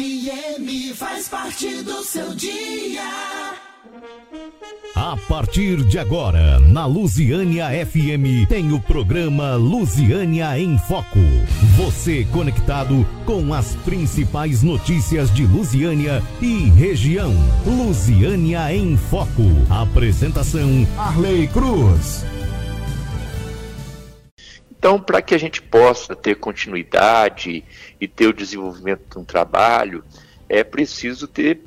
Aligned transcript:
FM 0.00 0.94
faz 0.94 1.28
parte 1.28 1.82
do 1.82 2.02
seu 2.02 2.34
dia. 2.34 3.02
A 4.96 5.14
partir 5.28 5.84
de 5.84 5.98
agora, 5.98 6.58
na 6.58 6.86
Lusiânia 6.86 7.68
FM, 7.84 8.48
tem 8.48 8.72
o 8.72 8.80
programa 8.80 9.56
Lusiânia 9.56 10.58
em 10.58 10.78
Foco. 10.78 11.18
Você 11.76 12.26
conectado 12.32 13.06
com 13.26 13.52
as 13.52 13.74
principais 13.76 14.62
notícias 14.62 15.30
de 15.34 15.44
Lusiânia 15.44 16.22
e 16.40 16.70
região. 16.70 17.34
Lusiânia 17.66 18.74
em 18.74 18.96
Foco. 18.96 19.42
Apresentação: 19.68 20.86
Arley 20.96 21.46
Cruz. 21.48 22.24
Então, 24.80 24.98
para 24.98 25.20
que 25.20 25.34
a 25.34 25.38
gente 25.38 25.60
possa 25.60 26.16
ter 26.16 26.36
continuidade 26.36 27.62
e 28.00 28.08
ter 28.08 28.26
o 28.26 28.32
desenvolvimento 28.32 29.02
de 29.08 29.18
um 29.18 29.24
trabalho, 29.24 30.02
é 30.48 30.64
preciso 30.64 31.28
ter 31.28 31.60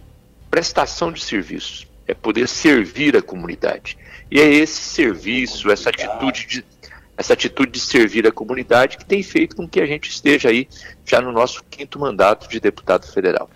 prestação 0.50 1.12
de 1.12 1.24
serviços 1.24 1.88
é 2.08 2.14
poder 2.14 2.48
servir 2.48 3.16
a 3.16 3.22
comunidade. 3.22 3.98
E 4.30 4.40
é 4.40 4.54
esse 4.54 4.82
serviço, 4.82 5.72
essa 5.72 5.90
atitude 5.90 6.46
de 6.48 6.66
essa 7.16 7.34
atitude 7.34 7.72
de 7.72 7.80
servir 7.80 8.26
a 8.26 8.32
comunidade 8.32 8.98
que 8.98 9.06
tem 9.06 9.22
feito 9.22 9.56
com 9.56 9.68
que 9.68 9.80
a 9.80 9.86
gente 9.86 10.10
esteja 10.10 10.50
aí 10.50 10.68
já 11.06 11.22
no 11.22 11.32
nosso 11.32 11.64
quinto 11.70 12.00
mandato 12.00 12.50
de 12.50 12.60
deputado 12.60 13.06
federal. 13.06 13.48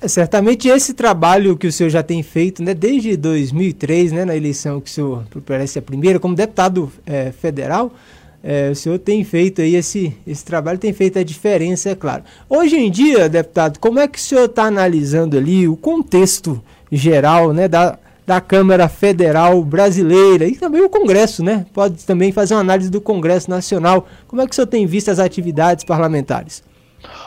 É, 0.00 0.08
certamente 0.08 0.66
esse 0.66 0.92
trabalho 0.94 1.56
que 1.56 1.68
o 1.68 1.72
senhor 1.72 1.90
já 1.90 2.02
tem 2.02 2.24
feito, 2.24 2.60
né, 2.60 2.74
desde 2.74 3.16
2003, 3.16 4.10
né, 4.10 4.24
na 4.24 4.34
eleição 4.34 4.80
que 4.80 4.90
o 4.90 4.92
senhor 4.92 5.24
parece 5.46 5.78
a 5.78 5.82
primeira, 5.82 6.18
como 6.18 6.34
deputado 6.34 6.92
é, 7.06 7.30
federal, 7.30 7.94
é, 8.42 8.70
o 8.70 8.74
senhor 8.74 8.98
tem 8.98 9.24
feito 9.24 9.60
aí 9.60 9.74
esse, 9.74 10.14
esse 10.26 10.44
trabalho, 10.44 10.78
tem 10.78 10.92
feito 10.92 11.18
a 11.18 11.24
diferença, 11.24 11.90
é 11.90 11.94
claro. 11.94 12.22
Hoje 12.48 12.76
em 12.76 12.90
dia, 12.90 13.28
deputado, 13.28 13.78
como 13.78 13.98
é 13.98 14.06
que 14.06 14.18
o 14.18 14.22
senhor 14.22 14.44
está 14.44 14.64
analisando 14.64 15.36
ali 15.36 15.66
o 15.66 15.76
contexto 15.76 16.62
geral 16.90 17.52
né, 17.52 17.66
da, 17.66 17.98
da 18.26 18.40
Câmara 18.40 18.88
Federal 18.88 19.62
Brasileira 19.64 20.46
e 20.46 20.54
também 20.54 20.82
o 20.82 20.88
Congresso, 20.88 21.42
né? 21.42 21.66
Pode 21.72 22.04
também 22.04 22.30
fazer 22.30 22.54
uma 22.54 22.60
análise 22.60 22.90
do 22.90 23.00
Congresso 23.00 23.50
Nacional. 23.50 24.06
Como 24.26 24.40
é 24.40 24.46
que 24.46 24.52
o 24.52 24.54
senhor 24.54 24.66
tem 24.66 24.86
visto 24.86 25.10
as 25.10 25.18
atividades 25.18 25.82
parlamentares? 25.82 26.62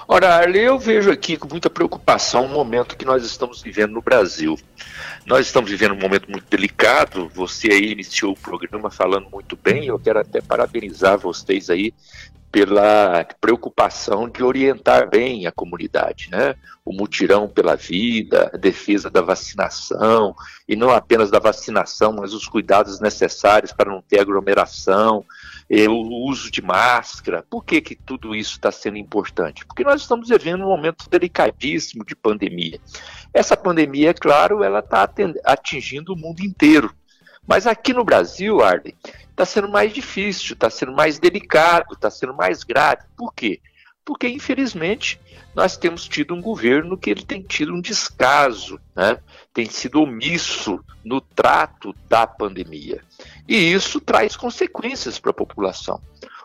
Ora, 0.08 0.36
Arley, 0.36 0.64
eu 0.64 0.78
vejo 0.78 1.10
aqui 1.10 1.38
com 1.38 1.48
muita 1.48 1.70
preocupação 1.70 2.46
o 2.46 2.50
momento 2.50 2.98
que 2.98 3.06
nós 3.06 3.24
estamos 3.26 3.62
vivendo 3.62 3.94
no 3.94 4.02
Brasil. 4.02 4.60
Nós 5.26 5.46
estamos 5.46 5.70
vivendo 5.70 5.94
um 5.94 6.00
momento 6.00 6.30
muito 6.30 6.46
delicado. 6.50 7.30
Você 7.34 7.72
aí 7.72 7.92
iniciou 7.92 8.34
o 8.34 8.40
programa 8.40 8.90
falando 8.90 9.30
muito 9.30 9.56
bem. 9.56 9.86
Eu 9.86 10.00
quero 10.00 10.20
até 10.20 10.42
parabenizar 10.42 11.18
vocês 11.18 11.70
aí 11.70 11.94
pela 12.52 13.26
preocupação 13.40 14.28
de 14.28 14.44
orientar 14.44 15.10
bem 15.10 15.48
a 15.48 15.52
comunidade, 15.52 16.28
né? 16.30 16.56
O 16.84 16.92
mutirão 16.92 17.48
pela 17.48 17.76
vida, 17.76 18.52
a 18.54 18.58
defesa 18.58 19.10
da 19.10 19.22
vacinação, 19.22 20.36
e 20.68 20.76
não 20.76 20.90
apenas 20.90 21.32
da 21.32 21.40
vacinação, 21.40 22.12
mas 22.12 22.34
os 22.34 22.48
cuidados 22.48 23.00
necessários 23.00 23.72
para 23.72 23.90
não 23.90 24.02
ter 24.02 24.20
aglomeração, 24.20 25.24
o 25.90 26.26
uso 26.26 26.52
de 26.52 26.62
máscara. 26.62 27.46
Por 27.50 27.64
que, 27.64 27.80
que 27.80 27.96
tudo 27.96 28.36
isso 28.36 28.56
está 28.56 28.72
sendo 28.72 28.98
importante? 28.98 29.66
Porque 29.66 29.84
nós 29.84 30.02
estamos 30.02 30.28
vivendo 30.28 30.66
um 30.66 30.70
momento 30.70 31.10
delicadíssimo 31.10 32.04
de 32.04 32.16
pandemia. 32.16 32.80
Essa 33.34 33.56
pandemia, 33.56 34.10
é 34.10 34.14
claro, 34.14 34.64
ela 34.64 34.80
está 34.80 35.10
atingindo 35.46 36.14
o 36.14 36.18
mundo 36.18 36.42
inteiro. 36.42 36.94
Mas 37.48 37.66
aqui 37.66 37.94
no 37.94 38.04
Brasil, 38.04 38.62
Arlen, 38.62 38.94
está 39.30 39.46
sendo 39.46 39.70
mais 39.70 39.94
difícil, 39.94 40.54
está 40.54 40.70
sendo 40.70 40.92
mais 40.92 41.20
delicado, 41.20 41.94
está 41.94 42.10
sendo 42.10 42.34
mais 42.34 42.64
grave. 42.64 43.04
Por 43.16 43.34
quê? 43.34 43.62
Porque, 44.04 44.28
infelizmente, 44.28 45.20
nós 45.54 45.78
temos 45.78 46.08
tido 46.08 46.34
um 46.34 46.42
governo 46.42 46.98
que 46.98 47.10
ele 47.10 47.24
tem 47.24 47.42
tido 47.42 47.74
um 47.74 47.82
descaso, 47.82 48.80
né? 48.96 49.20
tem 49.54 49.70
sido 49.70 50.02
omisso 50.02 50.84
no 51.04 51.22
trato 51.22 51.94
da 52.10 52.26
pandemia. 52.26 53.04
E 53.48 53.56
isso 53.56 54.02
traz 54.02 54.36
consequências 54.36 55.20
para 55.20 55.32
a 55.32 55.36
população 55.36 56.02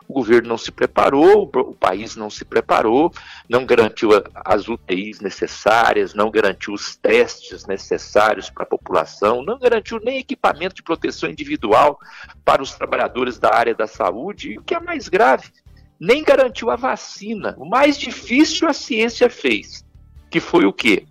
o 0.07 0.13
governo 0.13 0.47
não 0.47 0.57
se 0.57 0.71
preparou, 0.71 1.51
o 1.53 1.75
país 1.75 2.15
não 2.15 2.29
se 2.29 2.45
preparou, 2.45 3.11
não 3.49 3.65
garantiu 3.65 4.09
as 4.33 4.67
UTIs 4.67 5.19
necessárias, 5.19 6.13
não 6.13 6.31
garantiu 6.31 6.73
os 6.73 6.95
testes 6.95 7.65
necessários 7.65 8.49
para 8.49 8.63
a 8.63 8.67
população, 8.67 9.43
não 9.43 9.59
garantiu 9.59 9.99
nem 9.99 10.17
equipamento 10.17 10.75
de 10.75 10.83
proteção 10.83 11.29
individual 11.29 11.99
para 12.45 12.61
os 12.61 12.73
trabalhadores 12.73 13.37
da 13.37 13.53
área 13.53 13.75
da 13.75 13.85
saúde, 13.85 14.53
e 14.53 14.57
o 14.57 14.63
que 14.63 14.73
é 14.73 14.79
mais 14.79 15.09
grave, 15.09 15.51
nem 15.99 16.23
garantiu 16.23 16.69
a 16.69 16.75
vacina. 16.75 17.55
O 17.57 17.65
mais 17.65 17.97
difícil 17.97 18.67
a 18.67 18.73
ciência 18.73 19.29
fez, 19.29 19.85
que 20.29 20.39
foi 20.39 20.65
o 20.65 20.73
quê? 20.73 21.05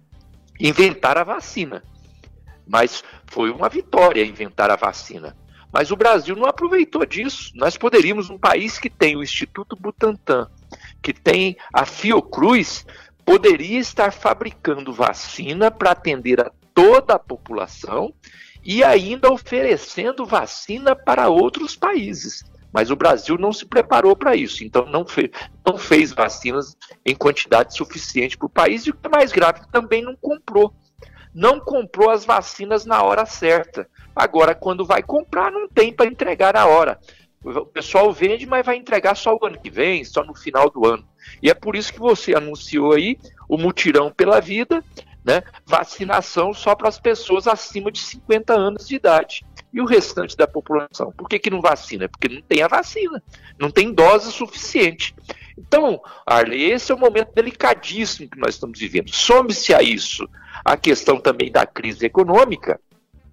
Inventar 0.58 1.19
a 1.19 1.24
vacina. 1.24 1.82
Mas 2.66 3.02
foi 3.26 3.50
uma 3.50 3.69
vitória 3.69 4.24
inventar 4.24 4.70
a 4.70 4.76
vacina. 4.76 5.36
Mas 5.72 5.91
o 5.91 5.97
Brasil 5.97 6.34
não 6.34 6.47
aproveitou 6.47 7.04
disso. 7.04 7.52
Nós 7.54 7.76
poderíamos, 7.76 8.30
um 8.30 8.38
país 8.38 8.78
que 8.78 8.88
tem 8.88 9.16
o 9.16 9.22
Instituto 9.22 9.76
Butantan, 9.76 10.48
que 11.03 11.12
tem 11.12 11.56
a 11.72 11.84
Fiocruz, 11.84 12.86
poderia 13.24 13.78
estar 13.78 14.12
fabricando 14.12 14.92
vacina 14.92 15.70
para 15.70 15.91
atender 15.91 16.41
a 16.41 16.50
toda 16.72 17.14
a 17.14 17.18
população 17.18 18.14
e 18.64 18.82
ainda 18.82 19.30
oferecendo 19.30 20.24
vacina 20.24 20.94
para 20.94 21.28
outros 21.28 21.76
países. 21.76 22.44
Mas 22.76 22.91
o 22.91 22.97
Brasil 22.97 23.38
não 23.38 23.54
se 23.54 23.64
preparou 23.64 24.14
para 24.14 24.37
isso, 24.37 24.62
então 24.62 24.84
não, 24.84 25.06
fez, 25.06 25.31
não 25.66 25.78
fez 25.78 26.12
vacinas 26.12 26.76
em 27.06 27.14
quantidade 27.14 27.75
suficiente 27.75 28.37
para 28.37 28.44
o 28.44 28.50
país 28.50 28.82
e 28.82 28.91
o 28.91 28.92
que 28.92 29.06
é 29.06 29.09
mais 29.09 29.32
grave, 29.32 29.62
também 29.72 30.03
não 30.03 30.14
comprou. 30.14 30.75
Não 31.34 31.59
comprou 31.59 32.10
as 32.10 32.26
vacinas 32.26 32.84
na 32.84 33.03
hora 33.03 33.25
certa. 33.25 33.88
Agora, 34.15 34.54
quando 34.54 34.84
vai 34.84 35.03
comprar, 35.03 35.50
não 35.50 35.66
tem 35.66 35.91
para 35.91 36.04
entregar 36.04 36.53
na 36.53 36.66
hora. 36.66 37.00
O 37.42 37.65
pessoal 37.65 38.12
vende, 38.12 38.44
mas 38.44 38.66
vai 38.66 38.76
entregar 38.76 39.15
só 39.15 39.34
o 39.34 39.47
ano 39.47 39.59
que 39.59 39.70
vem, 39.70 40.04
só 40.04 40.22
no 40.22 40.34
final 40.34 40.69
do 40.69 40.86
ano. 40.86 41.09
E 41.42 41.48
é 41.48 41.54
por 41.54 41.76
isso 41.76 41.94
que 41.94 41.98
você 41.98 42.34
anunciou 42.34 42.92
aí 42.92 43.16
o 43.48 43.56
mutirão 43.56 44.12
pela 44.12 44.38
vida, 44.38 44.84
né? 45.26 45.42
Vacinação 45.66 46.54
só 46.54 46.75
para 46.76 46.88
as 46.88 47.00
pessoas 47.00 47.48
acima 47.48 47.91
de 47.91 47.98
50 47.98 48.54
anos 48.54 48.87
de 48.87 48.94
idade. 48.94 49.44
E 49.72 49.81
o 49.81 49.84
restante 49.84 50.37
da 50.37 50.47
população? 50.47 51.10
Por 51.10 51.28
que, 51.28 51.38
que 51.38 51.50
não 51.50 51.60
vacina? 51.60 52.09
Porque 52.09 52.32
não 52.32 52.42
tem 52.42 52.62
a 52.62 52.69
vacina, 52.69 53.20
não 53.59 53.70
tem 53.70 53.92
dose 53.92 54.31
suficiente. 54.31 55.15
Então, 55.59 56.00
Arley, 56.25 56.70
esse 56.70 56.92
é 56.92 56.94
um 56.94 56.98
momento 56.98 57.34
delicadíssimo 57.34 58.31
que 58.31 58.38
nós 58.38 58.54
estamos 58.54 58.78
vivendo. 58.78 59.12
Some-se 59.12 59.75
a 59.75 59.82
isso 59.82 60.28
a 60.65 60.76
questão 60.76 61.19
também 61.19 61.50
da 61.50 61.66
crise 61.66 62.06
econômica, 62.06 62.81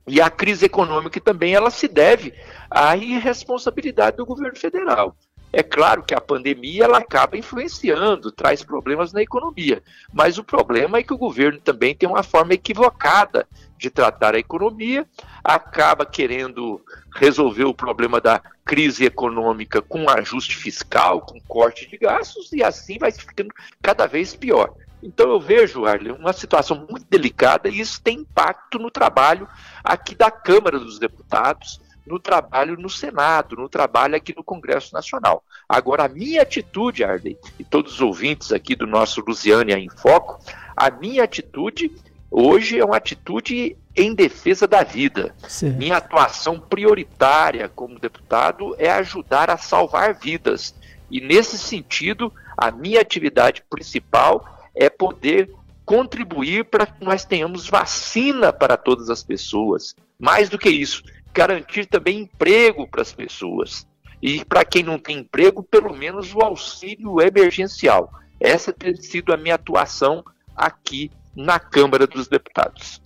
e 0.06 0.20
a 0.20 0.30
crise 0.30 0.66
econômica 0.66 1.20
também 1.22 1.54
ela 1.54 1.70
se 1.70 1.88
deve 1.88 2.34
à 2.70 2.96
irresponsabilidade 2.98 4.18
do 4.18 4.26
governo 4.26 4.58
federal. 4.58 5.16
É 5.56 5.62
claro 5.62 6.02
que 6.02 6.16
a 6.16 6.20
pandemia 6.20 6.86
ela 6.86 6.98
acaba 6.98 7.38
influenciando, 7.38 8.32
traz 8.32 8.64
problemas 8.64 9.14
na 9.14 9.22
economia, 9.22 9.84
mas 10.12 10.40
o 10.40 10.44
problema 10.44 10.98
é 10.98 11.04
que 11.04 11.14
o 11.14 11.18
governo 11.18 11.60
também 11.60 11.94
tem 11.94 12.10
uma 12.10 12.24
forma 12.24 12.56
equivocada 12.56 13.48
de 13.78 13.92
tratar 13.92 14.34
a 14.34 14.40
economia, 14.40 15.06
acaba 15.44 16.08
querendo 16.08 16.82
resolver 17.16 17.66
o 17.66 17.74
problema 17.74 18.20
da 18.20 18.42
crise 18.66 19.06
econômica 19.06 19.80
com 19.80 20.10
ajuste 20.10 20.58
fiscal, 20.58 21.22
com 21.22 21.40
corte 21.42 21.88
de 21.88 21.98
gastos, 21.98 22.52
e 22.52 22.64
assim 22.64 22.98
vai 22.98 23.12
ficando 23.12 23.54
cada 23.80 24.08
vez 24.08 24.36
pior. 24.36 24.74
Então 25.04 25.30
eu 25.30 25.40
vejo, 25.40 25.86
Arlen, 25.86 26.14
uma 26.14 26.34
situação 26.34 26.88
muito 26.90 27.06
delicada 27.08 27.70
e 27.70 27.80
isso 27.80 28.02
tem 28.02 28.20
impacto 28.20 28.80
no 28.80 28.90
trabalho 28.90 29.48
aqui 29.84 30.16
da 30.16 30.32
Câmara 30.32 30.80
dos 30.80 30.98
Deputados, 30.98 31.80
no 32.06 32.20
trabalho 32.20 32.78
no 32.78 32.90
Senado, 32.90 33.56
no 33.56 33.70
trabalho 33.70 34.16
aqui 34.16 34.36
no 34.36 34.44
Congresso 34.44 34.94
Nacional. 34.94 35.44
Agora, 35.68 36.06
a 36.06 36.10
minha 36.10 36.42
atitude, 36.42 37.04
Arley, 37.04 37.38
e 37.58 37.64
todos 37.64 37.94
os 37.94 38.02
ouvintes 38.02 38.52
aqui 38.52 38.76
do 38.76 38.86
nosso 38.86 39.22
Lusiânia 39.22 39.78
em 39.78 39.90
Foco, 39.90 40.40
a 40.76 40.90
minha 40.92 41.24
atitude 41.24 41.92
hoje 42.30 42.80
é 42.80 42.86
uma 42.86 42.98
atitude 42.98 43.78
em 43.96 44.14
defesa 44.14 44.68
da 44.68 44.84
vida. 44.84 45.34
Sim. 45.48 45.70
Minha 45.72 45.98
atuação 45.98 46.60
prioritária 46.60 47.70
como 47.70 48.00
deputado 48.00 48.76
é 48.78 48.90
ajudar 48.92 49.50
a 49.50 49.58
salvar 49.58 50.16
vidas. 50.16 50.74
E 51.10 51.22
nesse 51.22 51.58
sentido, 51.58 52.34
a 52.58 52.72
minha 52.72 53.00
atividade 53.00 53.64
principal 53.70 54.46
é 54.76 54.90
poder 54.90 55.54
contribuir 55.86 56.66
para 56.66 56.86
que 56.86 57.04
nós 57.04 57.24
tenhamos 57.24 57.68
vacina 57.70 58.52
para 58.52 58.78
todas 58.78 59.10
as 59.10 59.22
pessoas. 59.22 59.96
Mais 60.20 60.50
do 60.50 60.58
que 60.58 60.70
isso, 60.70 61.04
garantir 61.34 61.86
também 61.86 62.20
emprego 62.20 62.88
para 62.88 63.02
as 63.02 63.12
pessoas. 63.12 63.86
E 64.22 64.46
para 64.46 64.64
quem 64.64 64.84
não 64.84 64.98
tem 64.98 65.20
emprego, 65.20 65.64
pelo 65.64 65.94
menos 65.94 66.34
o 66.34 66.40
auxílio 66.40 67.20
emergencial. 67.20 68.10
Essa 68.40 68.72
tem 68.72 68.96
sido 68.96 69.34
a 69.34 69.38
minha 69.38 69.56
atuação 69.56 70.24
aqui 70.56 71.12
na 71.36 71.60
Câmara 71.60 72.08
dos 72.08 72.28
Deputados. 72.28 73.02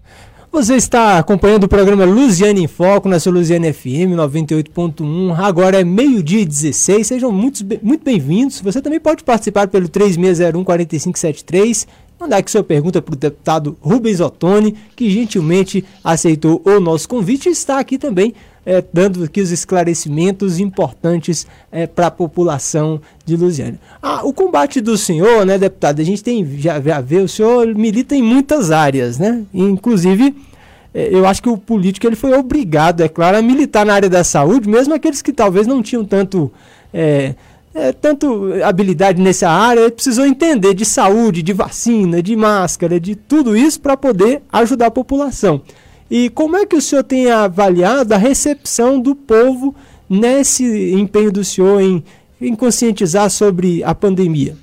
Você 0.51 0.75
está 0.75 1.19
acompanhando 1.19 1.65
o 1.65 1.67
programa 1.67 2.05
Luziane 2.05 2.63
em 2.63 2.67
Foco 2.67 3.09
na 3.09 3.19
sua 3.19 3.33
Luziane 3.33 3.73
FM 3.73 4.15
98.1. 4.15 5.37
Agora 5.37 5.81
é 5.81 5.83
meio-dia 5.83 6.45
16. 6.45 7.05
Sejam 7.05 7.31
muito, 7.31 7.63
muito 7.83 8.03
bem-vindos. 8.03 8.61
Você 8.61 8.81
também 8.81 8.99
pode 8.99 9.23
participar 9.23 9.67
pelo 9.67 9.89
3601 9.89 10.63
4573 10.63 11.87
mandar 12.19 12.37
aqui 12.37 12.51
sua 12.51 12.63
pergunta 12.63 13.01
para 13.01 13.13
o 13.13 13.17
deputado 13.17 13.77
Rubens 13.81 14.19
Ottoni, 14.19 14.75
que 14.95 15.09
gentilmente 15.09 15.85
aceitou 16.03 16.61
o 16.65 16.79
nosso 16.79 17.07
convite 17.07 17.49
e 17.49 17.51
está 17.51 17.79
aqui 17.79 17.97
também 17.97 18.33
é, 18.67 18.83
dando 18.91 19.23
aqui 19.23 19.39
os 19.39 19.49
esclarecimentos 19.49 20.59
importantes 20.59 21.47
é, 21.71 21.87
para 21.87 22.07
a 22.07 22.11
população 22.11 22.99
de 23.25 23.37
Lusiana. 23.37 23.79
Ah, 24.01 24.25
o 24.25 24.33
combate 24.33 24.81
do 24.81 24.97
senhor, 24.97 25.45
né, 25.45 25.57
deputado, 25.57 26.01
a 26.01 26.03
gente 26.03 26.21
tem 26.21 26.45
já, 26.59 26.81
já 26.81 26.99
vê, 26.99 27.19
o 27.19 27.29
senhor 27.29 27.73
milita 27.73 28.13
em 28.13 28.21
muitas 28.21 28.69
áreas, 28.69 29.17
né? 29.17 29.41
Inclusive, 29.53 30.35
é, 30.93 31.07
eu 31.09 31.25
acho 31.25 31.41
que 31.41 31.47
o 31.47 31.57
político 31.57 32.05
ele 32.05 32.17
foi 32.17 32.33
obrigado, 32.33 32.99
é 32.99 33.07
claro, 33.07 33.37
a 33.37 33.41
militar 33.41 33.85
na 33.85 33.93
área 33.93 34.09
da 34.09 34.21
saúde, 34.25 34.67
mesmo 34.67 34.93
aqueles 34.93 35.21
que 35.21 35.31
talvez 35.31 35.65
não 35.65 35.81
tinham 35.81 36.03
tanto. 36.03 36.51
É, 36.93 37.35
é, 37.77 37.93
tanto 37.93 38.51
habilidade 38.63 39.21
nessa 39.21 39.47
área, 39.47 39.81
ele 39.81 39.91
precisou 39.91 40.25
entender 40.25 40.73
de 40.73 40.83
saúde, 40.83 41.43
de 41.43 41.53
vacina, 41.53 42.23
de 42.23 42.35
máscara, 42.35 42.99
de 42.99 43.15
tudo 43.15 43.55
isso 43.55 43.79
para 43.79 43.95
poder 43.95 44.41
ajudar 44.51 44.87
a 44.87 44.91
população. 44.91 45.61
E 46.09 46.31
como 46.31 46.57
é 46.57 46.65
que 46.65 46.75
o 46.75 46.81
senhor 46.81 47.03
tem 47.03 47.29
avaliado 47.29 48.15
a 48.15 48.17
recepção 48.17 48.99
do 48.99 49.13
povo 49.13 49.75
nesse 50.09 50.91
empenho 50.91 51.31
do 51.31 51.43
senhor 51.43 51.79
em, 51.79 52.03
em 52.41 52.55
conscientizar 52.55 53.29
sobre 53.29 53.83
a 53.83 53.93
pandemia? 53.93 54.57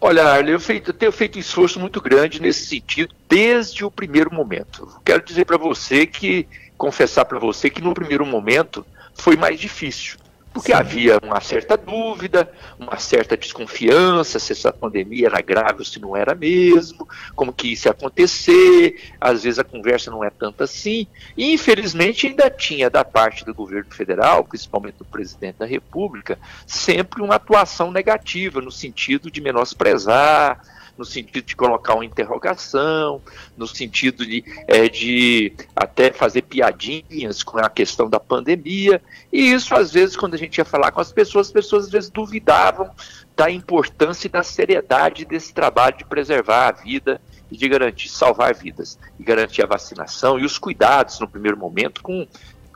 Olha, 0.00 0.24
Arlen, 0.24 0.52
eu, 0.52 0.60
feito, 0.60 0.90
eu 0.90 0.94
tenho 0.94 1.12
feito 1.12 1.36
um 1.36 1.40
esforço 1.40 1.78
muito 1.78 2.00
grande 2.00 2.40
nesse 2.40 2.64
sentido 2.66 3.14
desde 3.28 3.84
o 3.84 3.90
primeiro 3.90 4.32
momento. 4.32 4.88
Quero 5.04 5.22
dizer 5.22 5.44
para 5.44 5.58
você 5.58 6.06
que, 6.06 6.46
confessar 6.78 7.26
para 7.26 7.38
você 7.38 7.68
que 7.68 7.82
no 7.82 7.92
primeiro 7.92 8.24
momento 8.24 8.84
foi 9.14 9.36
mais 9.36 9.60
difícil 9.60 10.23
porque 10.54 10.70
Sim. 10.70 10.78
havia 10.78 11.18
uma 11.20 11.40
certa 11.40 11.76
dúvida, 11.76 12.48
uma 12.78 12.96
certa 12.96 13.36
desconfiança 13.36 14.38
se 14.38 14.52
essa 14.52 14.72
pandemia 14.72 15.26
era 15.26 15.40
grave 15.40 15.80
ou 15.80 15.84
se 15.84 15.98
não 15.98 16.16
era 16.16 16.32
mesmo, 16.32 17.08
como 17.34 17.52
que 17.52 17.72
isso 17.72 17.88
ia 17.88 17.90
acontecer, 17.92 19.12
às 19.20 19.42
vezes 19.42 19.58
a 19.58 19.64
conversa 19.64 20.12
não 20.12 20.22
é 20.22 20.30
tanto 20.30 20.62
assim, 20.62 21.08
e 21.36 21.52
infelizmente 21.52 22.28
ainda 22.28 22.48
tinha 22.48 22.88
da 22.88 23.04
parte 23.04 23.44
do 23.44 23.52
governo 23.52 23.92
federal, 23.92 24.44
principalmente 24.44 24.98
do 24.98 25.04
presidente 25.04 25.56
da 25.58 25.66
República, 25.66 26.38
sempre 26.64 27.20
uma 27.20 27.34
atuação 27.34 27.90
negativa, 27.90 28.60
no 28.60 28.70
sentido 28.70 29.32
de 29.32 29.40
menosprezar, 29.40 30.60
no 30.96 31.04
sentido 31.04 31.44
de 31.44 31.56
colocar 31.56 31.94
uma 31.94 32.04
interrogação, 32.04 33.20
no 33.56 33.66
sentido 33.66 34.24
de, 34.24 34.44
é, 34.68 34.88
de 34.88 35.52
até 35.74 36.12
fazer 36.12 36.42
piadinhas 36.42 37.42
com 37.42 37.58
a 37.58 37.68
questão 37.68 38.08
da 38.08 38.20
pandemia. 38.20 39.02
E 39.32 39.52
isso, 39.52 39.74
às 39.74 39.92
vezes, 39.92 40.16
quando 40.16 40.34
a 40.34 40.38
gente 40.38 40.58
ia 40.58 40.64
falar 40.64 40.92
com 40.92 41.00
as 41.00 41.12
pessoas, 41.12 41.48
as 41.48 41.52
pessoas 41.52 41.84
às 41.86 41.90
vezes 41.90 42.10
duvidavam 42.10 42.90
da 43.36 43.50
importância 43.50 44.26
e 44.26 44.30
da 44.30 44.42
seriedade 44.42 45.24
desse 45.24 45.52
trabalho 45.52 45.96
de 45.98 46.04
preservar 46.04 46.68
a 46.68 46.72
vida 46.72 47.20
e 47.50 47.56
de 47.56 47.68
garantir 47.68 48.08
salvar 48.08 48.54
vidas 48.54 48.98
e 49.18 49.24
garantir 49.24 49.62
a 49.62 49.66
vacinação 49.66 50.38
e 50.38 50.44
os 50.44 50.58
cuidados 50.58 51.18
no 51.18 51.28
primeiro 51.28 51.56
momento 51.56 52.02
com 52.02 52.26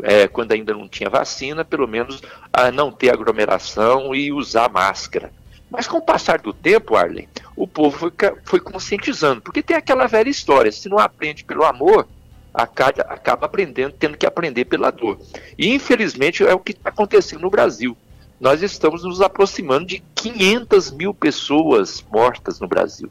é, 0.02 0.28
quando 0.28 0.52
ainda 0.52 0.72
não 0.72 0.88
tinha 0.88 1.10
vacina, 1.10 1.64
pelo 1.64 1.88
menos 1.88 2.22
a 2.52 2.70
não 2.70 2.92
ter 2.92 3.10
aglomeração 3.10 4.14
e 4.14 4.32
usar 4.32 4.70
máscara. 4.70 5.32
Mas 5.70 5.86
com 5.86 5.98
o 5.98 6.02
passar 6.02 6.38
do 6.40 6.52
tempo, 6.52 6.96
Arlen, 6.96 7.28
o 7.54 7.66
povo 7.66 7.98
foi, 7.98 8.12
foi 8.44 8.60
conscientizando, 8.60 9.42
porque 9.42 9.62
tem 9.62 9.76
aquela 9.76 10.06
velha 10.06 10.30
história: 10.30 10.72
se 10.72 10.88
não 10.88 10.98
aprende 10.98 11.44
pelo 11.44 11.64
amor, 11.64 12.08
acaba, 12.54 13.02
acaba 13.02 13.46
aprendendo, 13.46 13.94
tendo 13.98 14.16
que 14.16 14.26
aprender 14.26 14.64
pela 14.64 14.90
dor. 14.90 15.18
E 15.56 15.68
infelizmente 15.74 16.42
é 16.42 16.54
o 16.54 16.58
que 16.58 16.72
está 16.72 16.88
acontecendo 16.88 17.42
no 17.42 17.50
Brasil. 17.50 17.96
Nós 18.40 18.62
estamos 18.62 19.04
nos 19.04 19.20
aproximando 19.20 19.86
de 19.86 20.02
500 20.14 20.92
mil 20.92 21.12
pessoas 21.12 22.04
mortas 22.10 22.60
no 22.60 22.68
Brasil. 22.68 23.10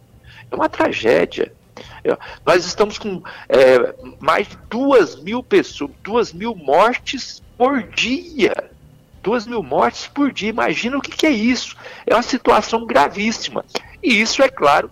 É 0.50 0.56
uma 0.56 0.69
tragédia. 0.69 1.51
É, 2.03 2.18
nós 2.45 2.65
estamos 2.65 2.98
com 2.98 3.21
é, 3.50 3.94
mais 4.19 4.48
de 4.48 4.57
2 4.69 5.21
mil 5.21 5.44
pessoas, 5.44 5.92
2 6.01 6.33
mil 6.33 6.56
mortes 6.56 7.44
por 7.57 7.83
dia. 7.83 8.71
2 9.22 9.48
mil 9.48 9.64
mortes 9.64 10.08
por 10.08 10.31
dia. 10.31 10.50
Imagina 10.50 10.98
o 10.98 11.02
que, 11.02 11.12
que 11.12 11.25
é 11.25 11.31
isso. 11.31 11.75
É 12.06 12.14
uma 12.14 12.24
situação 12.24 12.86
gravíssima. 12.86 13.66
E 14.02 14.22
isso, 14.22 14.42
é 14.42 14.50
claro, 14.50 14.90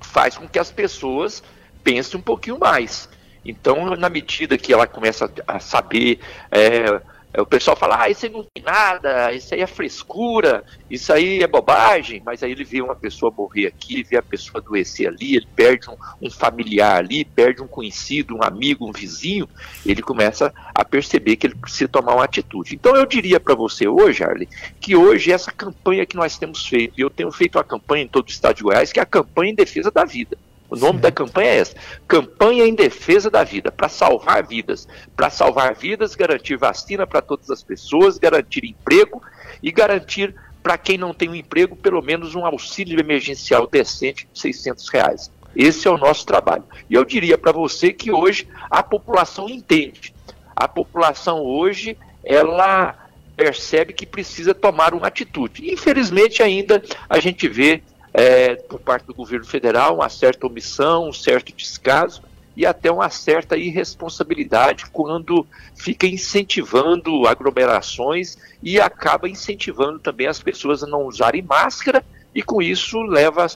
faz 0.00 0.36
com 0.36 0.48
que 0.48 0.58
as 0.58 0.70
pessoas 0.70 1.42
pensem 1.82 2.18
um 2.18 2.22
pouquinho 2.22 2.58
mais. 2.58 3.08
Então, 3.44 3.96
na 3.96 4.08
medida 4.08 4.56
que 4.56 4.72
ela 4.72 4.86
começa 4.86 5.30
a 5.46 5.58
saber 5.58 6.20
é, 6.50 7.00
o 7.40 7.46
pessoal 7.46 7.76
fala, 7.76 8.02
ah, 8.02 8.10
isso 8.10 8.26
aí 8.26 8.32
não 8.32 8.44
tem 8.44 8.62
nada, 8.62 9.32
isso 9.32 9.54
aí 9.54 9.60
é 9.62 9.66
frescura, 9.66 10.62
isso 10.90 11.12
aí 11.12 11.42
é 11.42 11.46
bobagem, 11.46 12.22
mas 12.24 12.42
aí 12.42 12.52
ele 12.52 12.64
vê 12.64 12.82
uma 12.82 12.94
pessoa 12.94 13.32
morrer 13.34 13.66
aqui, 13.66 14.02
vê 14.02 14.18
a 14.18 14.22
pessoa 14.22 14.60
adoecer 14.60 15.08
ali, 15.08 15.36
ele 15.36 15.48
perde 15.56 15.88
um, 15.88 15.96
um 16.20 16.30
familiar 16.30 16.98
ali, 16.98 17.24
perde 17.24 17.62
um 17.62 17.66
conhecido, 17.66 18.36
um 18.36 18.42
amigo, 18.42 18.86
um 18.86 18.92
vizinho, 18.92 19.48
ele 19.84 20.02
começa 20.02 20.52
a 20.74 20.84
perceber 20.84 21.36
que 21.36 21.46
ele 21.46 21.54
precisa 21.54 21.88
tomar 21.88 22.14
uma 22.14 22.24
atitude. 22.24 22.74
Então 22.74 22.94
eu 22.94 23.06
diria 23.06 23.40
para 23.40 23.54
você 23.54 23.88
hoje, 23.88 24.22
Arley, 24.22 24.48
que 24.78 24.94
hoje 24.94 25.32
essa 25.32 25.50
campanha 25.50 26.04
que 26.04 26.16
nós 26.16 26.36
temos 26.36 26.66
feito, 26.66 26.92
e 26.98 27.00
eu 27.00 27.08
tenho 27.08 27.32
feito 27.32 27.56
uma 27.56 27.64
campanha 27.64 28.04
em 28.04 28.08
todo 28.08 28.28
o 28.28 28.30
estado 28.30 28.56
de 28.56 28.62
Goiás, 28.62 28.92
que 28.92 29.00
é 29.00 29.02
a 29.02 29.06
campanha 29.06 29.52
em 29.52 29.54
defesa 29.54 29.90
da 29.90 30.04
vida. 30.04 30.36
O 30.72 30.76
nome 30.76 31.00
da 31.00 31.12
campanha 31.12 31.50
é 31.50 31.56
essa: 31.58 31.76
Campanha 32.08 32.64
em 32.64 32.74
Defesa 32.74 33.30
da 33.30 33.44
Vida, 33.44 33.70
para 33.70 33.90
salvar 33.90 34.42
vidas. 34.42 34.88
Para 35.14 35.28
salvar 35.28 35.74
vidas, 35.74 36.14
garantir 36.14 36.56
vacina 36.56 37.06
para 37.06 37.20
todas 37.20 37.50
as 37.50 37.62
pessoas, 37.62 38.16
garantir 38.16 38.64
emprego 38.64 39.22
e 39.62 39.70
garantir 39.70 40.34
para 40.62 40.78
quem 40.78 40.96
não 40.96 41.12
tem 41.12 41.28
um 41.28 41.34
emprego, 41.34 41.76
pelo 41.76 42.00
menos 42.00 42.34
um 42.34 42.46
auxílio 42.46 42.98
emergencial 42.98 43.66
decente 43.66 44.26
de 44.32 44.40
600 44.40 44.88
reais. 44.88 45.30
Esse 45.54 45.86
é 45.86 45.90
o 45.90 45.98
nosso 45.98 46.24
trabalho. 46.24 46.64
E 46.88 46.94
eu 46.94 47.04
diria 47.04 47.36
para 47.36 47.52
você 47.52 47.92
que 47.92 48.10
hoje 48.10 48.48
a 48.70 48.82
população 48.82 49.50
entende. 49.50 50.14
A 50.56 50.66
população 50.66 51.42
hoje, 51.42 51.98
ela 52.24 52.96
percebe 53.36 53.92
que 53.92 54.06
precisa 54.06 54.54
tomar 54.54 54.94
uma 54.94 55.08
atitude. 55.08 55.70
Infelizmente, 55.70 56.42
ainda 56.42 56.82
a 57.10 57.20
gente 57.20 57.46
vê 57.46 57.82
é, 58.12 58.56
por 58.56 58.80
parte 58.80 59.06
do 59.06 59.14
governo 59.14 59.46
federal, 59.46 59.96
uma 59.96 60.08
certa 60.08 60.46
omissão, 60.46 61.08
um 61.08 61.12
certo 61.12 61.52
descaso 61.54 62.22
e 62.56 62.66
até 62.66 62.90
uma 62.90 63.08
certa 63.08 63.56
irresponsabilidade 63.56 64.86
quando 64.92 65.46
fica 65.74 66.06
incentivando 66.06 67.26
aglomerações 67.26 68.36
e 68.62 68.78
acaba 68.80 69.28
incentivando 69.28 69.98
também 69.98 70.26
as 70.26 70.40
pessoas 70.40 70.82
a 70.82 70.86
não 70.86 71.04
usarem 71.04 71.42
máscara 71.42 72.04
e 72.34 72.42
com 72.42 72.60
isso 72.60 73.00
leva, 73.02 73.46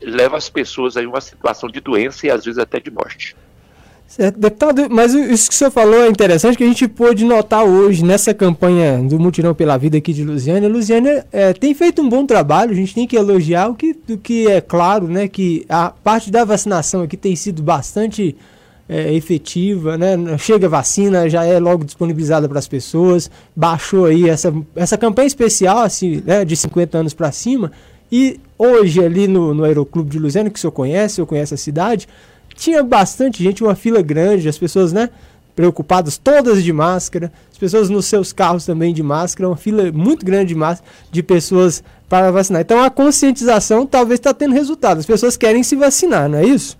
leva 0.00 0.36
as 0.36 0.48
pessoas 0.48 0.96
a 0.96 1.00
uma 1.00 1.20
situação 1.20 1.68
de 1.68 1.80
doença 1.80 2.26
e 2.26 2.30
às 2.30 2.44
vezes 2.44 2.58
até 2.58 2.78
de 2.78 2.90
morte. 2.90 3.36
Certo, 4.10 4.40
deputado, 4.40 4.88
mas 4.90 5.14
isso 5.14 5.48
que 5.48 5.54
o 5.54 5.58
senhor 5.58 5.70
falou 5.70 6.02
é 6.02 6.08
interessante 6.08 6.58
que 6.58 6.64
a 6.64 6.66
gente 6.66 6.88
pôde 6.88 7.24
notar 7.24 7.64
hoje 7.64 8.04
nessa 8.04 8.34
campanha 8.34 8.98
do 8.98 9.20
Mutirão 9.20 9.54
pela 9.54 9.76
Vida 9.76 9.98
aqui 9.98 10.12
de 10.12 10.24
Lusiana. 10.24 10.66
Lusiana 10.66 11.24
é, 11.30 11.52
tem 11.52 11.72
feito 11.74 12.02
um 12.02 12.08
bom 12.08 12.26
trabalho, 12.26 12.72
a 12.72 12.74
gente 12.74 12.92
tem 12.92 13.06
que 13.06 13.14
elogiar 13.14 13.68
o 13.68 13.74
que, 13.76 13.96
o 14.08 14.18
que 14.18 14.48
é 14.48 14.60
claro, 14.60 15.06
né, 15.06 15.28
que 15.28 15.64
a 15.68 15.90
parte 15.90 16.28
da 16.28 16.44
vacinação 16.44 17.02
aqui 17.02 17.16
tem 17.16 17.36
sido 17.36 17.62
bastante 17.62 18.34
é, 18.88 19.14
efetiva, 19.14 19.96
né? 19.96 20.16
Chega 20.38 20.68
vacina, 20.68 21.28
já 21.28 21.44
é 21.44 21.60
logo 21.60 21.84
disponibilizada 21.84 22.48
para 22.48 22.58
as 22.58 22.66
pessoas, 22.66 23.30
baixou 23.54 24.06
aí 24.06 24.28
essa, 24.28 24.52
essa 24.74 24.98
campanha 24.98 25.28
especial, 25.28 25.78
assim, 25.78 26.20
né, 26.26 26.44
de 26.44 26.56
50 26.56 26.98
anos 26.98 27.14
para 27.14 27.30
cima, 27.30 27.70
e 28.10 28.40
hoje 28.58 29.04
ali 29.04 29.28
no, 29.28 29.54
no 29.54 29.62
Aeroclube 29.62 30.10
de 30.10 30.18
Lusiana, 30.18 30.50
que 30.50 30.58
o 30.58 30.60
senhor 30.60 30.72
conhece, 30.72 31.20
eu 31.20 31.26
conheço 31.26 31.54
a 31.54 31.56
cidade, 31.56 32.08
tinha 32.60 32.82
bastante 32.82 33.42
gente, 33.42 33.64
uma 33.64 33.74
fila 33.74 34.02
grande, 34.02 34.48
as 34.48 34.58
pessoas, 34.58 34.92
né? 34.92 35.08
Preocupadas, 35.56 36.18
todas 36.18 36.62
de 36.62 36.72
máscara, 36.72 37.32
as 37.50 37.56
pessoas 37.56 37.88
nos 37.88 38.04
seus 38.04 38.32
carros 38.32 38.66
também 38.66 38.92
de 38.92 39.02
máscara, 39.02 39.48
uma 39.48 39.56
fila 39.56 39.90
muito 39.90 40.24
grande 40.24 40.48
de 40.48 40.54
máscara, 40.54 40.88
de 41.10 41.22
pessoas 41.22 41.82
para 42.08 42.30
vacinar. 42.30 42.60
Então 42.60 42.82
a 42.82 42.90
conscientização 42.90 43.86
talvez 43.86 44.20
está 44.20 44.34
tendo 44.34 44.54
resultado. 44.54 44.98
As 44.98 45.06
pessoas 45.06 45.38
querem 45.38 45.62
se 45.62 45.74
vacinar, 45.74 46.28
não 46.28 46.38
é 46.38 46.44
isso? 46.44 46.78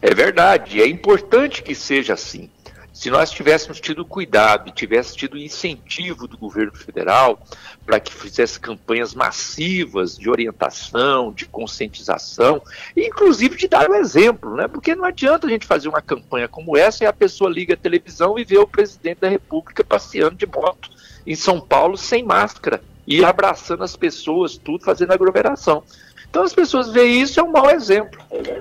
É 0.00 0.14
verdade, 0.14 0.80
é 0.80 0.86
importante 0.86 1.62
que 1.62 1.74
seja 1.74 2.14
assim. 2.14 2.48
Se 2.96 3.10
nós 3.10 3.30
tivéssemos 3.30 3.78
tido 3.78 4.06
cuidado 4.06 4.70
e 4.70 4.72
tivéssemos 4.72 5.18
tido 5.18 5.36
incentivo 5.36 6.26
do 6.26 6.38
governo 6.38 6.74
federal 6.74 7.38
para 7.84 8.00
que 8.00 8.10
fizesse 8.10 8.58
campanhas 8.58 9.14
massivas 9.14 10.16
de 10.16 10.30
orientação, 10.30 11.30
de 11.30 11.44
conscientização, 11.44 12.62
inclusive 12.96 13.54
de 13.54 13.68
dar 13.68 13.90
o 13.90 13.92
um 13.92 13.96
exemplo, 13.96 14.56
né? 14.56 14.66
Porque 14.66 14.94
não 14.94 15.04
adianta 15.04 15.46
a 15.46 15.50
gente 15.50 15.66
fazer 15.66 15.90
uma 15.90 16.00
campanha 16.00 16.48
como 16.48 16.74
essa 16.74 17.04
e 17.04 17.06
a 17.06 17.12
pessoa 17.12 17.50
liga 17.50 17.74
a 17.74 17.76
televisão 17.76 18.38
e 18.38 18.44
vê 18.44 18.56
o 18.56 18.66
presidente 18.66 19.20
da 19.20 19.28
República 19.28 19.84
passeando 19.84 20.36
de 20.36 20.46
moto 20.46 20.88
em 21.26 21.34
São 21.34 21.60
Paulo 21.60 21.98
sem 21.98 22.24
máscara 22.24 22.82
e 23.06 23.22
abraçando 23.22 23.84
as 23.84 23.94
pessoas, 23.94 24.56
tudo 24.56 24.82
fazendo 24.82 25.12
aglomeração. 25.12 25.82
Então 26.30 26.42
as 26.42 26.54
pessoas 26.54 26.90
veem 26.90 27.20
isso, 27.20 27.38
é 27.38 27.42
um 27.42 27.52
mau 27.52 27.68
exemplo. 27.70 28.18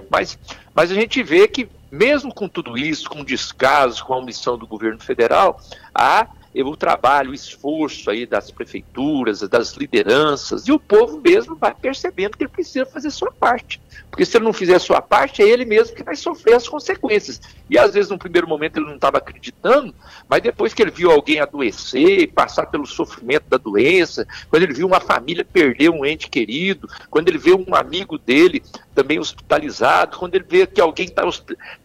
Mas, 0.09 0.37
mas 0.73 0.91
a 0.91 0.93
gente 0.93 1.23
vê 1.23 1.47
que 1.47 1.69
mesmo 1.91 2.33
com 2.33 2.47
tudo 2.47 2.77
isso, 2.77 3.09
com 3.09 3.23
descaso, 3.23 4.03
com 4.03 4.13
a 4.13 4.17
omissão 4.17 4.57
do 4.57 4.67
governo 4.67 4.99
federal, 4.99 5.59
há 5.93 6.27
o 6.63 6.77
trabalho, 6.77 7.31
o 7.31 7.33
esforço 7.33 8.09
aí 8.09 8.25
das 8.25 8.49
prefeituras, 8.49 9.41
das 9.41 9.73
lideranças, 9.73 10.67
e 10.67 10.71
o 10.71 10.79
povo 10.79 11.19
mesmo 11.19 11.55
vai 11.55 11.73
percebendo 11.73 12.37
que 12.37 12.43
ele 12.43 12.51
precisa 12.51 12.85
fazer 12.85 13.11
sua 13.11 13.31
parte. 13.31 13.81
Porque 14.09 14.23
se 14.25 14.37
ele 14.37 14.45
não 14.45 14.53
fizer 14.53 14.79
sua 14.79 15.01
parte, 15.01 15.41
é 15.41 15.49
ele 15.49 15.65
mesmo 15.65 15.93
que 15.93 16.03
vai 16.03 16.15
sofrer 16.15 16.53
as 16.53 16.67
consequências. 16.67 17.41
E 17.69 17.77
às 17.77 17.93
vezes, 17.93 18.09
no 18.09 18.17
primeiro 18.17 18.47
momento, 18.47 18.77
ele 18.77 18.85
não 18.85 18.95
estava 18.95 19.17
acreditando, 19.17 19.93
mas 20.29 20.41
depois 20.41 20.73
que 20.73 20.81
ele 20.81 20.91
viu 20.91 21.11
alguém 21.11 21.41
adoecer, 21.41 22.31
passar 22.31 22.67
pelo 22.67 22.85
sofrimento 22.85 23.49
da 23.49 23.57
doença, 23.57 24.25
quando 24.49 24.63
ele 24.63 24.73
viu 24.73 24.87
uma 24.87 25.01
família 25.01 25.43
perder 25.43 25.89
um 25.89 26.05
ente 26.05 26.29
querido, 26.29 26.87
quando 27.09 27.27
ele 27.27 27.37
vê 27.37 27.53
um 27.53 27.75
amigo 27.75 28.17
dele 28.17 28.63
também 28.93 29.19
hospitalizado, 29.19 30.17
quando 30.17 30.35
ele 30.35 30.45
vê 30.47 30.65
que 30.65 30.79
alguém 30.79 31.07
está 31.07 31.23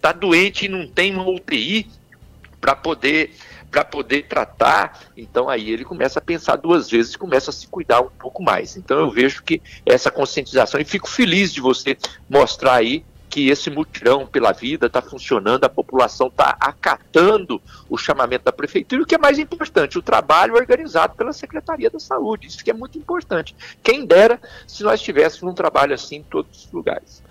tá 0.00 0.12
doente 0.12 0.66
e 0.66 0.68
não 0.68 0.86
tem 0.86 1.12
uma 1.12 1.28
UTI 1.28 1.90
para 2.60 2.76
poder 2.76 3.34
para 3.70 3.84
poder 3.84 4.26
tratar, 4.26 5.00
então 5.16 5.48
aí 5.48 5.70
ele 5.70 5.84
começa 5.84 6.18
a 6.18 6.22
pensar 6.22 6.56
duas 6.56 6.90
vezes 6.90 7.14
e 7.14 7.18
começa 7.18 7.50
a 7.50 7.52
se 7.52 7.66
cuidar 7.68 8.00
um 8.00 8.10
pouco 8.10 8.42
mais. 8.42 8.76
Então 8.76 8.98
eu 8.98 9.10
vejo 9.10 9.42
que 9.42 9.62
essa 9.86 10.10
conscientização, 10.10 10.80
e 10.80 10.84
fico 10.84 11.08
feliz 11.08 11.52
de 11.52 11.60
você 11.60 11.96
mostrar 12.28 12.74
aí 12.74 13.04
que 13.30 13.48
esse 13.48 13.70
mutirão 13.70 14.26
pela 14.26 14.50
vida 14.50 14.88
está 14.88 15.00
funcionando, 15.00 15.62
a 15.64 15.68
população 15.68 16.26
está 16.26 16.56
acatando 16.58 17.62
o 17.88 17.96
chamamento 17.96 18.44
da 18.44 18.52
prefeitura, 18.52 19.00
e 19.00 19.04
o 19.04 19.06
que 19.06 19.14
é 19.14 19.18
mais 19.18 19.38
importante, 19.38 19.96
o 19.96 20.02
trabalho 20.02 20.56
organizado 20.56 21.14
pela 21.14 21.32
Secretaria 21.32 21.88
da 21.88 22.00
Saúde. 22.00 22.48
Isso 22.48 22.64
que 22.64 22.70
é 22.70 22.74
muito 22.74 22.98
importante. 22.98 23.54
Quem 23.84 24.04
dera 24.04 24.40
se 24.66 24.82
nós 24.82 25.00
tivéssemos 25.00 25.52
um 25.52 25.54
trabalho 25.54 25.94
assim 25.94 26.16
em 26.16 26.22
todos 26.24 26.64
os 26.64 26.72
lugares. 26.72 27.22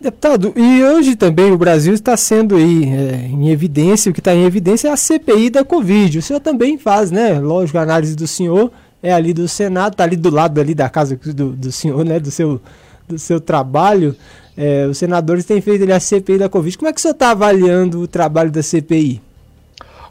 Deputado, 0.00 0.52
e 0.54 0.84
hoje 0.84 1.16
também 1.16 1.50
o 1.50 1.58
Brasil 1.58 1.92
está 1.92 2.16
sendo 2.16 2.54
aí 2.54 2.84
é, 2.84 3.26
em 3.26 3.50
evidência, 3.50 4.10
o 4.10 4.14
que 4.14 4.20
está 4.20 4.32
em 4.32 4.44
evidência 4.44 4.88
é 4.88 4.92
a 4.92 4.96
CPI 4.96 5.50
da 5.50 5.64
Covid. 5.64 6.18
O 6.18 6.22
senhor 6.22 6.38
também 6.38 6.78
faz, 6.78 7.10
né? 7.10 7.40
Lógico, 7.40 7.78
a 7.78 7.82
análise 7.82 8.14
do 8.14 8.26
senhor 8.26 8.70
é 9.02 9.12
ali 9.12 9.32
do 9.32 9.48
Senado, 9.48 9.94
está 9.94 10.04
ali 10.04 10.14
do 10.14 10.30
lado 10.30 10.60
ali 10.60 10.72
da 10.72 10.88
casa 10.88 11.16
do, 11.16 11.50
do 11.50 11.72
senhor, 11.72 12.04
né? 12.04 12.20
Do 12.20 12.30
seu, 12.30 12.60
do 13.08 13.18
seu 13.18 13.40
trabalho. 13.40 14.14
É, 14.56 14.86
os 14.86 14.98
senadores 14.98 15.44
têm 15.44 15.60
feito 15.60 15.82
ali 15.82 15.92
a 15.92 15.98
CPI 15.98 16.38
da 16.38 16.48
Covid. 16.48 16.78
Como 16.78 16.88
é 16.88 16.92
que 16.92 17.00
o 17.00 17.02
senhor 17.02 17.14
está 17.14 17.32
avaliando 17.32 18.00
o 18.00 18.06
trabalho 18.06 18.52
da 18.52 18.62
CPI? 18.62 19.20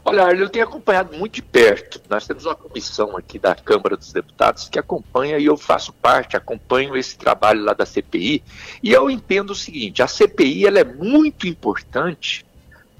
Olha, 0.08 0.34
eu 0.34 0.48
tenho 0.48 0.64
acompanhado 0.64 1.16
muito 1.16 1.34
de 1.34 1.42
perto. 1.42 2.00
Nós 2.08 2.26
temos 2.26 2.46
uma 2.46 2.54
comissão 2.54 3.16
aqui 3.16 3.38
da 3.38 3.54
Câmara 3.54 3.96
dos 3.96 4.12
Deputados 4.12 4.68
que 4.68 4.78
acompanha 4.78 5.38
e 5.38 5.44
eu 5.44 5.56
faço 5.56 5.92
parte, 5.92 6.36
acompanho 6.36 6.96
esse 6.96 7.18
trabalho 7.18 7.62
lá 7.62 7.74
da 7.74 7.84
CPI. 7.84 8.42
E 8.82 8.92
eu 8.92 9.10
entendo 9.10 9.50
o 9.50 9.54
seguinte: 9.54 10.02
a 10.02 10.06
CPI 10.06 10.66
ela 10.66 10.78
é 10.78 10.84
muito 10.84 11.46
importante 11.46 12.46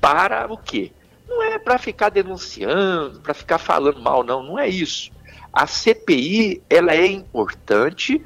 para 0.00 0.52
o 0.52 0.56
quê? 0.56 0.92
Não 1.26 1.42
é 1.42 1.58
para 1.58 1.78
ficar 1.78 2.08
denunciando, 2.08 3.20
para 3.20 3.34
ficar 3.34 3.58
falando 3.58 4.00
mal, 4.00 4.22
não. 4.22 4.42
Não 4.42 4.58
é 4.58 4.68
isso. 4.68 5.10
A 5.52 5.66
CPI 5.66 6.62
ela 6.68 6.94
é 6.94 7.06
importante 7.06 8.24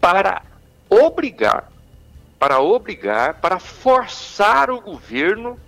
para 0.00 0.42
obrigar, 0.88 1.70
para 2.38 2.60
obrigar, 2.60 3.40
para 3.40 3.58
forçar 3.58 4.70
o 4.70 4.80
governo 4.80 5.58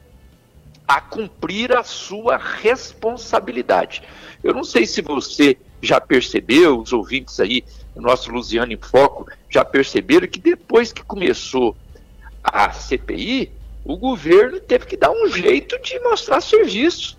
a 0.86 1.00
cumprir 1.00 1.74
a 1.76 1.82
sua 1.82 2.36
responsabilidade. 2.36 4.02
Eu 4.42 4.52
não 4.52 4.64
sei 4.64 4.86
se 4.86 5.00
você 5.00 5.56
já 5.80 6.00
percebeu, 6.00 6.78
os 6.78 6.92
ouvintes 6.92 7.40
aí, 7.40 7.64
o 7.94 8.00
nosso 8.00 8.30
Luciano 8.30 8.72
em 8.72 8.76
Foco, 8.76 9.26
já 9.48 9.64
perceberam 9.64 10.28
que 10.28 10.38
depois 10.38 10.92
que 10.92 11.02
começou 11.02 11.76
a 12.42 12.70
CPI, 12.70 13.50
o 13.84 13.96
governo 13.96 14.60
teve 14.60 14.86
que 14.86 14.96
dar 14.96 15.10
um 15.10 15.28
jeito 15.28 15.80
de 15.80 15.98
mostrar 16.00 16.40
serviço. 16.40 17.16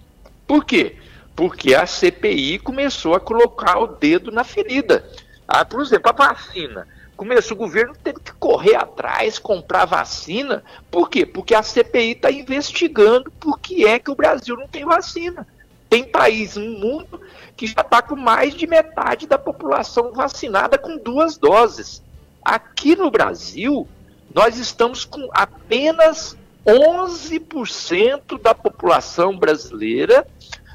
Por 0.47 0.65
quê? 0.65 0.95
Porque 1.35 1.73
a 1.73 1.85
CPI 1.85 2.59
começou 2.59 3.15
a 3.15 3.19
colocar 3.19 3.79
o 3.79 3.87
dedo 3.87 4.31
na 4.31 4.43
ferida. 4.43 5.07
Ah, 5.47 5.65
por 5.65 5.81
exemplo, 5.81 6.09
a 6.09 6.13
vacina 6.13 6.87
começou, 7.15 7.55
o 7.55 7.59
governo 7.59 7.95
teve 8.03 8.19
que 8.19 8.33
correr 8.33 8.75
atrás, 8.75 9.39
comprar 9.39 9.85
vacina. 9.85 10.63
Por 10.91 11.09
quê? 11.09 11.25
Porque 11.25 11.55
a 11.55 11.63
CPI 11.63 12.11
está 12.11 12.31
investigando 12.31 13.31
por 13.31 13.59
que 13.59 13.85
é 13.85 13.97
que 13.99 14.11
o 14.11 14.15
Brasil 14.15 14.55
não 14.55 14.67
tem 14.67 14.85
vacina. 14.85 15.47
Tem 15.89 16.03
país 16.03 16.55
no 16.55 16.65
mundo 16.79 17.21
que 17.55 17.67
já 17.67 17.81
está 17.81 18.01
com 18.01 18.15
mais 18.15 18.53
de 18.53 18.67
metade 18.67 19.27
da 19.27 19.37
população 19.37 20.11
vacinada 20.11 20.77
com 20.77 20.97
duas 20.97 21.37
doses. 21.37 22.03
Aqui 22.43 22.95
no 22.95 23.09
Brasil, 23.09 23.87
nós 24.33 24.57
estamos 24.57 25.05
com 25.05 25.29
apenas 25.31 26.37
11% 26.65 28.41
da 28.41 28.53
população 28.53 29.37
brasileira 29.37 30.27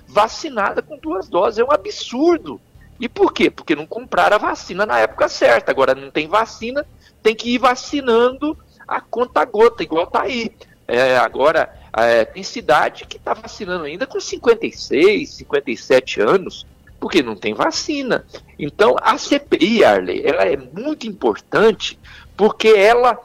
vacinada 0.09 0.81
com 0.81 0.97
duas 0.97 1.29
doses. 1.29 1.59
É 1.59 1.65
um 1.65 1.71
absurdo. 1.73 2.61
E 3.01 3.09
por 3.09 3.33
quê? 3.33 3.51
Porque 3.51 3.75
não 3.75 3.87
compraram 3.87 4.37
a 4.37 4.39
vacina 4.39 4.85
na 4.85 4.99
época 4.99 5.27
certa. 5.27 5.71
Agora 5.71 5.95
não 5.95 6.11
tem 6.11 6.29
vacina, 6.29 6.87
tem 7.23 7.35
que 7.35 7.55
ir 7.55 7.59
vacinando 7.59 8.57
a 8.87 9.01
conta 9.01 9.43
gota, 9.47 9.83
igual 9.83 10.07
tá 10.07 10.23
aí. 10.23 10.53
É, 10.87 11.17
agora, 11.17 11.73
é, 11.97 12.25
tem 12.27 12.43
cidade 12.43 13.07
que 13.07 13.17
está 13.17 13.33
vacinando 13.33 13.85
ainda 13.85 14.07
com 14.07 14.21
56, 14.21 15.31
57 15.31 16.21
anos, 16.21 16.67
porque 16.99 17.23
não 17.23 17.35
tem 17.35 17.55
vacina. 17.55 18.27
Então, 18.59 18.97
a 19.01 19.17
CPI, 19.17 19.83
Arley, 19.83 20.23
ela 20.23 20.45
é 20.45 20.57
muito 20.57 21.07
importante 21.07 21.99
porque 22.37 22.69
ela, 22.69 23.19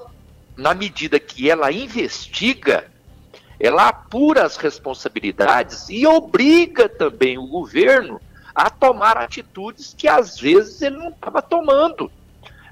na 0.55 0.73
medida 0.73 1.19
que 1.19 1.49
ela 1.49 1.71
investiga, 1.71 2.85
ela 3.59 3.87
apura 3.89 4.43
as 4.43 4.55
responsabilidades 4.55 5.89
e 5.89 6.05
obriga 6.05 6.87
também 6.87 7.37
o 7.37 7.47
governo 7.47 8.21
a 8.55 8.69
tomar 8.69 9.17
atitudes 9.17 9.93
que 9.97 10.07
às 10.07 10.39
vezes 10.39 10.81
ele 10.81 10.97
não 10.97 11.09
estava 11.09 11.41
tomando. 11.41 12.09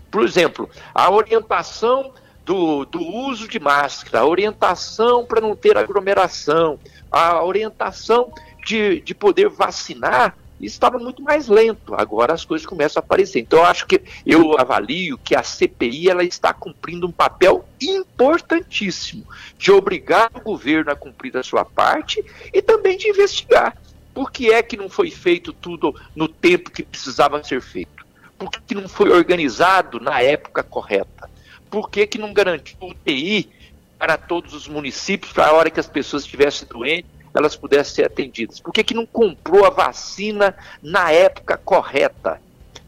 Por 0.10 0.24
exemplo, 0.24 0.70
a 0.94 1.12
orientação 1.12 2.14
do, 2.46 2.86
do 2.86 3.02
uso 3.02 3.48
de 3.48 3.60
máscara, 3.60 4.20
a 4.20 4.26
orientação 4.26 5.26
para 5.26 5.42
não 5.42 5.56
ter 5.56 5.78
aglomeração, 5.78 6.80
a 7.12 7.44
orientação 7.44 8.32
de, 8.66 9.02
de 9.02 9.14
poder 9.14 9.50
vacinar, 9.50 10.36
estava 10.62 10.98
muito 10.98 11.22
mais 11.22 11.48
lento. 11.48 11.94
Agora 11.96 12.34
as 12.34 12.46
coisas 12.46 12.66
começam 12.66 13.02
a 13.02 13.04
aparecer. 13.04 13.40
Então 13.40 13.60
eu 13.60 13.66
acho 13.66 13.86
que 13.86 14.02
eu 14.26 14.58
avalio 14.58 15.18
que 15.18 15.36
a 15.36 15.44
CPI 15.44 16.10
ela 16.10 16.24
está 16.24 16.54
cumprindo 16.54 17.08
um 17.08 17.12
papel 17.12 17.66
importantíssimo 17.82 19.26
de 19.58 19.72
obrigar 19.72 20.30
o 20.34 20.42
governo 20.42 20.92
a 20.92 20.96
cumprir 20.96 21.36
a 21.38 21.44
sua 21.44 21.66
parte 21.66 22.24
e 22.54 22.62
também 22.62 22.98
de 22.98 23.10
investigar. 23.10 23.76
Por 24.14 24.32
que 24.32 24.52
é 24.52 24.62
que 24.62 24.78
não 24.78 24.90
foi 24.90 25.10
feito 25.10 25.52
tudo 25.52 25.96
no 26.16 26.28
tempo 26.28 26.72
que 26.72 26.84
precisava 26.84 27.44
ser 27.44 27.62
feito? 27.62 28.06
Por 28.38 28.52
que, 28.52 28.60
que 28.68 28.76
não 28.76 28.88
foi 28.88 29.10
organizado 29.12 30.00
na 30.00 30.22
época 30.22 30.64
correta? 30.64 31.30
Por 31.70 31.90
que, 31.90 32.06
que 32.06 32.18
não 32.18 32.34
garantiu 32.34 32.78
UTI 32.82 33.50
para 33.98 34.18
todos 34.18 34.54
os 34.54 34.68
municípios, 34.68 35.32
para 35.32 35.48
a 35.48 35.54
hora 35.54 35.70
que 35.70 35.80
as 35.80 35.88
pessoas 35.88 36.24
estivessem 36.24 36.68
doentes, 36.68 37.10
elas 37.34 37.56
pudessem 37.56 37.96
ser 37.96 38.06
atendidas? 38.06 38.60
Por 38.60 38.72
que, 38.72 38.84
que 38.84 38.94
não 38.94 39.06
comprou 39.06 39.66
a 39.66 39.70
vacina 39.70 40.56
na 40.82 41.12
época 41.12 41.58
correta? 41.58 42.40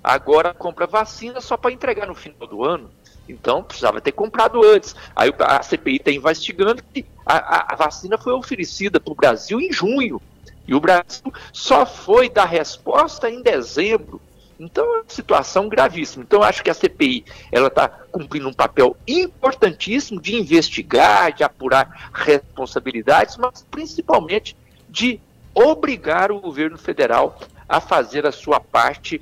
Agora 0.03 0.53
compra 0.53 0.86
vacina 0.86 1.41
só 1.41 1.58
para 1.58 1.72
entregar 1.72 2.05
no 2.05 2.13
final 2.13 2.48
do 2.48 2.63
ano. 2.63 2.91
Então 3.27 3.63
precisava 3.63 4.00
ter 4.00 4.12
comprado 4.12 4.63
antes. 4.63 4.96
Aí 5.15 5.34
a 5.39 5.63
CPI 5.63 5.96
está 5.96 6.12
investigando 6.12 6.84
que 6.94 7.03
a, 7.25 7.38
a, 7.38 7.74
a 7.74 7.75
vacina 7.75 8.17
foi 8.17 8.34
oferecida 8.34 9.00
para 9.00 9.12
o 9.12 9.15
Brasil 9.15 9.60
em 9.60 9.74
junho. 9.74 10.22
E 10.67 10.74
o 10.74 10.79
Brasil 10.79 11.34
só 11.53 11.86
foi 11.86 12.29
dar 12.29 12.45
resposta 12.45 13.29
em 13.29 13.41
dezembro. 13.41 14.22
Então 14.60 14.86
é 14.86 14.98
uma 15.00 15.03
situação 15.07 15.67
gravíssima. 15.67 16.24
Então 16.24 16.41
acho 16.41 16.63
que 16.63 16.69
a 16.69 16.74
CPI 16.74 17.25
ela 17.51 17.67
está 17.67 17.88
cumprindo 17.88 18.48
um 18.48 18.53
papel 18.53 18.95
importantíssimo 19.07 20.22
de 20.22 20.36
investigar, 20.36 21.34
de 21.34 21.43
apurar 21.43 22.10
responsabilidades, 22.13 23.38
mas 23.38 23.65
principalmente 23.69 24.55
de 24.89 25.19
obrigar 25.53 26.31
o 26.31 26.39
governo 26.39 26.77
federal 26.77 27.39
a 27.67 27.81
fazer 27.81 28.25
a 28.25 28.31
sua 28.31 28.60
parte 28.60 29.22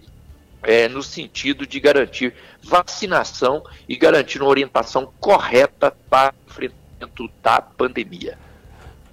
é, 0.62 0.88
no 0.88 1.04
sentido 1.04 1.68
de 1.68 1.80
garantir 1.80 2.34
vacinação 2.62 3.64
e 3.88 3.96
garantir 3.96 4.42
uma 4.42 4.50
orientação 4.50 5.12
correta 5.20 5.92
para 6.10 6.34
o 6.34 6.52
enfrentamento 6.52 7.30
da 7.42 7.62
pandemia. 7.62 8.38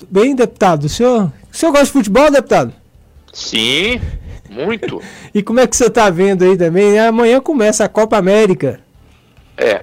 Bem, 0.09 0.35
deputado, 0.35 0.85
o 0.85 0.89
senhor, 0.89 1.33
o 1.53 1.57
senhor 1.57 1.73
gosta 1.73 1.87
de 1.87 1.93
futebol, 1.93 2.31
deputado? 2.31 2.73
Sim, 3.33 4.01
muito. 4.49 5.01
e 5.35 5.43
como 5.43 5.61
é 5.61 5.67
que 5.67 5.77
você 5.77 5.87
está 5.87 6.11
vendo 6.11 6.45
aí 6.45 6.57
também? 6.57 6.99
Amanhã 6.99 7.41
começa 7.41 7.85
a 7.85 7.89
Copa 7.89 8.17
América. 8.17 8.81
É, 9.57 9.83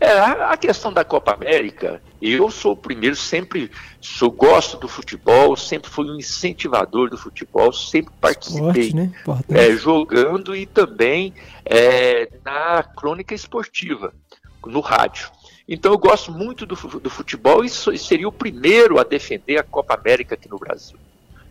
é, 0.00 0.18
a 0.18 0.56
questão 0.56 0.92
da 0.92 1.02
Copa 1.02 1.32
América, 1.32 2.00
eu 2.20 2.50
sou 2.50 2.72
o 2.72 2.76
primeiro, 2.76 3.16
sempre 3.16 3.70
sou, 4.00 4.30
gosto 4.30 4.76
do 4.76 4.86
futebol, 4.86 5.56
sempre 5.56 5.90
fui 5.90 6.10
um 6.10 6.16
incentivador 6.16 7.08
do 7.08 7.16
futebol, 7.16 7.72
sempre 7.72 8.12
participei 8.20 8.88
Esporte, 8.88 8.96
né? 8.96 9.12
é, 9.48 9.76
jogando 9.76 10.54
e 10.54 10.66
também 10.66 11.32
é, 11.64 12.28
na 12.44 12.82
crônica 12.82 13.34
esportiva, 13.34 14.12
no 14.66 14.80
rádio. 14.80 15.30
Então 15.68 15.92
eu 15.92 15.98
gosto 15.98 16.30
muito 16.30 16.66
do, 16.66 16.74
do 16.74 17.10
futebol 17.10 17.64
e 17.64 17.68
seria 17.70 18.28
o 18.28 18.32
primeiro 18.32 18.98
a 18.98 19.04
defender 19.04 19.58
a 19.58 19.62
Copa 19.62 19.94
América 19.94 20.34
aqui 20.34 20.48
no 20.48 20.58
Brasil. 20.58 20.98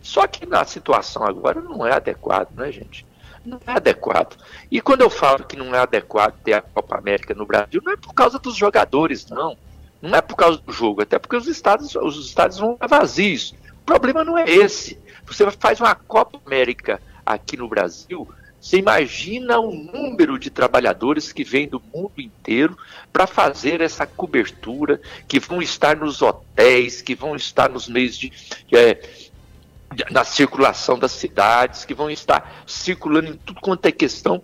Só 0.00 0.26
que 0.26 0.46
na 0.46 0.64
situação 0.64 1.24
agora 1.24 1.60
não 1.60 1.86
é 1.86 1.92
adequado, 1.92 2.50
né, 2.54 2.70
gente? 2.70 3.04
Não 3.44 3.60
é 3.66 3.72
adequado. 3.72 4.36
E 4.70 4.80
quando 4.80 5.00
eu 5.00 5.10
falo 5.10 5.44
que 5.44 5.56
não 5.56 5.74
é 5.74 5.78
adequado 5.78 6.34
ter 6.44 6.52
a 6.52 6.62
Copa 6.62 6.96
América 6.96 7.34
no 7.34 7.44
Brasil, 7.46 7.82
não 7.84 7.92
é 7.92 7.96
por 7.96 8.14
causa 8.14 8.38
dos 8.38 8.54
jogadores, 8.54 9.26
não. 9.28 9.56
Não 10.00 10.14
é 10.14 10.20
por 10.20 10.36
causa 10.36 10.58
do 10.58 10.72
jogo, 10.72 11.02
até 11.02 11.18
porque 11.18 11.36
os 11.36 11.48
estados, 11.48 11.94
os 11.96 12.26
estados 12.26 12.58
vão 12.58 12.76
vazios. 12.88 13.54
O 13.80 13.84
problema 13.84 14.22
não 14.22 14.36
é 14.36 14.44
esse. 14.44 14.98
Você 15.26 15.50
faz 15.52 15.80
uma 15.80 15.94
Copa 15.94 16.38
América 16.44 17.00
aqui 17.24 17.56
no 17.56 17.68
Brasil, 17.68 18.28
você 18.64 18.78
imagina 18.78 19.60
o 19.60 19.74
número 19.74 20.38
de 20.38 20.48
trabalhadores 20.48 21.30
que 21.34 21.44
vêm 21.44 21.68
do 21.68 21.82
mundo 21.92 22.14
inteiro 22.16 22.78
para 23.12 23.26
fazer 23.26 23.82
essa 23.82 24.06
cobertura, 24.06 25.02
que 25.28 25.38
vão 25.38 25.60
estar 25.60 25.94
nos 25.94 26.22
hotéis, 26.22 27.02
que 27.02 27.14
vão 27.14 27.36
estar 27.36 27.68
nos 27.68 27.86
meios 27.86 28.16
de, 28.16 28.32
é, 28.72 29.06
na 30.10 30.24
circulação 30.24 30.98
das 30.98 31.12
cidades, 31.12 31.84
que 31.84 31.92
vão 31.92 32.10
estar 32.10 32.64
circulando 32.66 33.32
em 33.32 33.36
tudo 33.36 33.60
quanto 33.60 33.84
é 33.84 33.92
questão, 33.92 34.40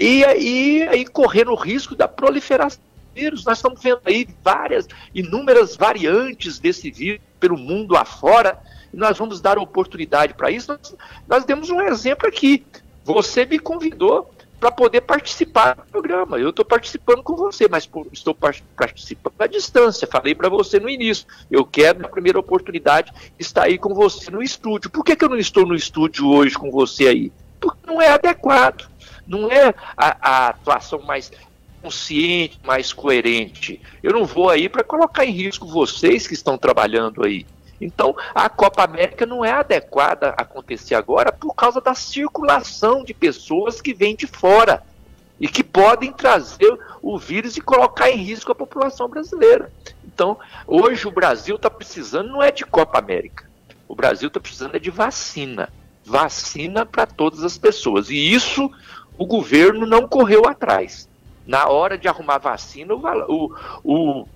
e 0.00 0.24
aí, 0.24 1.06
correndo 1.06 1.52
o 1.52 1.56
risco 1.56 1.94
da 1.94 2.08
proliferação 2.08 2.80
do 2.82 3.20
vírus. 3.20 3.44
Nós 3.44 3.58
estamos 3.58 3.80
vendo 3.80 4.00
aí 4.04 4.26
várias, 4.42 4.88
inúmeras 5.14 5.76
variantes 5.76 6.58
desse 6.58 6.90
vírus 6.90 7.20
pelo 7.38 7.56
mundo 7.56 7.96
afora, 7.96 8.58
e 8.92 8.96
nós 8.96 9.16
vamos 9.16 9.40
dar 9.40 9.58
oportunidade 9.58 10.34
para 10.34 10.50
isso. 10.50 10.72
Nós, 10.72 10.96
nós 11.28 11.44
demos 11.44 11.70
um 11.70 11.80
exemplo 11.80 12.26
aqui. 12.26 12.66
Você 13.04 13.44
me 13.44 13.58
convidou 13.58 14.30
para 14.60 14.70
poder 14.70 15.00
participar 15.00 15.74
do 15.74 15.82
programa. 15.84 16.38
Eu 16.38 16.50
estou 16.50 16.64
participando 16.64 17.22
com 17.22 17.34
você, 17.34 17.66
mas 17.66 17.88
estou 18.12 18.34
participando 18.34 19.34
à 19.38 19.46
distância. 19.46 20.06
Falei 20.06 20.34
para 20.34 20.50
você 20.50 20.78
no 20.78 20.88
início. 20.88 21.26
Eu 21.50 21.64
quero, 21.64 22.00
na 22.00 22.08
primeira 22.08 22.38
oportunidade, 22.38 23.10
estar 23.38 23.64
aí 23.64 23.78
com 23.78 23.94
você 23.94 24.30
no 24.30 24.42
estúdio. 24.42 24.90
Por 24.90 25.02
que, 25.02 25.16
que 25.16 25.24
eu 25.24 25.30
não 25.30 25.38
estou 25.38 25.66
no 25.66 25.74
estúdio 25.74 26.28
hoje 26.28 26.56
com 26.56 26.70
você 26.70 27.06
aí? 27.06 27.32
Porque 27.58 27.78
não 27.86 28.02
é 28.02 28.08
adequado. 28.08 28.88
Não 29.26 29.50
é 29.50 29.74
a, 29.96 30.16
a 30.20 30.48
atuação 30.48 31.00
mais 31.00 31.32
consciente, 31.80 32.60
mais 32.62 32.92
coerente. 32.92 33.80
Eu 34.02 34.12
não 34.12 34.26
vou 34.26 34.50
aí 34.50 34.68
para 34.68 34.84
colocar 34.84 35.24
em 35.24 35.30
risco 35.30 35.66
vocês 35.66 36.26
que 36.26 36.34
estão 36.34 36.58
trabalhando 36.58 37.24
aí. 37.24 37.46
Então, 37.80 38.14
a 38.34 38.48
Copa 38.48 38.84
América 38.84 39.24
não 39.24 39.44
é 39.44 39.52
adequada 39.52 40.34
acontecer 40.36 40.94
agora 40.94 41.32
por 41.32 41.54
causa 41.54 41.80
da 41.80 41.94
circulação 41.94 43.02
de 43.02 43.14
pessoas 43.14 43.80
que 43.80 43.94
vêm 43.94 44.14
de 44.14 44.26
fora 44.26 44.82
e 45.40 45.48
que 45.48 45.64
podem 45.64 46.12
trazer 46.12 46.78
o 47.00 47.18
vírus 47.18 47.56
e 47.56 47.62
colocar 47.62 48.10
em 48.10 48.16
risco 48.16 48.52
a 48.52 48.54
população 48.54 49.08
brasileira. 49.08 49.72
Então, 50.04 50.38
hoje 50.66 51.08
o 51.08 51.10
Brasil 51.10 51.56
está 51.56 51.70
precisando 51.70 52.28
não 52.28 52.42
é 52.42 52.52
de 52.52 52.64
Copa 52.64 52.98
América. 52.98 53.48
O 53.88 53.94
Brasil 53.94 54.28
está 54.28 54.38
precisando 54.38 54.76
é 54.76 54.78
de 54.78 54.90
vacina. 54.90 55.70
Vacina 56.04 56.84
para 56.84 57.06
todas 57.06 57.42
as 57.42 57.56
pessoas. 57.56 58.10
E 58.10 58.16
isso 58.16 58.70
o 59.16 59.24
governo 59.24 59.86
não 59.86 60.06
correu 60.06 60.46
atrás. 60.46 61.08
Na 61.46 61.68
hora 61.68 61.96
de 61.96 62.06
arrumar 62.06 62.38
vacina, 62.38 62.94
o, 62.94 63.54
o, 63.82 64.26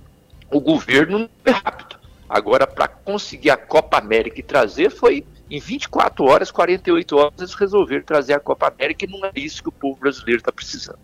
o 0.51 0.61
governo 0.61 1.19
não 1.19 1.29
foi 1.43 1.53
rápido. 1.53 2.04
Agora, 2.29 2.67
para 2.67 2.89
conseguir 2.89 3.51
a 3.51 3.57
Copa 3.57 3.99
América 3.99 4.41
e 4.41 4.43
trazer, 4.43 4.91
foi 4.91 5.25
em 5.51 5.61
24 5.61 6.25
horas, 6.25 6.51
48 6.51 7.17
horas, 7.17 7.33
eles 7.39 7.55
resolveram 7.55 8.03
trazer 8.03 8.33
a 8.33 8.41
Copa 8.41 8.69
América 8.69 9.05
e 9.05 9.09
não 9.09 9.25
é 9.25 9.33
isso 9.37 9.63
que 9.63 9.69
o 9.69 9.73
povo 9.73 9.99
brasileiro 10.01 10.41
está 10.41 10.51
precisando. 10.51 10.99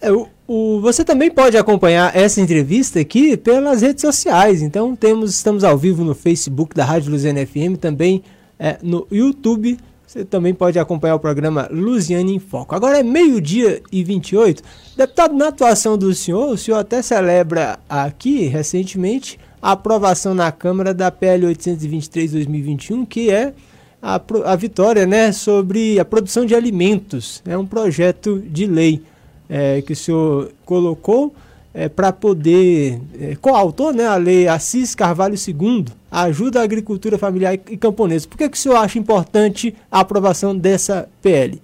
É, 0.00 0.10
o, 0.10 0.28
o, 0.48 0.80
você 0.80 1.04
também 1.04 1.30
pode 1.30 1.56
acompanhar 1.56 2.14
essa 2.16 2.40
entrevista 2.40 2.98
aqui 2.98 3.36
pelas 3.36 3.82
redes 3.82 4.02
sociais. 4.02 4.60
Então 4.60 4.96
temos, 4.96 5.32
estamos 5.32 5.62
ao 5.62 5.78
vivo 5.78 6.02
no 6.02 6.14
Facebook 6.14 6.74
da 6.74 6.84
Rádio 6.84 7.12
Luziana 7.12 7.46
FM, 7.46 7.78
também 7.80 8.24
é, 8.58 8.78
no 8.82 9.06
YouTube. 9.12 9.78
Você 10.04 10.24
também 10.24 10.52
pode 10.52 10.78
acompanhar 10.78 11.14
o 11.14 11.20
programa 11.20 11.68
Luziane 11.70 12.34
em 12.34 12.38
Foco. 12.40 12.74
Agora 12.74 12.98
é 12.98 13.02
meio-dia 13.04 13.80
e 13.92 14.02
28. 14.02 14.62
Deputado, 14.96 15.34
na 15.34 15.48
atuação 15.48 15.96
do 15.96 16.12
senhor, 16.12 16.50
o 16.50 16.58
senhor 16.58 16.78
até 16.78 17.00
celebra 17.00 17.78
aqui 17.88 18.46
recentemente 18.48 19.38
a 19.62 19.72
aprovação 19.72 20.34
na 20.34 20.50
Câmara 20.50 20.92
da 20.92 21.10
PL 21.10 21.46
823-2021, 21.54 23.06
que 23.06 23.30
é 23.30 23.54
a, 24.02 24.20
a 24.44 24.56
vitória 24.56 25.06
né, 25.06 25.30
sobre 25.30 26.00
a 26.00 26.04
produção 26.04 26.44
de 26.44 26.54
alimentos. 26.54 27.40
É 27.46 27.56
um 27.56 27.64
projeto 27.64 28.40
de 28.40 28.66
lei 28.66 29.00
é, 29.48 29.80
que 29.80 29.92
o 29.92 29.96
senhor 29.96 30.50
colocou 30.64 31.32
é, 31.72 31.88
para 31.88 32.12
poder, 32.12 33.00
é, 33.20 33.36
coautor 33.36 33.94
né, 33.94 34.06
a 34.06 34.16
lei 34.16 34.48
Assis 34.48 34.96
Carvalho 34.96 35.36
II, 35.36 35.86
ajuda 36.10 36.60
a 36.60 36.64
agricultura 36.64 37.16
familiar 37.16 37.54
e 37.54 37.76
camponesa. 37.76 38.26
Por 38.26 38.36
que, 38.36 38.48
que 38.48 38.56
o 38.56 38.60
senhor 38.60 38.76
acha 38.76 38.98
importante 38.98 39.74
a 39.90 40.00
aprovação 40.00 40.56
dessa 40.56 41.08
PL? 41.22 41.62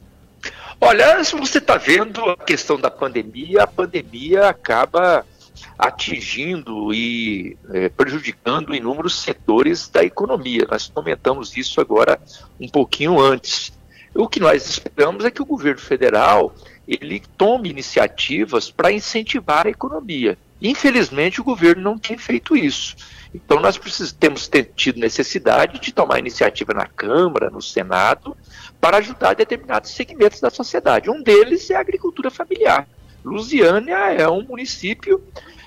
Olha, 0.81 1.23
você 1.25 1.59
está 1.59 1.77
vendo 1.77 2.23
a 2.23 2.37
questão 2.37 2.79
da 2.79 2.89
pandemia, 2.89 3.65
a 3.65 3.67
pandemia 3.67 4.49
acaba 4.49 5.27
atingindo 5.79 6.93
e 6.93 7.57
é, 7.71 7.89
prejudicando 7.89 8.75
inúmeros 8.75 9.21
setores 9.21 9.89
da 9.89 10.03
economia. 10.03 10.67
Nós 10.71 10.89
comentamos 10.89 11.57
isso 11.57 11.81
agora 11.81 12.21
um 12.61 12.69
pouquinho 12.69 13.21
antes. 13.21 13.73
O 14.15 14.29
que 14.29 14.41
nós 14.41 14.69
esperamos 14.69 15.25
é 15.25 15.31
que 15.31 15.43
o 15.43 15.47
governo 15.47 15.81
federal 15.81 16.55
ele 16.87 17.23
tome 17.37 17.69
iniciativas 17.69 18.71
para 18.71 18.91
incentivar 18.91 19.67
a 19.67 19.71
economia. 19.71 20.39
Infelizmente, 20.61 21.41
o 21.41 21.45
governo 21.45 21.83
não 21.83 21.99
tem 21.99 22.19
feito 22.19 22.57
isso. 22.57 22.97
Então, 23.33 23.61
nós 23.61 23.79
temos 24.19 24.51
tido 24.75 24.99
necessidade 24.99 25.79
de 25.79 25.93
tomar 25.93 26.19
iniciativa 26.19 26.73
na 26.73 26.87
Câmara, 26.87 27.51
no 27.51 27.61
Senado, 27.61 28.37
para 28.81 28.97
ajudar 28.97 29.35
determinados 29.35 29.91
segmentos 29.91 30.41
da 30.41 30.51
sociedade. 30.51 31.11
Um 31.11 31.23
deles 31.23 31.71
é 31.71 31.77
a 31.77 31.81
agricultura 31.81 32.31
familiar. 32.31 32.89
Lusiânia 33.29 33.97
é 34.13 34.29
um 34.29 34.43
município 34.43 35.23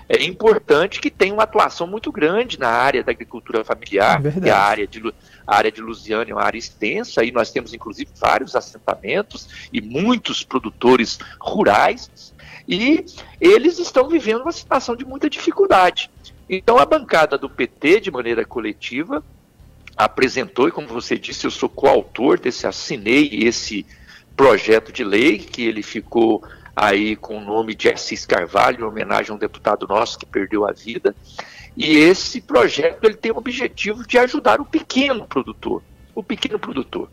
é 0.10 0.26
importante 0.26 1.00
que 1.00 1.10
tem 1.10 1.32
uma 1.32 1.43
atuação 1.43 1.88
muito 1.88 2.12
grande 2.12 2.60
na 2.60 2.67
área 2.67 3.02
da 3.02 3.12
agricultura 3.12 3.63
familiar, 3.63 4.21
é 4.45 4.50
a 4.50 4.60
área 4.60 4.86
de 4.86 5.02
a 5.47 5.56
área 5.56 5.71
de 5.71 5.82
Lusiânia 5.82 6.34
é 6.34 6.36
uma 6.36 6.43
área 6.43 6.58
extensa 6.58 7.24
e 7.24 7.32
nós 7.32 7.50
temos 7.50 7.74
inclusive 7.74 8.12
vários 8.19 8.54
assentamentos 8.54 9.69
e 9.71 9.80
muitos 9.80 10.43
produtores 10.43 11.17
rurais 11.39 12.34
e 12.67 13.06
eles 13.39 13.80
estão 13.80 14.10
vivendo 14.10 14.41
uma 14.41 14.52
situação 14.52 14.97
de 14.97 15.06
muita 15.06 15.30
dificuldade. 15.30 16.12
Então 16.50 16.78
a 16.78 16.86
bancada 16.86 17.38
do 17.38 17.50
PT, 17.50 18.02
de 18.02 18.12
maneira 18.12 18.43
coletiva, 18.43 19.24
apresentou, 19.95 20.67
e 20.67 20.71
como 20.71 20.88
você 20.88 21.17
disse, 21.17 21.45
eu 21.45 21.52
sou 21.52 21.69
coautor 21.69 22.39
desse, 22.39 22.67
assinei 22.67 23.30
esse 23.32 23.86
projeto 24.36 24.91
de 24.91 25.04
lei, 25.04 25.38
que 25.38 25.63
ele 25.63 25.84
ficou 25.84 26.43
aí 26.76 27.16
com 27.16 27.38
o 27.38 27.42
nome 27.42 27.76
de 27.76 27.90
Assis 27.90 28.26
Carvalho, 28.26 28.82
em 28.82 28.88
homenagem 28.88 29.32
a 29.32 29.36
um 29.36 29.38
deputado 29.38 29.88
nosso 29.88 30.18
que 30.18 30.26
perdeu 30.26 30.68
a 30.68 30.72
vida. 30.72 31.16
E 31.76 31.98
esse 31.98 32.42
projeto 32.42 33.04
ele 33.04 33.16
tem 33.16 33.32
o 33.32 33.38
objetivo 33.38 34.06
de 34.06 34.18
ajudar 34.18 34.60
o 34.60 34.66
pequeno 34.66 35.26
produtor, 35.26 35.82
o 36.14 36.22
pequeno 36.22 36.60
produtor. 36.60 37.10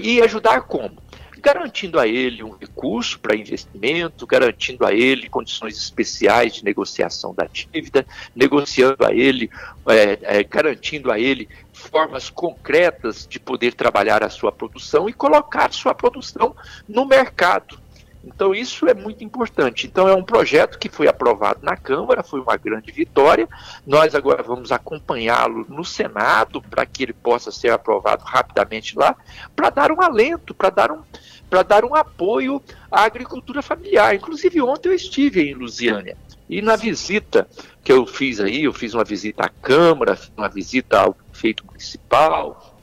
E 0.00 0.20
ajudar 0.22 0.62
como? 0.62 0.96
Garantindo 1.40 1.98
a 1.98 2.06
ele 2.06 2.44
um 2.44 2.52
recurso 2.52 3.18
para 3.18 3.34
investimento, 3.34 4.24
garantindo 4.24 4.86
a 4.86 4.92
ele 4.92 5.28
condições 5.28 5.76
especiais 5.76 6.54
de 6.54 6.64
negociação 6.64 7.34
da 7.34 7.48
dívida, 7.52 8.06
negociando 8.36 9.04
a 9.04 9.12
ele, 9.12 9.50
é, 9.88 10.38
é, 10.38 10.44
garantindo 10.44 11.10
a 11.10 11.18
ele 11.18 11.48
formas 11.72 12.30
concretas 12.30 13.26
de 13.28 13.40
poder 13.40 13.74
trabalhar 13.74 14.22
a 14.22 14.30
sua 14.30 14.52
produção 14.52 15.08
e 15.08 15.12
colocar 15.12 15.72
sua 15.72 15.92
produção 15.92 16.54
no 16.88 17.04
mercado 17.04 17.81
então 18.24 18.54
isso 18.54 18.86
é 18.86 18.94
muito 18.94 19.24
importante. 19.24 19.86
Então 19.86 20.08
é 20.08 20.14
um 20.14 20.22
projeto 20.22 20.78
que 20.78 20.88
foi 20.88 21.08
aprovado 21.08 21.60
na 21.62 21.76
Câmara, 21.76 22.22
foi 22.22 22.40
uma 22.40 22.56
grande 22.56 22.92
vitória. 22.92 23.48
Nós 23.86 24.14
agora 24.14 24.42
vamos 24.42 24.70
acompanhá-lo 24.70 25.66
no 25.68 25.84
Senado 25.84 26.62
para 26.62 26.86
que 26.86 27.02
ele 27.02 27.12
possa 27.12 27.50
ser 27.50 27.70
aprovado 27.70 28.24
rapidamente 28.24 28.96
lá, 28.96 29.16
para 29.56 29.70
dar 29.70 29.90
um 29.90 30.00
alento, 30.00 30.54
para 30.54 30.70
dar 30.70 30.92
um 30.92 31.02
para 31.50 31.62
dar 31.62 31.84
um 31.84 31.94
apoio 31.94 32.62
à 32.90 33.04
agricultura 33.04 33.60
familiar. 33.60 34.14
Inclusive 34.14 34.62
ontem 34.62 34.88
eu 34.88 34.94
estive 34.94 35.50
em 35.50 35.52
Lusiânia 35.52 36.16
e 36.48 36.62
na 36.62 36.76
visita 36.76 37.46
que 37.84 37.92
eu 37.92 38.06
fiz 38.06 38.40
aí, 38.40 38.64
eu 38.64 38.72
fiz 38.72 38.94
uma 38.94 39.04
visita 39.04 39.44
à 39.44 39.48
Câmara, 39.50 40.18
uma 40.34 40.48
visita 40.48 40.98
ao 40.98 41.12
prefeito 41.12 41.66
municipal, 41.66 42.78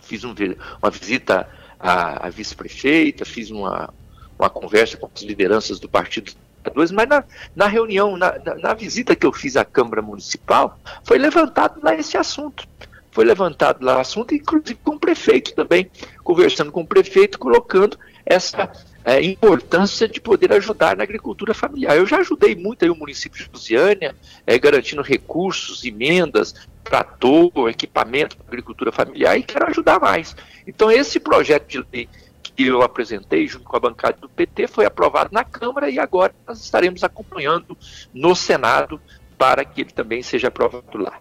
fiz 0.00 0.24
um, 0.24 0.34
uma 0.82 0.90
visita 0.90 1.48
à, 1.78 2.26
à 2.26 2.30
vice-prefeita, 2.30 3.24
fiz 3.24 3.50
uma, 3.50 3.92
uma 4.38 4.50
conversa 4.50 4.96
com 4.96 5.08
as 5.14 5.22
lideranças 5.22 5.78
do 5.80 5.88
Partido 5.88 6.32
mas 6.74 6.90
na, 6.92 7.24
na 7.54 7.66
reunião, 7.66 8.16
na, 8.16 8.38
na, 8.38 8.54
na, 8.54 8.74
visita 8.74 9.14
que 9.14 9.26
eu 9.26 9.32
fiz 9.32 9.54
à 9.54 9.66
Câmara 9.66 10.00
Municipal, 10.00 10.78
foi 11.02 11.18
levantado 11.18 11.78
lá 11.82 11.94
esse 11.94 12.16
assunto. 12.16 12.66
Foi 13.10 13.24
levantado 13.24 13.84
lá 13.84 13.98
o 13.98 14.00
assunto, 14.00 14.34
inclusive 14.34 14.78
com 14.82 14.92
o 14.92 14.98
prefeito 14.98 15.54
também, 15.54 15.90
conversando 16.22 16.72
com 16.72 16.80
o 16.80 16.86
prefeito, 16.86 17.38
colocando 17.38 17.98
essa 18.24 18.72
é, 19.04 19.22
importância 19.22 20.08
de 20.08 20.20
poder 20.20 20.52
ajudar 20.52 20.96
na 20.96 21.04
agricultura 21.04 21.52
familiar. 21.52 21.96
Eu 21.96 22.06
já 22.06 22.18
ajudei 22.18 22.56
muito 22.56 22.82
aí 22.82 22.90
o 22.90 22.96
município 22.96 23.44
de 23.44 23.50
Lusiânia, 23.52 24.16
é, 24.46 24.58
garantindo 24.58 25.02
recursos, 25.02 25.84
emendas 25.84 26.54
trator, 26.84 27.50
equipamento 27.68 28.36
para 28.36 28.46
agricultura 28.46 28.92
familiar 28.92 29.36
e 29.38 29.42
quero 29.42 29.66
ajudar 29.68 29.98
mais. 29.98 30.36
Então, 30.66 30.90
esse 30.90 31.18
projeto 31.18 31.66
de 31.66 31.84
lei 31.92 32.08
que 32.56 32.66
eu 32.66 32.82
apresentei 32.82 33.46
junto 33.46 33.64
com 33.64 33.76
a 33.76 33.80
bancada 33.80 34.16
do 34.20 34.28
PT 34.28 34.68
foi 34.68 34.86
aprovado 34.86 35.30
na 35.32 35.44
Câmara 35.44 35.90
e 35.90 35.98
agora 35.98 36.34
nós 36.46 36.60
estaremos 36.60 37.02
acompanhando 37.02 37.76
no 38.12 38.34
Senado 38.34 39.00
para 39.36 39.64
que 39.64 39.80
ele 39.82 39.90
também 39.90 40.22
seja 40.22 40.48
aprovado 40.48 40.96
lá. 40.96 41.18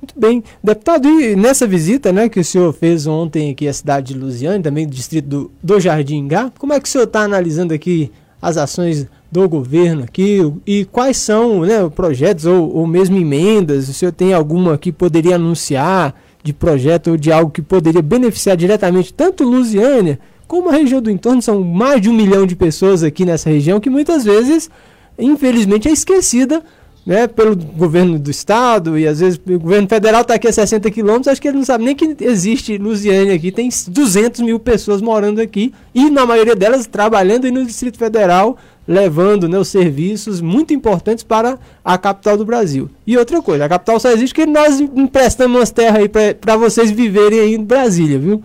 Muito 0.00 0.18
bem. 0.18 0.44
Deputado, 0.62 1.08
e 1.08 1.34
nessa 1.34 1.66
visita 1.66 2.12
né, 2.12 2.28
que 2.28 2.38
o 2.38 2.44
senhor 2.44 2.72
fez 2.72 3.06
ontem 3.06 3.50
aqui 3.50 3.66
à 3.66 3.72
cidade 3.72 4.12
de 4.12 4.20
Lusiane, 4.20 4.62
também 4.62 4.86
do 4.86 4.94
distrito 4.94 5.26
do, 5.26 5.52
do 5.60 5.80
Jardim 5.80 6.28
Gá, 6.28 6.52
como 6.56 6.72
é 6.72 6.80
que 6.80 6.88
o 6.88 6.90
senhor 6.90 7.04
está 7.04 7.22
analisando 7.22 7.74
aqui 7.74 8.12
as 8.40 8.56
ações 8.56 9.08
do 9.30 9.48
governo 9.48 10.04
aqui 10.04 10.40
e 10.64 10.84
quais 10.84 11.16
são 11.16 11.60
né, 11.62 11.88
projetos 11.88 12.46
ou, 12.46 12.76
ou 12.76 12.86
mesmo 12.86 13.16
emendas? 13.16 13.88
O 13.88 13.92
senhor 13.92 14.12
tem 14.12 14.32
alguma 14.32 14.78
que 14.78 14.92
poderia 14.92 15.34
anunciar 15.34 16.14
de 16.42 16.52
projeto 16.52 17.10
ou 17.10 17.16
de 17.16 17.32
algo 17.32 17.50
que 17.50 17.60
poderia 17.60 18.00
beneficiar 18.00 18.56
diretamente 18.56 19.12
tanto 19.12 19.42
Lusiânia 19.42 20.18
como 20.48 20.70
a 20.70 20.72
região 20.72 21.00
do 21.00 21.10
entorno? 21.10 21.42
São 21.42 21.62
mais 21.62 22.00
de 22.00 22.08
um 22.08 22.14
milhão 22.14 22.46
de 22.46 22.56
pessoas 22.56 23.04
aqui 23.04 23.24
nessa 23.24 23.50
região 23.50 23.78
que 23.78 23.90
muitas 23.90 24.24
vezes, 24.24 24.70
infelizmente, 25.18 25.86
é 25.86 25.92
esquecida 25.92 26.62
né, 27.08 27.26
pelo 27.26 27.54
governo 27.54 28.18
do 28.18 28.30
estado 28.30 28.98
e 28.98 29.06
às 29.06 29.20
vezes 29.20 29.38
o 29.46 29.58
governo 29.58 29.88
federal 29.88 30.22
está 30.22 30.34
aqui 30.34 30.48
a 30.48 30.52
60 30.52 30.90
quilômetros, 30.90 31.28
acho 31.28 31.40
que 31.40 31.48
ele 31.48 31.56
não 31.56 31.64
sabe 31.64 31.84
nem 31.84 31.94
que 31.94 32.16
existe 32.20 32.76
Lusiane 32.76 33.30
aqui, 33.30 33.50
tem 33.50 33.68
200 33.88 34.40
mil 34.40 34.58
pessoas 34.58 35.00
morando 35.00 35.40
aqui 35.40 35.72
e 35.94 36.10
na 36.10 36.26
maioria 36.26 36.56
delas 36.56 36.86
trabalhando 36.86 37.50
no 37.50 37.64
Distrito 37.64 37.98
Federal, 37.98 38.58
levando 38.88 39.46
né, 39.46 39.58
os 39.58 39.68
serviços 39.68 40.40
muito 40.40 40.72
importantes 40.72 41.22
para 41.22 41.58
a 41.84 41.98
capital 41.98 42.38
do 42.38 42.44
Brasil. 42.46 42.90
E 43.06 43.18
outra 43.18 43.42
coisa, 43.42 43.66
a 43.66 43.68
capital 43.68 44.00
só 44.00 44.10
existe 44.10 44.34
porque 44.34 44.50
nós 44.50 44.80
emprestamos 44.80 45.58
umas 45.58 45.70
terras 45.70 45.96
aí 45.96 46.08
para 46.08 46.56
vocês 46.56 46.90
viverem 46.90 47.38
aí 47.38 47.54
em 47.54 47.62
Brasília, 47.62 48.18
viu? 48.18 48.42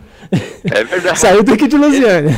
É 0.66 0.84
verdade. 0.84 1.18
Saiu 1.20 1.44
daqui 1.44 1.66
de 1.66 1.78
Lusiana. 1.78 2.32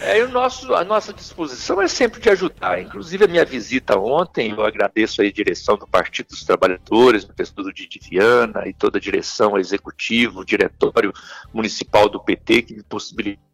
É, 0.00 0.18
é, 0.18 0.24
o 0.24 0.28
nosso, 0.28 0.72
a 0.74 0.84
nossa 0.84 1.12
disposição 1.12 1.82
é 1.82 1.88
sempre 1.88 2.20
de 2.20 2.30
ajudar. 2.30 2.80
Inclusive, 2.80 3.24
a 3.24 3.28
minha 3.28 3.44
visita 3.44 3.98
ontem, 3.98 4.50
eu 4.50 4.64
agradeço 4.64 5.20
a 5.20 5.28
direção 5.28 5.76
do 5.76 5.88
Partido 5.88 6.28
dos 6.28 6.44
Trabalhadores, 6.44 7.24
o 7.24 7.34
pessoal 7.34 7.72
Didi 7.72 8.00
Viana 8.08 8.62
e 8.68 8.72
toda 8.72 8.98
a 8.98 9.00
direção 9.00 9.58
executiva, 9.58 10.38
o 10.38 10.44
diretório 10.44 11.12
municipal 11.52 12.08
do 12.08 12.20
PT, 12.20 12.62
que 12.62 12.74
me 12.74 12.82
possibilitou 12.84 13.50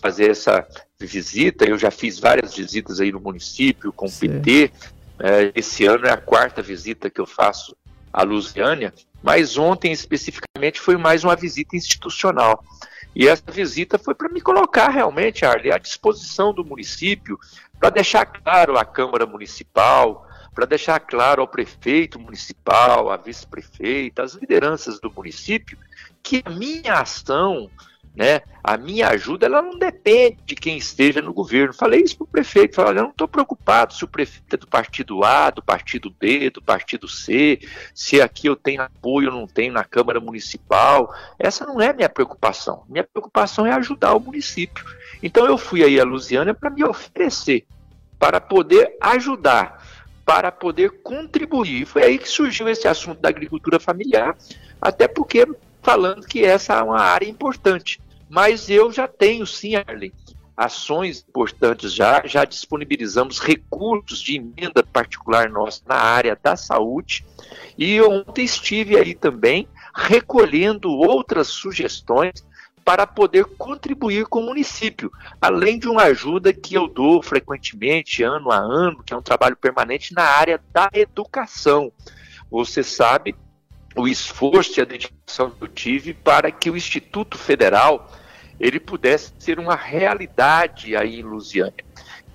fazer 0.00 0.30
essa 0.30 0.66
visita. 1.06 1.64
Eu 1.64 1.78
já 1.78 1.90
fiz 1.90 2.18
várias 2.18 2.54
visitas 2.54 3.00
aí 3.00 3.10
no 3.12 3.20
município 3.20 3.92
com 3.92 4.06
o 4.06 4.12
PT. 4.12 4.70
É, 5.18 5.52
esse 5.54 5.84
ano 5.84 6.06
é 6.06 6.10
a 6.10 6.16
quarta 6.16 6.62
visita 6.62 7.10
que 7.10 7.20
eu 7.20 7.26
faço 7.26 7.76
à 8.12 8.22
Lusiânia, 8.22 8.92
mas 9.22 9.58
ontem 9.58 9.92
especificamente 9.92 10.80
foi 10.80 10.96
mais 10.96 11.24
uma 11.24 11.36
visita 11.36 11.76
institucional. 11.76 12.64
E 13.14 13.28
essa 13.28 13.50
visita 13.50 13.98
foi 13.98 14.14
para 14.14 14.28
me 14.28 14.40
colocar 14.40 14.88
realmente, 14.88 15.44
Arley, 15.44 15.72
à 15.72 15.78
disposição 15.78 16.54
do 16.54 16.64
município, 16.64 17.38
para 17.78 17.90
deixar 17.90 18.24
claro 18.24 18.78
à 18.78 18.84
Câmara 18.84 19.26
Municipal, 19.26 20.26
para 20.54 20.66
deixar 20.66 21.00
claro 21.00 21.42
ao 21.42 21.48
prefeito 21.48 22.18
municipal, 22.18 23.10
à 23.10 23.16
vice-prefeita, 23.16 24.22
às 24.22 24.34
lideranças 24.34 25.00
do 25.00 25.10
município, 25.10 25.76
que 26.22 26.42
a 26.44 26.50
minha 26.50 26.94
ação 26.94 27.70
né? 28.14 28.42
A 28.62 28.76
minha 28.76 29.08
ajuda 29.08 29.46
ela 29.46 29.62
não 29.62 29.78
depende 29.78 30.38
de 30.44 30.54
quem 30.54 30.76
esteja 30.76 31.22
no 31.22 31.32
governo. 31.32 31.72
Falei 31.72 32.02
isso 32.02 32.16
para 32.16 32.24
o 32.24 32.28
prefeito, 32.28 32.76
falei, 32.76 32.98
eu 32.98 33.04
não 33.04 33.10
estou 33.10 33.28
preocupado 33.28 33.94
se 33.94 34.04
o 34.04 34.08
prefeito 34.08 34.54
é 34.54 34.56
do 34.56 34.66
partido 34.66 35.24
A, 35.24 35.50
do 35.50 35.62
partido 35.62 36.14
B, 36.18 36.50
do 36.50 36.60
partido 36.60 37.08
C, 37.08 37.60
se 37.94 38.20
aqui 38.20 38.46
eu 38.46 38.56
tenho 38.56 38.82
apoio 38.82 39.32
ou 39.32 39.40
não 39.40 39.46
tenho 39.46 39.72
na 39.72 39.84
Câmara 39.84 40.20
Municipal. 40.20 41.14
Essa 41.38 41.64
não 41.64 41.80
é 41.80 41.92
minha 41.92 42.08
preocupação. 42.08 42.84
Minha 42.88 43.04
preocupação 43.04 43.64
é 43.64 43.72
ajudar 43.72 44.14
o 44.14 44.20
município. 44.20 44.84
Então 45.22 45.46
eu 45.46 45.56
fui 45.56 45.82
aí 45.82 45.98
a 45.98 46.04
Lusiana 46.04 46.52
para 46.52 46.70
me 46.70 46.84
oferecer, 46.84 47.66
para 48.18 48.40
poder 48.40 48.96
ajudar, 49.00 49.82
para 50.24 50.52
poder 50.52 51.02
contribuir. 51.02 51.86
Foi 51.86 52.02
aí 52.02 52.18
que 52.18 52.28
surgiu 52.28 52.68
esse 52.68 52.86
assunto 52.86 53.20
da 53.20 53.28
agricultura 53.28 53.80
familiar, 53.80 54.36
até 54.80 55.08
porque 55.08 55.46
falando 55.82 56.26
que 56.26 56.44
essa 56.44 56.74
é 56.74 56.82
uma 56.82 57.00
área 57.00 57.28
importante. 57.28 58.00
Mas 58.28 58.70
eu 58.70 58.92
já 58.92 59.08
tenho, 59.08 59.46
sim, 59.46 59.74
Arlen, 59.74 60.12
ações 60.56 61.24
importantes 61.26 61.92
já, 61.92 62.22
já 62.26 62.44
disponibilizamos 62.44 63.40
recursos 63.40 64.20
de 64.20 64.36
emenda 64.36 64.82
particular 64.82 65.48
nossa 65.48 65.82
na 65.86 65.96
área 65.96 66.38
da 66.40 66.54
saúde. 66.54 67.24
E 67.78 68.00
ontem 68.00 68.44
estive 68.44 68.96
aí 68.96 69.14
também 69.14 69.66
recolhendo 69.94 70.90
outras 70.90 71.48
sugestões 71.48 72.44
para 72.84 73.06
poder 73.06 73.44
contribuir 73.44 74.26
com 74.26 74.40
o 74.40 74.46
município, 74.46 75.10
além 75.40 75.78
de 75.78 75.88
uma 75.88 76.04
ajuda 76.04 76.52
que 76.52 76.74
eu 76.74 76.88
dou 76.88 77.22
frequentemente, 77.22 78.22
ano 78.22 78.50
a 78.50 78.56
ano, 78.56 79.02
que 79.02 79.12
é 79.12 79.16
um 79.16 79.22
trabalho 79.22 79.56
permanente 79.56 80.14
na 80.14 80.24
área 80.24 80.60
da 80.72 80.90
educação. 80.92 81.92
Você 82.50 82.82
sabe 82.82 83.34
o 83.96 84.06
esforço 84.06 84.78
e 84.78 84.82
a 84.82 84.84
dedicação 84.84 85.50
que 85.50 85.62
eu 85.62 85.68
tive 85.68 86.14
para 86.14 86.50
que 86.50 86.70
o 86.70 86.76
Instituto 86.76 87.36
Federal 87.36 88.10
ele 88.58 88.78
pudesse 88.78 89.32
ser 89.38 89.58
uma 89.58 89.74
realidade 89.74 90.94
aí 90.94 91.20
em 91.20 91.22
Lusiânia. 91.22 91.84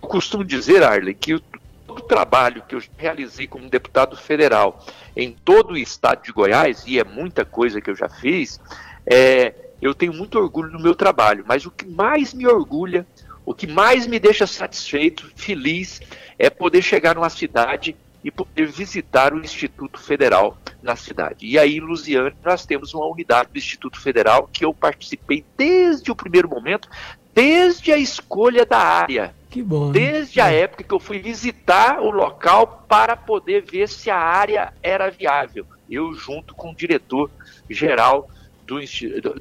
Eu 0.01 0.07
costumo 0.07 0.43
dizer, 0.43 0.83
Arley, 0.83 1.13
que 1.13 1.39
todo 1.85 1.99
o 1.99 2.01
trabalho 2.01 2.63
que 2.67 2.75
eu 2.75 2.81
realizei 2.97 3.47
como 3.47 3.69
deputado 3.69 4.17
federal 4.17 4.83
em 5.15 5.31
todo 5.31 5.73
o 5.73 5.77
estado 5.77 6.23
de 6.23 6.31
Goiás, 6.31 6.83
e 6.85 6.99
é 6.99 7.03
muita 7.03 7.45
coisa 7.45 7.79
que 7.79 7.89
eu 7.89 7.95
já 7.95 8.09
fiz, 8.09 8.59
é, 9.05 9.53
eu 9.81 9.93
tenho 9.93 10.13
muito 10.13 10.37
orgulho 10.37 10.71
no 10.71 10.79
meu 10.79 10.95
trabalho, 10.95 11.45
mas 11.47 11.65
o 11.65 11.71
que 11.71 11.85
mais 11.85 12.33
me 12.33 12.47
orgulha, 12.47 13.05
o 13.45 13.53
que 13.53 13.67
mais 13.67 14.07
me 14.07 14.19
deixa 14.19 14.47
satisfeito, 14.47 15.31
feliz, 15.35 16.01
é 16.39 16.49
poder 16.49 16.81
chegar 16.81 17.15
numa 17.15 17.29
cidade 17.29 17.95
e 18.25 18.31
poder 18.31 18.65
visitar 18.65 19.35
o 19.35 19.39
Instituto 19.39 19.99
Federal 19.99 20.57
na 20.81 20.95
cidade. 20.95 21.45
E 21.45 21.59
aí, 21.59 21.77
em 21.77 21.79
Lusiane, 21.79 22.35
nós 22.43 22.65
temos 22.65 22.91
uma 22.91 23.05
unidade 23.05 23.49
do 23.53 23.59
Instituto 23.59 24.01
Federal 24.01 24.49
que 24.51 24.65
eu 24.65 24.73
participei 24.73 25.45
desde 25.55 26.09
o 26.09 26.15
primeiro 26.15 26.49
momento, 26.49 26.89
desde 27.35 27.91
a 27.91 27.97
escolha 27.99 28.65
da 28.65 28.79
área. 28.79 29.35
Que 29.51 29.61
bom. 29.61 29.91
Desde 29.91 30.41
a 30.41 30.51
época 30.51 30.83
que 30.83 30.91
eu 30.91 30.99
fui 30.99 31.19
visitar 31.19 32.01
o 32.01 32.09
local 32.09 32.83
para 32.89 33.15
poder 33.15 33.61
ver 33.61 33.87
se 33.87 34.09
a 34.09 34.17
área 34.17 34.73
era 34.81 35.11
viável. 35.11 35.67
Eu, 35.87 36.11
junto 36.15 36.55
com 36.55 36.71
o 36.71 36.75
diretor 36.75 37.29
geral 37.69 38.27
do, 38.65 38.79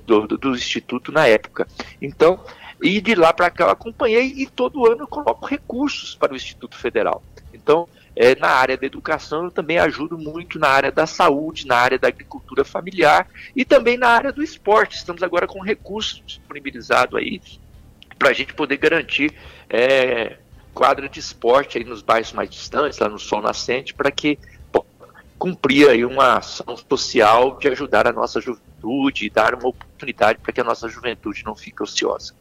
do, 0.04 0.26
do, 0.26 0.36
do 0.36 0.50
Instituto 0.50 1.10
na 1.10 1.26
época. 1.26 1.66
Então, 2.02 2.38
e 2.82 3.00
de 3.00 3.14
lá 3.14 3.32
para 3.32 3.48
cá 3.50 3.64
eu 3.64 3.70
acompanhei 3.70 4.26
e 4.36 4.46
todo 4.46 4.86
ano 4.86 5.04
eu 5.04 5.08
coloco 5.08 5.46
recursos 5.46 6.14
para 6.14 6.34
o 6.34 6.36
Instituto 6.36 6.76
Federal. 6.76 7.22
Então, 7.54 7.88
é, 8.16 8.34
na 8.36 8.48
área 8.48 8.76
da 8.76 8.86
educação, 8.86 9.44
eu 9.44 9.50
também 9.50 9.78
ajudo 9.78 10.16
muito 10.16 10.58
na 10.58 10.68
área 10.68 10.92
da 10.92 11.06
saúde, 11.06 11.66
na 11.66 11.76
área 11.76 11.98
da 11.98 12.08
agricultura 12.08 12.64
familiar 12.64 13.26
e 13.54 13.64
também 13.64 13.96
na 13.96 14.08
área 14.08 14.32
do 14.32 14.42
esporte. 14.42 14.96
Estamos 14.96 15.22
agora 15.22 15.46
com 15.46 15.60
recursos 15.60 16.22
disponibilizados 16.24 17.18
aí 17.18 17.40
para 18.18 18.30
a 18.30 18.32
gente 18.32 18.54
poder 18.54 18.76
garantir 18.76 19.34
é, 19.68 20.36
quadra 20.72 21.08
de 21.08 21.18
esporte 21.18 21.78
aí 21.78 21.84
nos 21.84 22.02
bairros 22.02 22.32
mais 22.32 22.48
distantes, 22.48 22.98
lá 22.98 23.08
no 23.08 23.18
Sol 23.18 23.42
Nascente, 23.42 23.92
para 23.92 24.10
que 24.10 24.38
cumprir 25.38 25.90
aí 25.90 26.04
uma 26.04 26.38
ação 26.38 26.76
social 26.76 27.58
de 27.58 27.68
ajudar 27.68 28.06
a 28.06 28.12
nossa 28.12 28.40
juventude 28.40 29.26
e 29.26 29.30
dar 29.30 29.54
uma 29.54 29.68
oportunidade 29.68 30.38
para 30.38 30.52
que 30.52 30.60
a 30.60 30.64
nossa 30.64 30.88
juventude 30.88 31.44
não 31.44 31.54
fique 31.54 31.82
ociosa. 31.82 32.34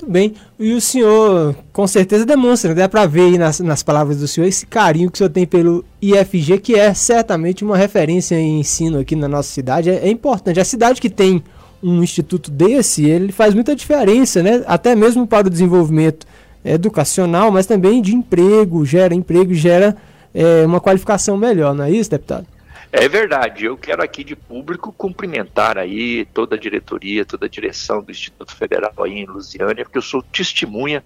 Muito 0.00 0.10
bem. 0.10 0.34
E 0.58 0.72
o 0.72 0.80
senhor, 0.80 1.54
com 1.72 1.86
certeza, 1.86 2.24
demonstra, 2.24 2.74
dá 2.74 2.88
para 2.88 3.06
ver 3.06 3.22
aí 3.22 3.38
nas, 3.38 3.60
nas 3.60 3.82
palavras 3.82 4.18
do 4.18 4.26
senhor 4.26 4.46
esse 4.46 4.66
carinho 4.66 5.10
que 5.10 5.16
o 5.16 5.18
senhor 5.18 5.30
tem 5.30 5.46
pelo 5.46 5.84
IFG, 6.00 6.58
que 6.58 6.74
é 6.74 6.94
certamente 6.94 7.62
uma 7.62 7.76
referência 7.76 8.34
em 8.34 8.60
ensino 8.60 8.98
aqui 9.00 9.14
na 9.14 9.28
nossa 9.28 9.50
cidade. 9.50 9.90
É, 9.90 9.96
é 9.96 10.10
importante. 10.10 10.58
A 10.58 10.64
cidade 10.64 11.00
que 11.00 11.10
tem 11.10 11.42
um 11.82 12.02
instituto 12.02 12.50
desse, 12.50 13.04
ele 13.04 13.30
faz 13.30 13.54
muita 13.54 13.76
diferença, 13.76 14.42
né? 14.42 14.62
Até 14.66 14.94
mesmo 14.94 15.26
para 15.26 15.46
o 15.46 15.50
desenvolvimento 15.50 16.26
educacional, 16.64 17.50
mas 17.50 17.66
também 17.66 18.00
de 18.00 18.14
emprego, 18.14 18.84
gera 18.84 19.14
emprego, 19.14 19.52
gera 19.54 19.96
é, 20.34 20.64
uma 20.64 20.80
qualificação 20.80 21.36
melhor, 21.36 21.74
não 21.74 21.84
é 21.84 21.90
isso, 21.90 22.10
deputado? 22.10 22.46
É 22.92 23.08
verdade, 23.08 23.66
eu 23.66 23.76
quero 23.76 24.02
aqui 24.02 24.24
de 24.24 24.34
público 24.34 24.92
cumprimentar 24.92 25.78
aí 25.78 26.24
toda 26.24 26.56
a 26.56 26.58
diretoria, 26.58 27.24
toda 27.24 27.46
a 27.46 27.48
direção 27.48 28.02
do 28.02 28.10
Instituto 28.10 28.54
Federal 28.54 28.92
aí 29.04 29.12
em 29.12 29.26
Lusiânia, 29.26 29.84
porque 29.84 29.98
eu 29.98 30.02
sou 30.02 30.20
testemunha 30.20 31.02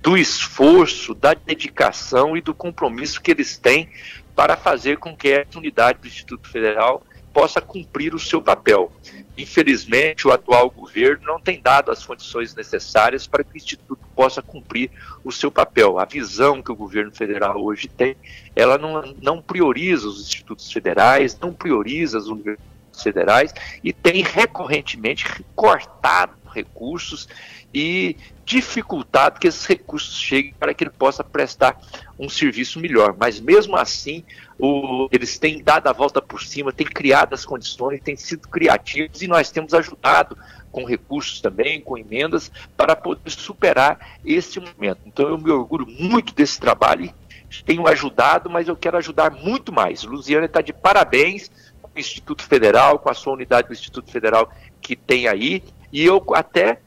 do 0.00 0.16
esforço, 0.16 1.14
da 1.14 1.34
dedicação 1.34 2.34
e 2.34 2.40
do 2.40 2.54
compromisso 2.54 3.20
que 3.20 3.30
eles 3.30 3.58
têm 3.58 3.90
para 4.34 4.56
fazer 4.56 4.96
com 4.96 5.14
que 5.14 5.28
essa 5.28 5.58
unidade 5.58 5.98
do 5.98 6.08
Instituto 6.08 6.48
Federal 6.48 7.02
possa 7.30 7.60
cumprir 7.60 8.14
o 8.14 8.18
seu 8.18 8.40
papel. 8.40 8.90
Infelizmente, 9.38 10.26
o 10.26 10.32
atual 10.32 10.68
governo 10.68 11.24
não 11.24 11.40
tem 11.40 11.60
dado 11.62 11.92
as 11.92 12.04
condições 12.04 12.56
necessárias 12.56 13.24
para 13.24 13.44
que 13.44 13.54
o 13.54 13.56
Instituto 13.56 14.04
possa 14.16 14.42
cumprir 14.42 14.90
o 15.22 15.30
seu 15.30 15.48
papel. 15.48 16.00
A 16.00 16.04
visão 16.04 16.60
que 16.60 16.72
o 16.72 16.76
governo 16.76 17.12
federal 17.12 17.62
hoje 17.62 17.86
tem, 17.86 18.16
ela 18.56 18.76
não, 18.76 19.14
não 19.22 19.40
prioriza 19.40 20.08
os 20.08 20.20
institutos 20.20 20.72
federais, 20.72 21.38
não 21.38 21.52
prioriza 21.52 22.18
as 22.18 22.26
universidades 22.26 22.68
federais 23.00 23.54
e 23.84 23.92
tem 23.92 24.24
recorrentemente 24.24 25.24
cortado 25.54 26.36
recursos 26.52 27.28
e 27.72 28.16
dificultado 28.44 29.38
que 29.38 29.46
esses 29.46 29.64
recursos 29.66 30.18
cheguem 30.18 30.54
para 30.58 30.74
que 30.74 30.82
ele 30.82 30.90
possa 30.90 31.22
prestar 31.22 31.80
um 32.18 32.28
serviço 32.28 32.80
melhor. 32.80 33.14
Mas 33.16 33.38
mesmo 33.38 33.76
assim, 33.76 34.24
o, 34.58 35.08
eles 35.12 35.38
têm 35.38 35.62
dado 35.62 35.86
a 35.86 35.92
volta 35.92 36.20
por 36.20 36.42
cima, 36.42 36.72
têm 36.72 36.86
criado 36.86 37.34
as 37.34 37.44
condições, 37.44 38.00
têm 38.00 38.16
sido 38.16 38.48
criativos 38.48 39.22
e 39.22 39.28
nós 39.28 39.50
temos 39.50 39.72
ajudado 39.72 40.36
com 40.72 40.84
recursos 40.84 41.40
também, 41.40 41.80
com 41.80 41.96
emendas, 41.96 42.50
para 42.76 42.94
poder 42.96 43.30
superar 43.30 44.18
esse 44.24 44.58
momento. 44.58 45.00
Então 45.06 45.28
eu 45.28 45.38
me 45.38 45.50
orgulho 45.50 45.86
muito 45.86 46.34
desse 46.34 46.58
trabalho, 46.58 47.12
tenho 47.64 47.86
ajudado, 47.86 48.50
mas 48.50 48.68
eu 48.68 48.76
quero 48.76 48.98
ajudar 48.98 49.30
muito 49.30 49.72
mais. 49.72 50.02
Luziana 50.02 50.46
está 50.46 50.60
de 50.60 50.72
parabéns 50.72 51.50
com 51.80 51.90
o 51.94 51.98
Instituto 51.98 52.42
Federal, 52.42 52.98
com 52.98 53.10
a 53.10 53.14
sua 53.14 53.32
unidade 53.32 53.68
do 53.68 53.72
Instituto 53.72 54.10
Federal 54.10 54.52
que 54.80 54.94
tem 54.94 55.28
aí, 55.28 55.62
e 55.92 56.04
eu 56.04 56.22
até 56.34 56.80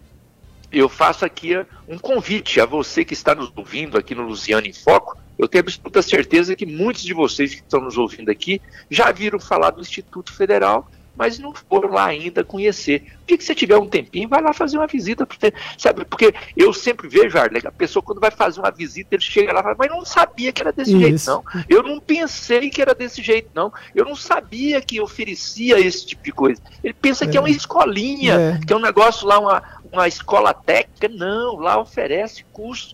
eu 0.71 0.87
faço 0.87 1.25
aqui 1.25 1.53
um 1.87 1.97
convite 1.97 2.61
a 2.61 2.65
você 2.65 3.03
que 3.03 3.13
está 3.13 3.35
nos 3.35 3.51
ouvindo 3.55 3.97
aqui 3.97 4.15
no 4.15 4.23
Luciano 4.23 4.65
em 4.65 4.71
Foco. 4.71 5.17
Eu 5.41 5.47
tenho 5.47 5.63
absoluta 5.63 6.03
certeza 6.03 6.55
que 6.55 6.67
muitos 6.67 7.01
de 7.01 7.15
vocês 7.15 7.55
que 7.55 7.61
estão 7.61 7.81
nos 7.81 7.97
ouvindo 7.97 8.29
aqui 8.29 8.61
já 8.91 9.11
viram 9.11 9.39
falar 9.39 9.71
do 9.71 9.81
Instituto 9.81 10.31
Federal, 10.31 10.87
mas 11.15 11.39
não 11.39 11.51
foram 11.51 11.89
lá 11.89 12.05
ainda 12.05 12.43
conhecer. 12.43 13.07
O 13.23 13.27
dia 13.27 13.37
que 13.37 13.43
você 13.43 13.55
tiver 13.55 13.75
um 13.75 13.87
tempinho, 13.87 14.29
vai 14.29 14.39
lá 14.39 14.53
fazer 14.53 14.77
uma 14.77 14.85
visita, 14.85 15.25
porque, 15.25 15.51
sabe? 15.79 16.05
Porque 16.05 16.31
eu 16.55 16.71
sempre 16.71 17.07
vejo, 17.07 17.39
Arley, 17.39 17.61
a 17.65 17.71
pessoa 17.71 18.03
quando 18.03 18.21
vai 18.21 18.29
fazer 18.29 18.59
uma 18.59 18.69
visita, 18.69 19.15
ele 19.15 19.23
chega 19.23 19.51
lá 19.51 19.61
e 19.61 19.63
fala, 19.63 19.75
mas 19.79 19.89
não 19.89 20.05
sabia 20.05 20.51
que 20.51 20.61
era 20.61 20.71
desse 20.71 20.91
Isso. 20.91 20.99
jeito, 20.99 21.25
não. 21.25 21.43
Eu 21.67 21.81
não 21.81 21.99
pensei 21.99 22.69
que 22.69 22.79
era 22.81 22.93
desse 22.93 23.21
jeito, 23.23 23.49
não. 23.55 23.73
Eu 23.95 24.05
não 24.05 24.15
sabia 24.15 24.79
que 24.79 25.01
oferecia 25.01 25.79
esse 25.79 26.05
tipo 26.05 26.23
de 26.23 26.31
coisa. 26.31 26.61
Ele 26.83 26.93
pensa 26.93 27.25
é. 27.25 27.27
que 27.27 27.35
é 27.35 27.39
uma 27.39 27.49
escolinha, 27.49 28.35
é. 28.35 28.59
que 28.65 28.71
é 28.71 28.75
um 28.75 28.81
negócio 28.81 29.27
lá, 29.27 29.39
uma, 29.39 29.63
uma 29.91 30.07
escola 30.07 30.53
técnica, 30.53 31.07
não, 31.09 31.57
lá 31.57 31.79
oferece 31.79 32.43
cursos 32.51 32.93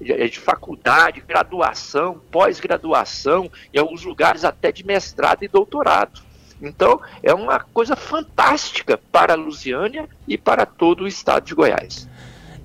de 0.00 0.40
faculdade, 0.40 1.20
graduação, 1.20 2.20
pós-graduação, 2.30 3.50
em 3.72 3.78
alguns 3.78 4.04
lugares 4.04 4.44
até 4.44 4.72
de 4.72 4.84
mestrado 4.84 5.42
e 5.42 5.48
doutorado. 5.48 6.20
Então, 6.60 7.00
é 7.22 7.32
uma 7.32 7.60
coisa 7.60 7.94
fantástica 7.94 8.98
para 9.12 9.34
a 9.34 9.36
Lusiânia 9.36 10.08
e 10.26 10.36
para 10.36 10.66
todo 10.66 11.04
o 11.04 11.08
estado 11.08 11.44
de 11.44 11.54
Goiás. 11.54 12.08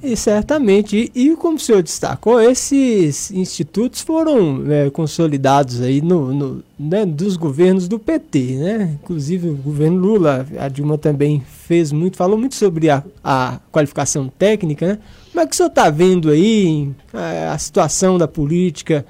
E 0.04 0.18
certamente, 0.18 1.10
e, 1.16 1.30
e, 1.30 1.36
como 1.38 1.56
o 1.56 1.60
senhor 1.60 1.82
destacou, 1.82 2.42
esses 2.42 3.32
institutos 3.32 4.02
foram 4.02 4.62
é, 4.70 4.89
consolidados 4.89 5.80
aí 5.80 6.02
no, 6.02 6.34
no 6.34 6.63
né, 6.78 7.06
dos 7.06 7.38
governos 7.38 7.88
do 7.88 7.98
PT, 7.98 8.58
né? 8.58 8.98
Inclusive 9.02 9.48
o 9.48 9.56
governo 9.56 9.98
Lula, 9.98 10.46
a 10.60 10.68
Dilma 10.68 10.98
também 10.98 11.42
fez 11.48 11.94
muito, 11.94 12.18
falou 12.18 12.38
muito 12.38 12.54
sobre 12.54 12.89
a, 12.89 13.02
a 13.24 13.62
qualificação 13.72 14.28
técnica, 14.28 14.86
né? 14.86 15.00
Como 15.32 15.42
é 15.42 15.48
que 15.48 15.54
o 15.54 15.56
senhor 15.56 15.70
está 15.70 15.89
vendo 15.89 16.30
aí 16.30 16.92
a, 17.13 17.54
a, 17.54 17.58
situação 17.58 18.18
da 18.18 18.28
política? 18.28 19.06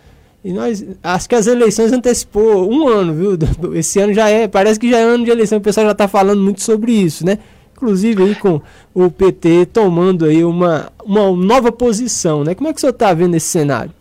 E 0.46 0.54
nós, 0.54 0.86
acho 1.02 1.28
que 1.28 1.34
as 1.34 1.48
eleições 1.48 1.92
antecipou 1.92 2.72
um 2.72 2.88
ano, 2.88 3.16
viu? 3.16 3.40
Esse 3.74 4.00
ano 4.00 4.14
já 4.14 4.30
é, 4.30 4.48
parece 4.48 4.80
que 4.80 4.92
já 4.92 5.00
é 5.00 5.04
ano 5.04 5.26
de 5.26 5.32
eleição, 5.32 5.58
o 5.58 5.62
pessoal 5.62 5.88
já 5.88 5.94
está 5.94 6.08
falando 6.08 6.44
muito 6.44 6.62
sobre 6.62 6.92
isso, 6.92 7.26
né? 7.26 7.40
Inclusive 7.84 8.24
aí 8.24 8.36
com 8.36 8.62
o 8.94 9.12
PT 9.12 9.66
tomando 9.68 10.24
aí 10.26 10.44
uma, 10.46 10.90
uma 11.04 11.32
nova 11.32 11.70
posição, 11.70 12.44
né? 12.44 12.56
Como 12.56 12.70
é 12.70 12.72
que 12.72 12.78
o 12.78 12.80
senhor 12.80 12.92
está 12.92 13.14
vendo 13.14 13.36
esse 13.36 13.48
cenário? 13.48 13.92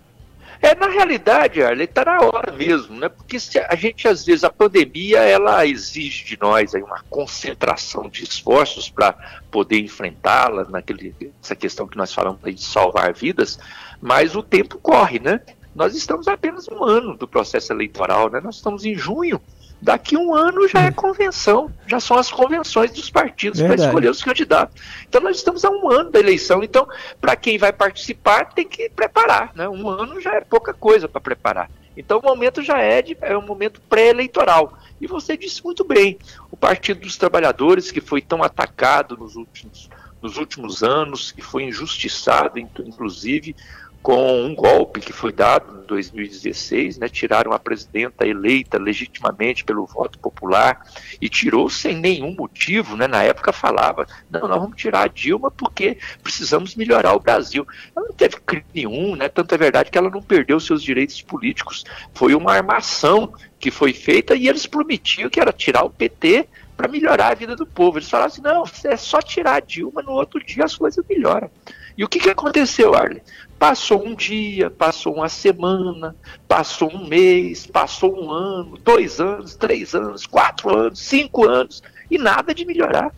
É, 0.61 0.77
na 0.77 0.87
realidade, 0.87 1.61
Arley, 1.61 1.87
está 1.87 2.05
na 2.05 2.21
hora 2.21 2.53
mesmo, 2.53 2.97
né? 2.97 3.09
Porque 3.09 3.37
a 3.69 3.75
gente, 3.75 4.07
às 4.07 4.25
vezes, 4.25 4.45
a 4.45 4.51
pandemia, 4.51 5.19
ela 5.19 5.67
exige 5.67 6.25
de 6.25 6.39
nós 6.41 6.73
aí 6.73 6.83
uma 6.83 7.03
concentração 7.11 8.09
de 8.09 8.23
esforços 8.23 8.89
para 8.89 9.13
poder 9.51 9.81
enfrentá-la, 9.81 10.65
nessa 10.71 11.57
questão 11.57 11.89
que 11.89 11.97
nós 11.97 12.15
falamos 12.15 12.39
aí 12.45 12.55
de 12.55 12.63
salvar 12.63 13.13
vidas, 13.13 13.59
mas 14.01 14.37
o 14.37 14.43
tempo 14.43 14.79
corre, 14.79 15.19
né? 15.19 15.41
Nós 15.75 15.97
estamos 15.97 16.29
apenas 16.29 16.69
um 16.69 16.85
ano 16.85 17.17
do 17.17 17.27
processo 17.27 17.73
eleitoral, 17.73 18.31
né? 18.31 18.41
Nós 18.41 18.57
estamos 18.57 18.85
em 18.85 18.95
junho, 18.95 19.41
Daqui 19.83 20.17
um 20.17 20.33
ano 20.33 20.69
já 20.69 20.83
é 20.83 20.91
hum. 20.91 20.93
convenção, 20.93 21.69
já 21.89 21.99
são 21.99 22.17
as 22.17 22.31
convenções 22.31 22.93
dos 22.93 23.11
partidos 23.11 23.61
para 23.61 23.75
escolher 23.75 24.11
os 24.11 24.23
candidatos. 24.23 24.81
Então 25.09 25.21
nós 25.21 25.37
estamos 25.37 25.65
a 25.65 25.71
um 25.71 25.91
ano 25.91 26.09
da 26.09 26.21
eleição, 26.21 26.63
então 26.63 26.87
para 27.21 27.35
quem 27.35 27.59
vai 27.59 27.73
participar 27.73 28.45
tem 28.55 28.65
que 28.65 28.89
preparar, 28.89 29.51
né? 29.57 29.69
Um 29.69 29.89
ano 29.89 30.21
já 30.21 30.37
é 30.37 30.41
pouca 30.41 30.73
coisa 30.73 31.09
para 31.09 31.21
preparar. 31.21 31.69
Então 31.97 32.21
o 32.21 32.23
momento 32.23 32.63
já 32.63 32.79
é, 32.79 33.03
de, 33.03 33.19
é 33.21 33.37
um 33.37 33.45
momento 33.45 33.81
pré-eleitoral. 33.89 34.79
E 35.01 35.07
você 35.09 35.37
disse 35.37 35.65
muito 35.65 35.83
bem, 35.83 36.17
o 36.49 36.57
Partido 36.57 37.01
dos 37.01 37.17
Trabalhadores, 37.17 37.91
que 37.91 38.01
foi 38.01 38.23
tão 38.23 38.41
atacado 38.41 39.17
nos 39.17 39.35
últimos, 39.35 39.91
nos 40.23 40.37
últimos 40.37 40.85
anos, 40.85 41.33
que 41.33 41.43
foi 41.43 41.65
injustiçado, 41.65 42.57
inclusive, 42.61 43.57
com 44.03 44.43
um 44.43 44.55
golpe 44.55 45.01
que 45.01 45.13
foi 45.13 45.33
dado 45.33 45.81
em 45.81 45.87
2016, 45.87 46.99
né, 46.99 47.09
tiraram 47.09 47.53
a 47.53 47.59
presidenta 47.59 48.27
eleita 48.27 48.77
legitimamente 48.77 49.65
pelo 49.65 49.87
voto 49.87 50.19
popular 50.19 50.85
e 51.21 51.29
tirou 51.29 51.71
sem 51.71 51.97
nenhum 51.97 52.35
motivo, 52.35 52.97
né, 52.97 53.07
na 53.07 53.23
época 53.23 53.53
falava, 53.53 54.05
não, 54.29 54.49
nós 54.49 54.61
vamos 54.61 54.77
tirar 54.77 55.03
a 55.03 55.07
Dilma 55.07 55.53
porque 55.53 55.99
precisamos 56.21 56.75
melhorar 56.75 57.15
o 57.15 57.21
Brasil. 57.21 57.65
Ela 57.95 58.07
não 58.09 58.15
teve 58.15 58.37
crime 58.45 58.65
nenhum, 58.75 59.15
né, 59.15 59.29
tanto 59.29 59.55
é 59.55 59.59
verdade 59.59 59.91
que 59.91 59.99
ela 59.99 60.11
não 60.11 60.21
perdeu 60.21 60.59
seus 60.59 60.83
direitos 60.83 61.23
políticos, 61.23 61.85
foi 62.13 62.35
uma 62.35 62.53
armação 62.53 63.33
que 63.61 63.71
foi 63.71 63.93
feita 63.93 64.35
e 64.35 64.49
eles 64.49 64.67
prometiam 64.67 65.31
que 65.31 65.39
era 65.39 65.53
tirar 65.53 65.85
o 65.85 65.91
PT 65.91 66.49
para 66.77 66.89
melhorar 66.89 67.29
a 67.29 67.35
vida 67.35 67.55
do 67.55 67.65
povo. 67.65 67.99
Eles 67.99 68.11
falaram 68.11 68.33
assim, 68.33 68.43
não, 68.43 68.65
é 68.85 68.97
só 68.97 69.21
tirar 69.21 69.55
a 69.55 69.61
Dilma, 69.61 70.03
no 70.03 70.11
outro 70.11 70.45
dia 70.45 70.65
as 70.65 70.75
coisas 70.75 71.05
melhoram. 71.09 71.49
E 71.97 72.05
o 72.05 72.09
que, 72.09 72.19
que 72.19 72.31
aconteceu, 72.31 72.95
Arlen? 72.95 73.21
Passou 73.63 74.05
um 74.05 74.13
dia, 74.13 74.69
passou 74.71 75.15
uma 75.15 75.29
semana, 75.29 76.17
passou 76.49 76.93
um 76.93 77.07
mês, 77.07 77.65
passou 77.65 78.21
um 78.21 78.29
ano, 78.29 78.77
dois 78.79 79.21
anos, 79.21 79.55
três 79.55 79.95
anos, 79.95 80.27
quatro 80.27 80.77
anos, 80.77 80.99
cinco 80.99 81.49
anos, 81.49 81.81
e 82.11 82.19
nada 82.19 82.53
de 82.53 82.65
melhorar. 82.65 83.15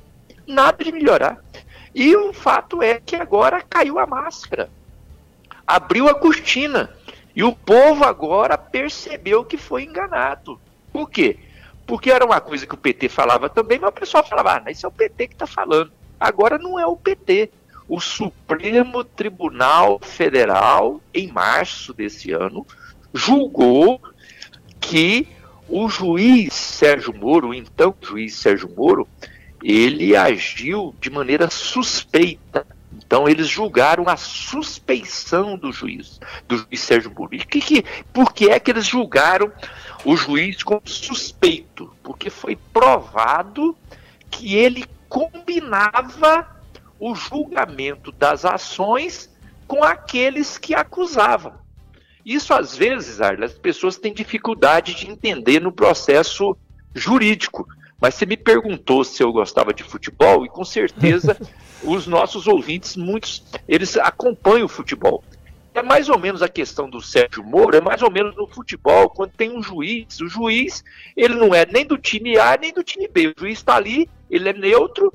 Nada 0.46 0.84
de 0.84 0.92
melhorar. 0.92 1.42
E 1.94 2.14
o 2.14 2.34
fato 2.34 2.82
é 2.82 3.00
que 3.00 3.16
agora 3.16 3.62
caiu 3.62 3.98
a 3.98 4.06
máscara. 4.06 4.68
Abriu 5.66 6.10
a 6.10 6.14
cortina. 6.14 6.90
E 7.34 7.42
o 7.42 7.56
povo 7.56 8.04
agora 8.04 8.58
percebeu 8.58 9.46
que 9.46 9.56
foi 9.56 9.84
enganado. 9.84 10.60
Por 10.92 11.08
quê? 11.08 11.38
Porque 11.86 12.10
era 12.10 12.22
uma 12.22 12.42
coisa 12.42 12.66
que 12.66 12.74
o 12.74 12.76
PT 12.76 13.08
falava 13.08 13.48
também, 13.48 13.78
mas 13.78 13.88
o 13.88 13.94
pessoal 13.94 14.22
falava, 14.22 14.62
ah, 14.62 14.70
isso 14.70 14.84
é 14.84 14.88
o 14.90 14.92
PT 14.92 15.28
que 15.28 15.34
está 15.36 15.46
falando. 15.46 15.90
Agora 16.20 16.58
não 16.58 16.78
é 16.78 16.86
o 16.86 16.98
PT 16.98 17.50
o 17.88 18.00
Supremo 18.00 19.04
Tribunal 19.04 19.98
Federal, 20.00 21.00
em 21.12 21.28
março 21.28 21.92
desse 21.92 22.32
ano, 22.32 22.66
julgou 23.12 24.00
que 24.80 25.28
o 25.68 25.88
juiz 25.88 26.52
Sérgio 26.52 27.14
Moro, 27.14 27.54
então 27.54 27.94
juiz 28.02 28.34
Sérgio 28.34 28.70
Moro, 28.74 29.08
ele 29.62 30.14
agiu 30.14 30.94
de 31.00 31.10
maneira 31.10 31.48
suspeita. 31.50 32.66
Então 32.92 33.28
eles 33.28 33.48
julgaram 33.48 34.08
a 34.08 34.16
suspeição 34.16 35.56
do 35.56 35.72
juiz, 35.72 36.20
do 36.46 36.58
juiz 36.58 36.80
Sérgio 36.80 37.12
Moro. 37.16 37.34
E 37.34 37.38
que, 37.38 37.60
que, 37.60 37.84
por 38.12 38.32
que 38.32 38.50
é 38.50 38.60
que 38.60 38.70
eles 38.70 38.86
julgaram 38.86 39.50
o 40.04 40.16
juiz 40.16 40.62
como 40.62 40.82
suspeito? 40.84 41.92
Porque 42.02 42.30
foi 42.30 42.56
provado 42.72 43.76
que 44.30 44.54
ele 44.54 44.84
combinava 45.08 46.53
o 46.98 47.14
julgamento 47.14 48.12
das 48.12 48.44
ações 48.44 49.30
com 49.66 49.82
aqueles 49.82 50.58
que 50.58 50.74
acusavam. 50.74 51.54
Isso, 52.24 52.54
às 52.54 52.74
vezes, 52.74 53.20
Arla, 53.20 53.44
as 53.44 53.52
pessoas 53.52 53.96
têm 53.96 54.14
dificuldade 54.14 54.94
de 54.94 55.10
entender 55.10 55.60
no 55.60 55.70
processo 55.70 56.56
jurídico. 56.94 57.68
Mas 58.00 58.14
você 58.14 58.24
me 58.24 58.36
perguntou 58.36 59.04
se 59.04 59.22
eu 59.22 59.32
gostava 59.32 59.72
de 59.74 59.82
futebol, 59.82 60.44
e 60.44 60.48
com 60.48 60.64
certeza 60.64 61.36
os 61.84 62.06
nossos 62.06 62.46
ouvintes, 62.46 62.96
muitos, 62.96 63.44
eles 63.68 63.96
acompanham 63.96 64.66
o 64.66 64.68
futebol. 64.68 65.22
É 65.74 65.82
mais 65.82 66.08
ou 66.08 66.18
menos 66.18 66.40
a 66.40 66.48
questão 66.48 66.88
do 66.88 67.00
Sérgio 67.00 67.42
Moro, 67.42 67.76
é 67.76 67.80
mais 67.80 68.00
ou 68.00 68.10
menos 68.10 68.34
no 68.36 68.46
futebol, 68.46 69.10
quando 69.10 69.32
tem 69.32 69.50
um 69.50 69.62
juiz, 69.62 70.20
o 70.20 70.28
juiz, 70.28 70.84
ele 71.16 71.34
não 71.34 71.52
é 71.52 71.66
nem 71.66 71.84
do 71.84 71.98
time 71.98 72.38
A 72.38 72.56
nem 72.56 72.72
do 72.72 72.82
time 72.82 73.08
B. 73.08 73.28
O 73.28 73.40
juiz 73.40 73.58
está 73.58 73.74
ali, 73.74 74.08
ele 74.30 74.48
é 74.48 74.52
neutro, 74.52 75.12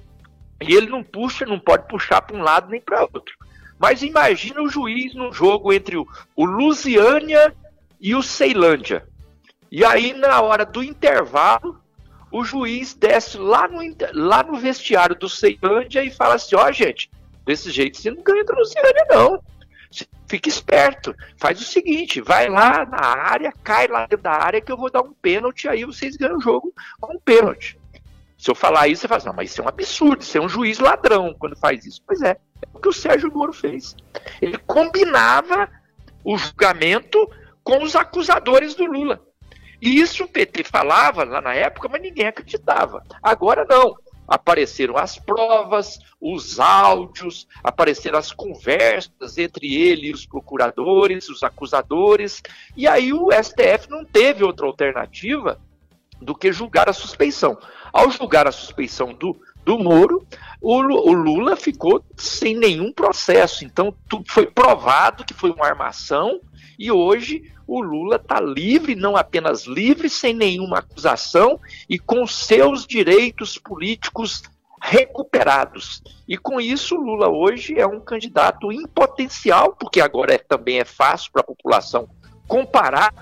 e 0.62 0.76
ele 0.76 0.88
não 0.88 1.04
puxa, 1.04 1.46
não 1.46 1.60
pode 1.60 1.88
puxar 1.88 2.22
para 2.22 2.36
um 2.36 2.42
lado 2.42 2.70
nem 2.70 2.82
para 2.82 3.02
outro. 3.02 3.36
Mas 3.78 4.04
imagina 4.04 4.62
o 4.62 4.70
juiz 4.70 5.16
no 5.16 5.32
jogo 5.32 5.72
entre 5.72 5.96
o, 5.96 6.06
o 6.36 6.46
Lusiânia 6.46 7.56
e 8.00 8.14
o 8.14 8.22
Ceilândia. 8.22 9.08
E 9.72 9.86
aí, 9.86 10.14
na 10.14 10.42
hora 10.42 10.66
do 10.66 10.84
intervalo, 10.84 11.80
o 12.32 12.44
juiz 12.44 12.94
desce 12.94 13.38
lá 13.38 13.68
no, 13.68 13.80
lá 14.14 14.44
no 14.44 14.58
vestiário 14.58 15.16
do 15.16 15.30
Ceilândia 15.30 16.04
e 16.04 16.12
fala 16.12 16.36
assim: 16.36 16.56
ó, 16.56 16.68
oh, 16.68 16.72
gente, 16.72 17.10
desse 17.46 17.72
jeito 17.72 17.98
você 17.98 18.12
não 18.12 18.22
ganha 18.22 18.44
da 18.44 18.54
Luciânia, 18.54 19.06
não. 19.10 19.42
Fique 20.28 20.50
esperto, 20.50 21.16
faz 21.38 21.60
o 21.60 21.64
seguinte: 21.64 22.20
vai 22.20 22.50
lá 22.50 22.86
na 22.86 23.00
área, 23.00 23.54
cai 23.64 23.88
lá 23.88 24.02
dentro 24.02 24.24
da 24.24 24.34
área 24.34 24.62
que 24.62 24.72
eu 24.72 24.78
vou 24.78 24.92
dar 24.92 25.02
um 25.02 25.14
pênalti, 25.14 25.68
aí 25.68 25.86
vocês 25.86 26.18
ganham 26.18 26.38
o 26.38 26.42
jogo 26.42 26.74
com 27.00 27.16
um 27.16 27.20
pênalti. 27.20 27.79
Se 28.40 28.50
eu 28.50 28.56
falar 28.56 28.88
isso, 28.88 29.02
você 29.02 29.08
fala 29.10 29.18
assim, 29.18 29.28
não, 29.28 29.36
mas 29.36 29.52
isso 29.52 29.62
é 29.62 29.66
um 29.66 29.68
absurdo, 29.68 30.22
isso 30.22 30.38
é 30.38 30.42
um 30.42 30.48
juiz 30.48 30.80
ladrão 30.80 31.36
quando 31.38 31.58
faz 31.58 31.86
isso. 31.86 32.02
Pois 32.08 32.22
é, 32.22 32.32
é 32.62 32.68
o 32.74 32.80
que 32.80 32.88
o 32.88 32.94
Sérgio 32.94 33.30
Moro 33.30 33.52
fez. 33.52 33.98
Ele 34.42 34.58
combinava 34.60 35.70
o 36.24 36.38
julgamento 36.38 37.30
com 37.62 37.84
os 37.84 37.98
acusadores 37.98 38.76
do 38.76 38.86
Lula. 38.86 39.22
E 39.82 40.00
isso 40.00 40.24
o 40.24 40.28
PT 40.28 40.64
falava 40.64 41.26
lá 41.26 41.42
na 41.42 41.54
época, 41.54 41.90
mas 41.90 42.02
ninguém 42.02 42.28
acreditava. 42.28 43.04
Agora 43.22 43.66
não. 43.70 43.94
Apareceram 44.26 44.96
as 44.96 45.18
provas, 45.18 46.00
os 46.22 46.62
áudios, 46.62 47.46
apareceram 47.62 48.18
as 48.18 48.32
conversas 48.32 49.38
entre 49.38 49.76
ele 49.76 50.08
e 50.08 50.14
os 50.14 50.26
procuradores, 50.26 51.28
os 51.28 51.44
acusadores, 51.44 52.42
e 52.78 52.88
aí 52.88 53.12
o 53.12 53.30
STF 53.32 53.90
não 53.90 54.06
teve 54.06 54.44
outra 54.44 54.68
alternativa 54.68 55.60
do 56.22 56.36
que 56.36 56.52
julgar 56.52 56.90
a 56.90 56.94
suspeição. 56.94 57.58
Ao 57.92 58.10
julgar 58.12 58.48
a 58.48 58.52
suspeição 58.52 59.14
do, 59.14 59.40
do 59.66 59.80
Moro, 59.80 60.26
o, 60.62 60.76
o, 60.76 61.14
Lula 61.14 61.56
ficou 61.56 62.04
sem 62.18 62.56
nenhum 62.56 62.92
processo. 62.92 63.66
Então, 63.66 63.94
tudo 64.08 64.26
foi 64.28 64.46
provado 64.46 65.26
que 65.26 65.34
foi 65.34 65.52
uma 65.52 65.66
armação 65.66 66.40
e 66.78 66.92
hoje 66.92 67.44
o 67.68 67.82
Lula 67.82 68.16
está 68.16 68.40
livre, 68.40 68.96
não 68.96 69.16
apenas 69.16 69.66
livre, 69.66 70.10
sem 70.10 70.34
nenhuma 70.34 70.80
acusação 70.80 71.60
e 71.88 72.00
com 72.00 72.26
seus 72.26 72.86
direitos 72.86 73.58
políticos 73.58 74.44
recuperados. 74.82 76.02
E 76.28 76.38
com 76.38 76.60
isso, 76.60 76.96
o 76.96 77.02
Lula 77.02 77.30
hoje 77.30 77.78
é 77.78 77.86
um 77.86 78.00
candidato 78.00 78.72
em 78.72 78.88
potencial, 78.88 79.76
porque 79.76 80.02
agora 80.02 80.34
é, 80.34 80.38
também 80.38 80.80
é 80.80 80.86
fácil 80.86 81.32
para 81.32 81.42
a 81.42 81.46
população 81.46 82.10
comparar. 82.48 83.14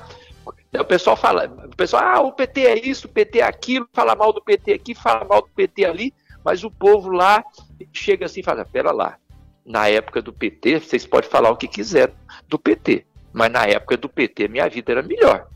O 0.74 0.86
pessoal 0.86 1.16
fala, 1.16 1.46
o 1.46 1.76
pessoal, 1.76 2.04
ah, 2.04 2.22
o 2.22 2.32
PT 2.32 2.62
é 2.62 2.88
isso, 2.88 3.08
o 3.08 3.10
PT 3.10 3.40
é 3.40 3.44
aquilo, 3.44 3.88
fala 3.94 4.16
mal 4.16 4.34
do 4.34 4.42
PT 4.42 4.74
aqui, 4.74 4.94
fala 4.94 5.26
mal 5.26 5.42
do 5.42 5.50
PT 5.50 5.86
ali, 5.86 6.14
mas 6.44 6.64
o 6.64 6.70
povo 6.70 7.10
lá 7.10 7.44
chega 7.92 8.26
assim 8.26 8.42
e 8.42 8.44
fala, 8.44 8.66
pera 8.66 8.92
lá, 8.92 9.18
na 9.66 9.88
época 9.90 10.22
do 10.22 10.32
PT, 10.32 10.80
vocês 10.80 11.06
podem 11.06 11.30
falar 11.30 11.52
o 11.52 11.58
que 11.58 11.68
quiser 11.68 12.14
do 12.48 12.58
PT. 12.58 13.06
Mas 13.34 13.52
na 13.52 13.66
época 13.66 13.98
do 13.98 14.08
PT, 14.08 14.48
minha 14.48 14.68
vida 14.70 14.94
era 14.94 15.02
melhor. 15.02 15.48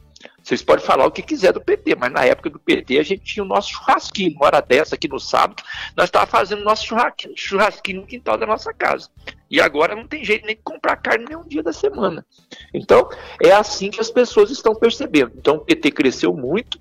Vocês 0.44 0.62
podem 0.62 0.86
falar 0.86 1.06
o 1.06 1.12
que 1.12 1.22
quiser 1.22 1.54
do 1.54 1.62
PT, 1.62 1.96
mas 1.96 2.12
na 2.12 2.26
época 2.26 2.50
do 2.50 2.60
PT 2.60 2.98
a 3.00 3.04
gente 3.04 3.24
tinha 3.24 3.44
o 3.44 3.48
nosso 3.48 3.72
churrasquinho. 3.72 4.36
Uma 4.36 4.48
hora 4.48 4.62
dessa, 4.62 4.96
aqui 4.96 5.08
no 5.08 5.20
sábado, 5.20 5.64
nós 5.96 6.06
estávamos 6.06 6.32
fazendo 6.32 6.64
nosso 6.64 6.86
churrasquinho, 6.86 7.34
churrasquinho 7.38 8.02
no 8.02 8.08
quintal 8.08 8.38
da 8.38 8.46
nossa 8.46 8.74
casa. 8.74 9.10
E 9.50 9.62
agora 9.62 9.96
não 9.96 10.08
tem 10.08 10.24
jeito 10.24 10.46
nem 10.46 10.56
de 10.56 10.62
comprar 10.64 10.96
carne 10.96 11.26
nenhum 11.26 11.48
dia 11.48 11.62
da 11.62 11.74
semana. 11.74 12.26
Então, 12.74 13.08
é 13.42 13.52
assim 13.52 13.92
que 13.92 14.02
as 14.02 14.10
pessoas 14.10 14.50
estão 14.50 14.74
percebendo. 14.74 15.34
Então, 15.38 15.58
o 15.58 15.60
PT 15.60 15.92
cresceu 15.92 16.34
muito, 16.34 16.80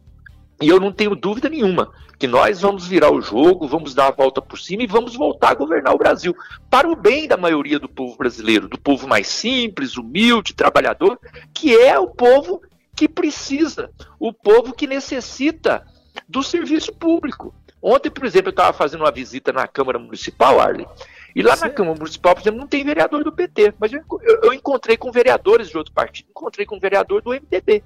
e 0.60 0.68
eu 0.68 0.78
não 0.78 0.92
tenho 0.92 1.16
dúvida 1.16 1.48
nenhuma 1.48 1.90
que 2.18 2.26
nós 2.26 2.60
vamos 2.60 2.86
virar 2.86 3.10
o 3.10 3.22
jogo, 3.22 3.66
vamos 3.66 3.94
dar 3.94 4.08
a 4.08 4.10
volta 4.10 4.42
por 4.42 4.58
cima 4.58 4.82
e 4.82 4.86
vamos 4.86 5.16
voltar 5.16 5.52
a 5.52 5.54
governar 5.54 5.94
o 5.94 5.98
Brasil 5.98 6.36
para 6.68 6.86
o 6.86 6.94
bem 6.94 7.26
da 7.26 7.38
maioria 7.38 7.78
do 7.78 7.88
povo 7.88 8.14
brasileiro, 8.18 8.68
do 8.68 8.78
povo 8.78 9.08
mais 9.08 9.26
simples, 9.26 9.96
humilde, 9.96 10.52
trabalhador, 10.52 11.18
que 11.54 11.74
é 11.74 11.98
o 11.98 12.08
povo 12.08 12.60
que 13.00 13.08
precisa, 13.08 13.90
o 14.18 14.30
povo 14.30 14.74
que 14.74 14.86
necessita 14.86 15.86
do 16.28 16.42
serviço 16.42 16.92
público. 16.92 17.54
Ontem, 17.80 18.10
por 18.10 18.26
exemplo, 18.26 18.48
eu 18.48 18.50
estava 18.50 18.76
fazendo 18.76 19.00
uma 19.00 19.10
visita 19.10 19.54
na 19.54 19.66
Câmara 19.66 19.98
Municipal, 19.98 20.60
Arley, 20.60 20.86
e 21.34 21.40
lá 21.40 21.56
Sim. 21.56 21.62
na 21.62 21.70
Câmara 21.70 21.96
Municipal, 21.96 22.34
por 22.34 22.42
exemplo, 22.42 22.60
não 22.60 22.66
tem 22.66 22.84
vereador 22.84 23.24
do 23.24 23.32
PT, 23.32 23.72
mas 23.80 23.90
eu, 23.90 24.02
eu, 24.42 24.52
encontrei 24.52 24.98
com 24.98 25.10
vereadores 25.10 25.70
de 25.70 25.78
outro 25.78 25.94
partido, 25.94 26.28
encontrei 26.28 26.66
com 26.66 26.76
um 26.76 26.78
vereador 26.78 27.22
do 27.22 27.30
MDB. 27.30 27.82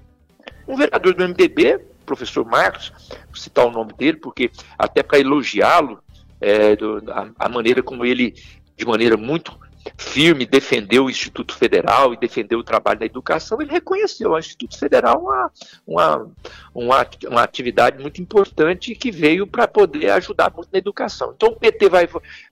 Um 0.67 0.75
vereador 0.75 1.13
do 1.13 1.23
MDB 1.23 1.79
professor 2.05 2.45
Marcos, 2.45 2.91
vou 3.27 3.35
citar 3.35 3.65
o 3.65 3.71
nome 3.71 3.93
dele, 3.93 4.17
porque 4.17 4.51
até 4.77 5.01
para 5.01 5.17
elogiá-lo, 5.17 6.03
é, 6.41 6.73
a, 7.09 7.45
a 7.45 7.49
maneira 7.49 7.81
como 7.81 8.03
ele, 8.03 8.35
de 8.75 8.85
maneira 8.85 9.15
muito 9.15 9.57
firme, 9.97 10.45
defendeu 10.45 11.05
o 11.05 11.09
Instituto 11.09 11.55
Federal 11.55 12.13
e 12.13 12.17
defendeu 12.17 12.59
o 12.59 12.63
trabalho 12.63 12.99
da 12.99 13.05
educação, 13.05 13.61
ele 13.61 13.71
reconheceu 13.71 14.31
o 14.31 14.39
Instituto 14.39 14.77
Federal 14.77 15.21
uma, 15.21 15.51
uma, 15.85 16.31
uma, 16.73 17.07
uma 17.27 17.43
atividade 17.43 18.01
muito 18.01 18.21
importante 18.21 18.95
que 18.95 19.11
veio 19.11 19.45
para 19.45 19.67
poder 19.67 20.09
ajudar 20.11 20.51
muito 20.51 20.69
na 20.71 20.79
educação. 20.79 21.33
Então 21.35 21.49
o 21.49 21.55
PT 21.55 21.89
vai, 21.89 22.07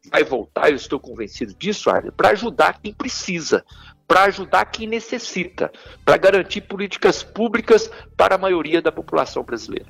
vai 0.09 0.23
voltar, 0.23 0.69
eu 0.69 0.75
estou 0.75 0.99
convencido 0.99 1.53
disso, 1.53 1.89
para 2.15 2.29
ajudar 2.29 2.79
quem 2.81 2.93
precisa, 2.93 3.65
para 4.07 4.23
ajudar 4.25 4.65
quem 4.65 4.87
necessita, 4.87 5.71
para 6.05 6.17
garantir 6.17 6.61
políticas 6.61 7.23
públicas 7.23 7.89
para 8.15 8.35
a 8.35 8.37
maioria 8.37 8.81
da 8.81 8.91
população 8.91 9.43
brasileira. 9.43 9.87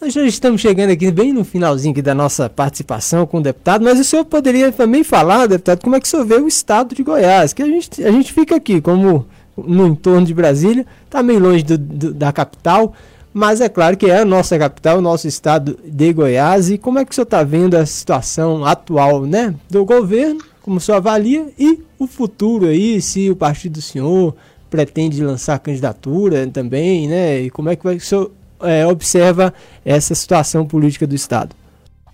Nós 0.00 0.14
já 0.14 0.22
estamos 0.22 0.62
chegando 0.62 0.90
aqui 0.90 1.10
bem 1.10 1.30
no 1.30 1.44
finalzinho 1.44 1.92
aqui 1.92 2.00
da 2.00 2.14
nossa 2.14 2.48
participação 2.48 3.26
com 3.26 3.36
o 3.36 3.42
deputado, 3.42 3.84
mas 3.84 4.00
o 4.00 4.04
senhor 4.04 4.24
poderia 4.24 4.72
também 4.72 5.04
falar, 5.04 5.46
deputado, 5.46 5.82
como 5.82 5.94
é 5.94 6.00
que 6.00 6.06
o 6.06 6.10
senhor 6.10 6.24
vê 6.24 6.36
o 6.36 6.48
estado 6.48 6.94
de 6.94 7.02
Goiás? 7.02 7.52
Que 7.52 7.62
a 7.62 7.66
gente, 7.66 8.02
a 8.02 8.10
gente 8.10 8.32
fica 8.32 8.56
aqui, 8.56 8.80
como 8.80 9.26
no 9.58 9.88
entorno 9.88 10.26
de 10.26 10.32
Brasília, 10.32 10.86
está 11.04 11.22
meio 11.22 11.38
longe 11.38 11.62
do, 11.62 11.76
do, 11.76 12.14
da 12.14 12.32
capital, 12.32 12.94
mas 13.34 13.60
é 13.60 13.68
claro 13.68 13.94
que 13.94 14.06
é 14.06 14.20
a 14.20 14.24
nossa 14.24 14.58
capital, 14.58 14.98
o 14.98 15.02
nosso 15.02 15.28
estado 15.28 15.78
de 15.84 16.12
Goiás. 16.14 16.70
E 16.70 16.78
como 16.78 16.98
é 16.98 17.04
que 17.04 17.12
o 17.12 17.14
senhor 17.14 17.24
está 17.24 17.42
vendo 17.42 17.74
a 17.74 17.84
situação 17.84 18.64
atual 18.64 19.26
né, 19.26 19.54
do 19.68 19.84
governo 19.84 20.40
como 20.62 20.78
o 20.78 20.80
senhor 20.80 20.96
avalia 20.98 21.48
e 21.58 21.80
o 21.98 22.06
futuro 22.06 22.66
aí, 22.66 23.02
se 23.02 23.30
o 23.30 23.36
partido 23.36 23.74
do 23.74 23.82
senhor 23.82 24.34
pretende 24.70 25.22
lançar 25.22 25.58
candidatura 25.58 26.46
também, 26.46 27.08
né? 27.08 27.40
E 27.40 27.50
como 27.50 27.68
é 27.68 27.76
que 27.76 27.82
vai, 27.82 27.96
o 27.96 28.00
senhor 28.00 28.30
é, 28.62 28.86
observa 28.86 29.52
essa 29.84 30.14
situação 30.14 30.66
política 30.66 31.06
do 31.06 31.14
Estado? 31.14 31.54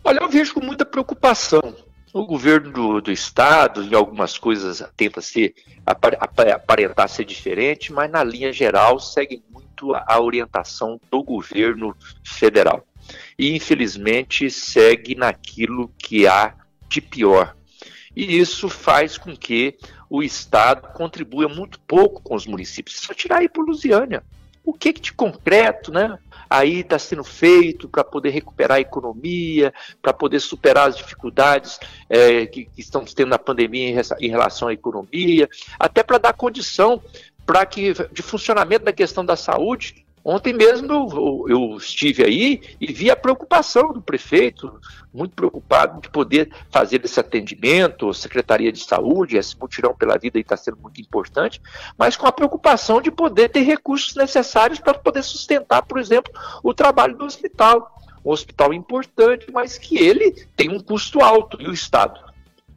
Olha, 0.05 0.21
eu 0.21 0.29
vejo 0.29 0.55
com 0.55 0.61
muita 0.61 0.85
preocupação. 0.85 1.75
O 2.13 2.25
governo 2.25 2.71
do, 2.71 3.01
do 3.01 3.13
Estado, 3.13 3.83
em 3.83 3.95
algumas 3.95 4.39
coisas, 4.39 4.83
tenta 4.97 5.21
ser 5.21 5.55
aparentar 5.85 7.09
ser 7.09 7.25
diferente, 7.25 7.93
mas 7.93 8.11
na 8.11 8.25
linha 8.25 8.53
geral 8.53 8.99
segue 8.99 9.43
muito 9.53 9.95
a 9.95 10.21
orientação 10.21 10.99
do 11.11 11.23
governo 11.23 11.95
federal. 12.25 12.87
E, 13.39 13.55
infelizmente, 13.55 14.51
segue 14.51 15.15
naquilo 15.15 15.91
que 15.99 16.27
há 16.27 16.55
de 16.89 17.01
pior 17.01 17.55
e 18.17 18.39
isso 18.39 18.71
faz 18.71 19.19
com 19.19 19.37
que 19.37 19.77
o 20.09 20.23
Estado 20.23 20.89
contribua 20.95 21.49
muito 21.49 21.79
pouco 21.81 22.23
com 22.23 22.35
os 22.35 22.47
municípios. 22.47 22.99
Só 22.99 23.13
tirar 23.13 23.39
aí 23.39 23.49
por 23.49 23.67
Lusiânia. 23.67 24.23
O 24.65 24.73
que, 24.73 24.95
que 24.95 25.01
de 25.03 25.13
concreto, 25.13 25.93
né? 25.93 26.19
Aí 26.49 26.81
está 26.81 26.99
sendo 26.99 27.25
feito 27.25 27.89
para 27.89 28.05
poder 28.05 28.31
recuperar 28.31 28.79
a 28.79 28.81
economia, 28.81 29.73
para 30.01 30.13
poder 30.13 30.41
superar 30.41 30.89
as 30.89 30.97
dificuldades 30.97 31.79
é, 32.09 32.47
que, 32.47 32.67
que 32.67 32.81
estamos 32.81 33.13
tendo 33.13 33.31
na 33.31 33.39
pandemia 33.39 33.91
em, 33.91 34.27
em 34.27 34.31
relação 34.31 34.69
à 34.69 34.73
economia, 34.73 35.49
até 35.79 36.03
para 36.03 36.19
dar 36.19 36.33
condição 36.33 37.03
para 37.45 37.65
que 37.67 37.93
de 38.13 38.23
funcionamento 38.23 38.85
da 38.85 38.93
questão 38.93 39.25
da 39.25 39.37
saúde 39.37 40.06
Ontem 40.29 40.53
mesmo 40.53 40.93
eu, 40.93 41.47
eu, 41.49 41.77
estive 41.77 42.25
aí 42.25 42.61
e 42.81 42.93
vi 42.93 43.13
a 43.13 43.15
preocupação 43.15 43.93
do 43.93 44.03
prefeito, 44.03 44.81
muito 45.15 45.37
preocupado 45.37 46.01
de 46.01 46.11
poder 46.11 46.51
fazer 46.69 47.05
esse 47.05 47.21
atendimento, 47.21 48.13
Secretaria 48.13 48.73
de 48.73 48.85
Saúde, 48.85 49.37
esse 49.37 49.57
mutirão 49.57 49.95
pela 49.95 50.19
vida 50.19 50.37
está 50.41 50.57
sendo 50.57 50.79
muito 50.79 51.01
importante, 51.01 51.63
mas 51.97 52.17
com 52.17 52.27
a 52.27 52.33
preocupação 52.33 53.01
de 53.01 53.09
poder 53.09 53.51
ter 53.51 53.61
recursos 53.61 54.17
necessários 54.17 54.81
para 54.81 54.95
poder 54.95 55.23
sustentar, 55.23 55.83
por 55.83 55.97
exemplo, 55.97 56.33
o 56.61 56.75
trabalho 56.75 57.17
do 57.17 57.25
hospital. 57.25 57.95
Um 58.25 58.33
hospital 58.33 58.75
importante, 58.75 59.47
mas 59.53 59.79
que 59.79 59.97
ele 59.97 60.33
tem 60.57 60.69
um 60.69 60.81
custo 60.81 61.23
alto, 61.23 61.63
e 61.63 61.69
o 61.69 61.73
Estado 61.73 62.26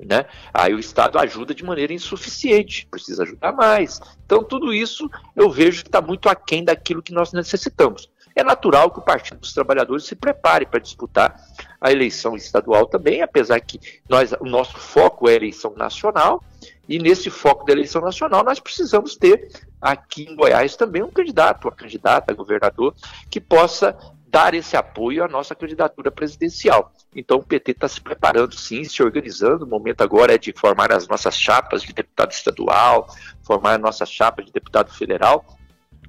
né? 0.05 0.25
Aí 0.53 0.73
o 0.73 0.79
Estado 0.79 1.19
ajuda 1.19 1.53
de 1.53 1.63
maneira 1.63 1.93
insuficiente, 1.93 2.87
precisa 2.89 3.23
ajudar 3.23 3.51
mais. 3.51 3.99
Então, 4.25 4.43
tudo 4.43 4.73
isso 4.73 5.09
eu 5.35 5.49
vejo 5.49 5.83
que 5.83 5.89
está 5.89 6.01
muito 6.01 6.29
aquém 6.29 6.63
daquilo 6.63 7.01
que 7.01 7.13
nós 7.13 7.33
necessitamos. 7.33 8.09
É 8.35 8.43
natural 8.43 8.89
que 8.91 8.99
o 8.99 9.03
Partido 9.03 9.39
dos 9.39 9.53
Trabalhadores 9.53 10.05
se 10.05 10.15
prepare 10.15 10.65
para 10.65 10.79
disputar 10.79 11.35
a 11.81 11.91
eleição 11.91 12.35
estadual 12.35 12.85
também, 12.85 13.21
apesar 13.21 13.59
que 13.59 13.79
nós, 14.07 14.31
o 14.39 14.45
nosso 14.45 14.77
foco 14.77 15.27
é 15.27 15.33
a 15.33 15.35
eleição 15.35 15.73
nacional, 15.75 16.41
e 16.87 16.97
nesse 16.99 17.29
foco 17.29 17.65
da 17.65 17.73
eleição 17.73 18.01
nacional 18.01 18.43
nós 18.43 18.59
precisamos 18.59 19.15
ter 19.15 19.49
aqui 19.81 20.23
em 20.23 20.35
Goiás 20.35 20.75
também 20.75 21.03
um 21.03 21.11
candidato, 21.11 21.65
uma 21.65 21.75
candidata 21.75 22.31
a 22.31 22.35
governador, 22.35 22.95
que 23.29 23.41
possa 23.41 23.97
dar 24.27 24.53
esse 24.53 24.77
apoio 24.77 25.23
à 25.23 25.27
nossa 25.27 25.55
candidatura 25.55 26.11
presidencial. 26.11 26.93
Então 27.15 27.37
o 27.37 27.43
PT 27.43 27.71
está 27.71 27.87
se 27.87 27.99
preparando 27.99 28.55
sim, 28.55 28.83
se 28.83 29.01
organizando. 29.01 29.65
O 29.65 29.67
momento 29.67 30.01
agora 30.01 30.35
é 30.35 30.37
de 30.37 30.53
formar 30.53 30.91
as 30.91 31.07
nossas 31.07 31.35
chapas 31.35 31.81
de 31.81 31.91
deputado 31.91 32.31
estadual, 32.31 33.07
formar 33.43 33.73
a 33.73 33.77
nossa 33.77 34.05
chapa 34.05 34.43
de 34.43 34.51
deputado 34.51 34.93
federal. 34.93 35.45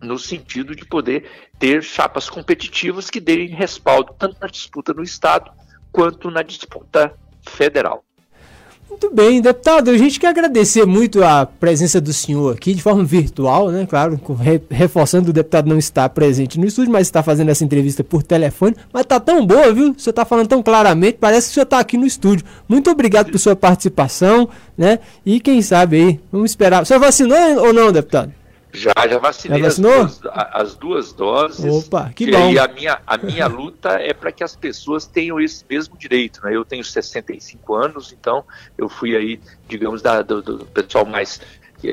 no 0.02 0.18
sentido 0.18 0.74
de 0.74 0.86
poder 0.86 1.28
ter 1.58 1.82
chapas 1.82 2.30
competitivas 2.30 3.10
que 3.10 3.20
deem 3.20 3.48
respaldo 3.48 4.14
tanto 4.18 4.40
na 4.40 4.46
disputa 4.46 4.94
no 4.94 5.02
Estado 5.02 5.52
quanto 5.92 6.30
na 6.30 6.40
disputa 6.40 7.14
federal. 7.42 8.02
Muito 8.90 9.14
bem, 9.14 9.40
deputado, 9.40 9.88
a 9.88 9.96
gente 9.96 10.18
quer 10.18 10.26
agradecer 10.26 10.84
muito 10.84 11.22
a 11.22 11.46
presença 11.46 12.00
do 12.00 12.12
senhor 12.12 12.52
aqui 12.52 12.74
de 12.74 12.82
forma 12.82 13.04
virtual, 13.04 13.70
né? 13.70 13.86
Claro, 13.88 14.20
reforçando 14.68 15.30
o 15.30 15.32
deputado 15.32 15.68
não 15.68 15.78
estar 15.78 16.08
presente 16.08 16.58
no 16.58 16.66
estúdio, 16.66 16.92
mas 16.92 17.06
está 17.06 17.22
fazendo 17.22 17.50
essa 17.50 17.64
entrevista 17.64 18.02
por 18.02 18.24
telefone. 18.24 18.74
Mas 18.92 19.06
tá 19.06 19.20
tão 19.20 19.46
boa, 19.46 19.72
viu? 19.72 19.92
O 19.92 19.98
senhor 19.98 20.10
está 20.10 20.24
falando 20.24 20.48
tão 20.48 20.60
claramente, 20.60 21.18
parece 21.20 21.46
que 21.46 21.52
o 21.52 21.54
senhor 21.54 21.64
está 21.64 21.78
aqui 21.78 21.96
no 21.96 22.04
estúdio. 22.04 22.44
Muito 22.68 22.90
obrigado 22.90 23.30
por 23.30 23.38
sua 23.38 23.54
participação, 23.54 24.48
né? 24.76 24.98
E 25.24 25.38
quem 25.38 25.62
sabe 25.62 25.96
aí, 25.96 26.20
vamos 26.32 26.50
esperar. 26.50 26.82
O 26.82 26.84
senhor 26.84 26.98
vacinou 26.98 27.38
ou 27.64 27.72
não, 27.72 27.92
deputado? 27.92 28.39
Já, 28.72 28.92
já 29.08 29.18
vacinei 29.18 29.60
já 29.60 29.68
as, 29.68 29.78
duas, 29.78 30.20
as, 30.32 30.74
duas, 30.74 31.12
doses. 31.12 31.86
Opa, 31.86 32.12
que 32.14 32.30
bom. 32.30 32.50
E 32.50 32.58
a 32.58 32.68
minha, 32.68 33.00
a 33.06 33.16
minha 33.16 33.46
luta 33.46 33.90
é 34.00 34.12
para 34.12 34.30
que 34.30 34.44
as 34.44 34.54
pessoas 34.54 35.06
tenham 35.06 35.40
esse 35.40 35.64
mesmo 35.68 35.96
direito. 35.96 36.40
Né? 36.44 36.54
Eu 36.54 36.64
tenho 36.64 36.84
65 36.84 37.74
anos, 37.74 38.12
então 38.12 38.44
eu 38.78 38.88
fui 38.88 39.16
aí, 39.16 39.40
digamos, 39.68 40.02
da, 40.02 40.22
do, 40.22 40.40
do 40.40 40.66
pessoal 40.66 41.04
mais 41.04 41.40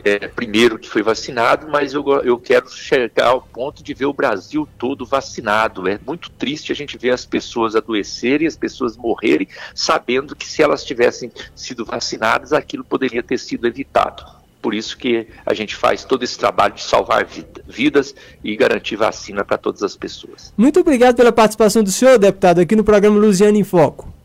é, 0.03 0.27
primeiro 0.27 0.77
que 0.77 0.89
foi 0.89 1.01
vacinado, 1.01 1.67
mas 1.67 1.93
eu, 1.93 2.03
eu 2.23 2.37
quero 2.37 2.69
chegar 2.69 3.27
ao 3.27 3.41
ponto 3.41 3.81
de 3.81 3.93
ver 3.93 4.05
o 4.05 4.13
Brasil 4.13 4.67
todo 4.77 5.05
vacinado. 5.05 5.87
É 5.87 5.99
muito 6.05 6.29
triste 6.31 6.71
a 6.71 6.75
gente 6.75 6.97
ver 6.97 7.11
as 7.11 7.25
pessoas 7.25 7.75
adoecerem, 7.75 8.47
as 8.47 8.57
pessoas 8.57 8.97
morrerem, 8.97 9.47
sabendo 9.73 10.35
que 10.35 10.45
se 10.45 10.61
elas 10.61 10.83
tivessem 10.83 11.31
sido 11.55 11.85
vacinadas, 11.85 12.51
aquilo 12.51 12.83
poderia 12.83 13.23
ter 13.23 13.37
sido 13.37 13.65
evitado. 13.65 14.36
Por 14.61 14.73
isso 14.73 14.97
que 14.97 15.27
a 15.45 15.53
gente 15.53 15.75
faz 15.75 16.03
todo 16.03 16.23
esse 16.23 16.37
trabalho 16.37 16.73
de 16.73 16.83
salvar 16.83 17.25
vidas 17.67 18.15
e 18.43 18.55
garantir 18.55 18.95
vacina 18.95 19.45
para 19.45 19.57
todas 19.57 19.83
as 19.83 19.95
pessoas. 19.95 20.53
Muito 20.57 20.79
obrigado 20.79 21.15
pela 21.15 21.31
participação 21.31 21.83
do 21.83 21.91
senhor, 21.91 22.17
deputado, 22.17 22.59
aqui 22.59 22.75
no 22.75 22.83
programa 22.83 23.19
Luziano 23.19 23.57
em 23.57 23.63
Foco. 23.63 24.17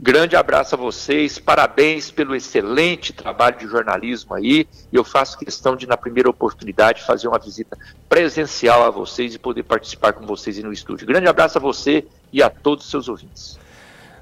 Grande 0.00 0.36
abraço 0.36 0.76
a 0.76 0.78
vocês, 0.78 1.40
parabéns 1.40 2.08
pelo 2.08 2.36
excelente 2.36 3.12
trabalho 3.12 3.58
de 3.58 3.66
jornalismo 3.66 4.32
aí. 4.32 4.64
E 4.92 4.96
eu 4.96 5.02
faço 5.02 5.36
questão 5.36 5.74
de, 5.74 5.88
na 5.88 5.96
primeira 5.96 6.30
oportunidade, 6.30 7.02
fazer 7.02 7.26
uma 7.26 7.38
visita 7.38 7.76
presencial 8.08 8.84
a 8.84 8.90
vocês 8.90 9.34
e 9.34 9.40
poder 9.40 9.64
participar 9.64 10.12
com 10.12 10.24
vocês 10.24 10.56
aí 10.56 10.62
no 10.62 10.72
estúdio. 10.72 11.04
Grande 11.04 11.26
abraço 11.26 11.58
a 11.58 11.60
você 11.60 12.06
e 12.32 12.40
a 12.40 12.48
todos 12.48 12.84
os 12.84 12.90
seus 12.92 13.08
ouvintes. 13.08 13.58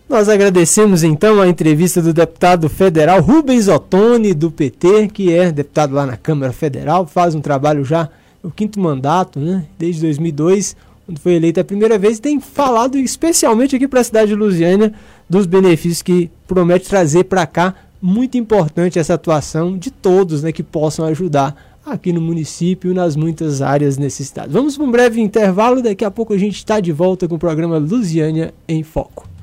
Nós 0.08 0.28
agradecemos 0.28 1.02
então 1.02 1.40
a 1.40 1.48
entrevista 1.48 2.00
do 2.00 2.12
deputado 2.12 2.68
federal 2.68 3.20
Rubens 3.20 3.66
Ottoni, 3.66 4.32
do 4.32 4.52
PT, 4.52 5.08
que 5.08 5.32
é 5.32 5.50
deputado 5.50 5.94
lá 5.94 6.06
na 6.06 6.16
Câmara 6.16 6.52
Federal, 6.52 7.08
faz 7.08 7.34
um 7.34 7.40
trabalho 7.40 7.84
já 7.84 8.08
o 8.40 8.48
quinto 8.48 8.78
mandato, 8.78 9.40
né, 9.40 9.64
desde 9.76 10.02
2002, 10.02 10.76
quando 11.04 11.18
foi 11.18 11.34
eleito 11.34 11.58
a 11.58 11.64
primeira 11.64 11.98
vez, 11.98 12.18
e 12.18 12.20
tem 12.20 12.38
falado 12.38 12.96
especialmente 12.96 13.74
aqui 13.74 13.88
para 13.88 13.98
a 14.00 14.04
cidade 14.04 14.28
de 14.28 14.36
Lusiânia 14.36 14.94
dos 15.28 15.44
benefícios 15.44 16.02
que 16.02 16.30
promete 16.46 16.88
trazer 16.88 17.24
para 17.24 17.44
cá. 17.44 17.74
Muito 18.00 18.38
importante 18.38 19.00
essa 19.00 19.14
atuação 19.14 19.76
de 19.76 19.90
todos 19.90 20.44
né, 20.44 20.52
que 20.52 20.62
possam 20.62 21.04
ajudar 21.06 21.80
aqui 21.84 22.12
no 22.12 22.20
município 22.20 22.94
nas 22.94 23.16
muitas 23.16 23.60
áreas 23.60 23.98
necessitadas. 23.98 24.52
Vamos 24.52 24.76
para 24.76 24.86
um 24.86 24.90
breve 24.90 25.20
intervalo, 25.20 25.82
daqui 25.82 26.04
a 26.04 26.10
pouco 26.12 26.32
a 26.32 26.38
gente 26.38 26.54
está 26.54 26.78
de 26.78 26.92
volta 26.92 27.26
com 27.26 27.34
o 27.34 27.38
programa 27.40 27.78
Lusiânia 27.78 28.54
em 28.68 28.84
Foco. 28.84 29.35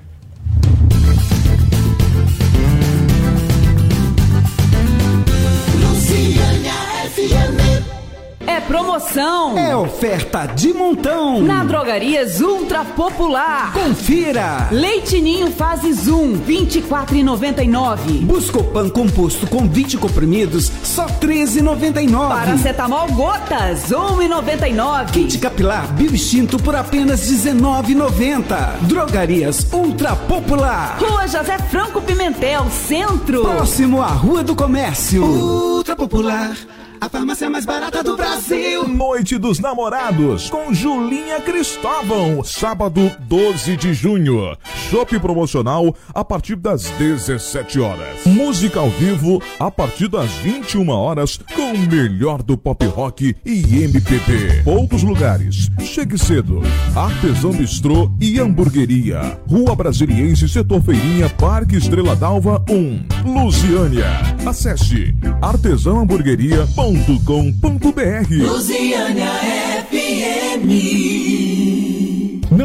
É 8.45 8.59
promoção! 8.59 9.57
É 9.57 9.75
oferta 9.75 10.45
de 10.45 10.73
montão! 10.73 11.41
Na 11.41 11.63
Drogarias 11.63 12.41
Ultra 12.41 12.83
Popular! 12.83 13.71
Confira! 13.73 14.67
Leitinho 14.69 15.49
fase 15.51 15.93
Zoom, 15.93 16.37
24,99. 16.39 18.21
Buscopan 18.25 18.89
composto 18.89 19.47
com 19.47 19.67
20 19.67 19.97
comprimidos, 19.97 20.69
só 20.83 21.05
13,99. 21.07 22.27
Paracetamol 22.27 23.07
gotas, 23.13 23.89
1,99. 23.89 25.11
Kit 25.11 25.37
capilar 25.39 25.87
bioextinto 25.93 26.61
por 26.61 26.75
apenas 26.75 27.21
19,90. 27.21 28.81
Drogarias 28.81 29.65
Ultra 29.71 30.15
Popular! 30.15 30.97
Rua 30.99 31.27
José 31.27 31.57
Franco 31.71 32.01
Pimentel, 32.01 32.65
Centro! 32.69 33.41
Próximo 33.43 34.01
à 34.01 34.07
Rua 34.07 34.43
do 34.43 34.55
Comércio. 34.55 35.23
Ultra 35.23 35.95
Popular 35.95 36.55
a 37.03 37.09
farmácia 37.09 37.49
mais 37.49 37.65
barata 37.65 38.01
do 38.01 38.15
Brasil. 38.15 38.87
Noite 38.87 39.37
dos 39.37 39.59
Namorados 39.59 40.49
com 40.49 40.73
Julinha 40.73 41.41
Cristóvão, 41.41 42.41
sábado 42.45 43.11
12 43.27 43.75
de 43.75 43.93
junho. 43.93 44.55
Shopping 44.89 45.19
promocional 45.19 45.93
a 46.13 46.23
partir 46.23 46.55
das 46.55 46.83
17 46.91 47.81
horas. 47.81 48.25
Música 48.25 48.79
ao 48.79 48.89
vivo 48.89 49.43
a 49.59 49.69
partir 49.69 50.07
das 50.07 50.31
21 50.35 50.87
horas 50.87 51.37
com 51.53 51.73
o 51.73 51.77
melhor 51.77 52.41
do 52.41 52.57
pop 52.57 52.85
rock 52.85 53.35
e 53.45 53.83
MPB. 53.83 54.63
Poucos 54.63 55.03
lugares. 55.03 55.69
Chegue 55.81 56.17
cedo. 56.17 56.61
Artesão 56.95 57.51
Bistrô 57.51 58.09
e 58.17 58.39
Hamburgueria. 58.39 59.37
Rua 59.45 59.75
Brasiliense, 59.75 60.47
Setor 60.47 60.81
Feirinha, 60.81 61.29
Parque 61.29 61.75
Estrela 61.75 62.15
d'Alva 62.15 62.63
1. 62.69 63.33
Lusiânia. 63.43 64.07
Acesse 64.45 65.13
artesãohamburgueria.com 65.41 66.92
www.luziânia.com.br 66.93 68.29
Luziânia 68.29 69.31
FM 69.89 71.82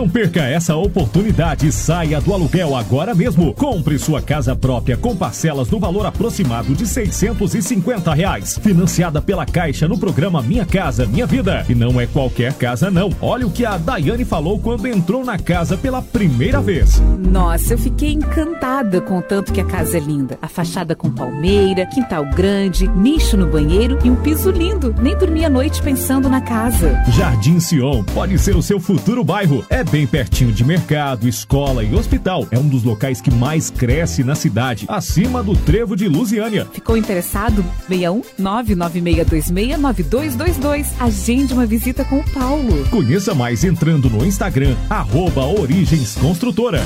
não 0.09 0.13
perca 0.13 0.45
essa 0.45 0.77
oportunidade 0.77 1.67
e 1.67 1.73
saia 1.73 2.21
do 2.21 2.33
aluguel 2.33 2.77
agora 2.77 3.15
mesmo. 3.15 3.53
Compre 3.55 3.99
sua 3.99 4.23
casa 4.23 4.55
própria 4.55 4.97
com 4.97 5.17
parcelas 5.17 5.69
no 5.71 5.79
valor 5.79 6.07
aproximado 6.07 6.75
de 6.75 6.87
650 6.87 8.15
reais. 8.15 8.59
Financiada 8.63 9.21
pela 9.21 9.45
Caixa 9.45 9.89
no 9.89 9.99
programa 9.99 10.41
Minha 10.41 10.65
Casa 10.65 11.07
Minha 11.07 11.27
Vida. 11.27 11.65
E 11.69 11.75
não 11.75 12.01
é 12.01 12.07
qualquer 12.07 12.53
casa 12.55 12.91
não. 12.91 13.11
Olha 13.21 13.47
o 13.47 13.51
que 13.51 13.65
a 13.67 13.77
Daiane 13.77 14.25
falou 14.25 14.59
quando 14.59 14.87
entrou 14.87 15.25
na 15.25 15.39
casa 15.39 15.77
pela 15.77 16.01
primeira 16.01 16.61
vez. 16.61 17.03
Nossa, 17.19 17.75
eu 17.75 17.79
fiquei 17.79 18.13
encantada 18.13 19.01
com 19.01 19.19
o 19.19 19.23
tanto 19.23 19.53
que 19.53 19.61
a 19.61 19.65
casa 19.65 19.99
é 19.99 20.01
linda. 20.01 20.39
A 20.41 20.49
fachada 20.49 20.95
com 20.95 21.11
palmeira, 21.11 21.87
quintal 21.87 22.25
grande, 22.25 22.89
nicho 22.89 23.37
no 23.37 23.47
banheiro 23.47 23.99
e 24.05 24.11
um 24.11 24.17
piso 24.17 24.51
lindo. 24.51 24.95
Nem 25.03 25.17
dormi 25.17 25.45
a 25.45 25.51
noite 25.51 25.83
pensando 25.83 26.29
na 26.29 26.41
casa. 26.41 27.03
Jardim 27.11 27.61
Sion 27.61 28.03
pode 28.15 28.39
ser 28.39 28.57
o 28.57 28.63
seu 28.63 28.81
futuro 28.81 29.23
bairro. 29.23 29.65
É 29.69 29.79
é 29.79 29.85
bem 29.99 30.07
pertinho 30.07 30.53
de 30.53 30.64
mercado, 30.64 31.28
escola 31.28 31.82
e 31.82 31.92
hospital. 31.92 32.46
É 32.53 32.59
um 32.59 32.68
dos 32.68 32.84
locais 32.84 33.20
que 33.20 33.32
mais 33.32 33.68
cresce 33.68 34.22
na 34.22 34.36
cidade, 34.36 34.84
acima 34.86 35.42
do 35.42 35.57
Trevo 35.57 35.96
de 35.96 36.07
Lusiânia. 36.07 36.68
Ficou 36.72 36.96
interessado? 36.96 37.64
61 37.88 38.22
996269222. 38.38 40.86
Agende 41.01 41.53
uma 41.53 41.66
visita 41.66 42.05
com 42.05 42.20
o 42.20 42.30
Paulo. 42.30 42.86
Conheça 42.90 43.34
mais 43.34 43.64
entrando 43.64 44.09
no 44.09 44.24
Instagram, 44.24 44.76
arroba 44.88 45.44
Origens 45.44 46.14
Construtora. 46.14 46.84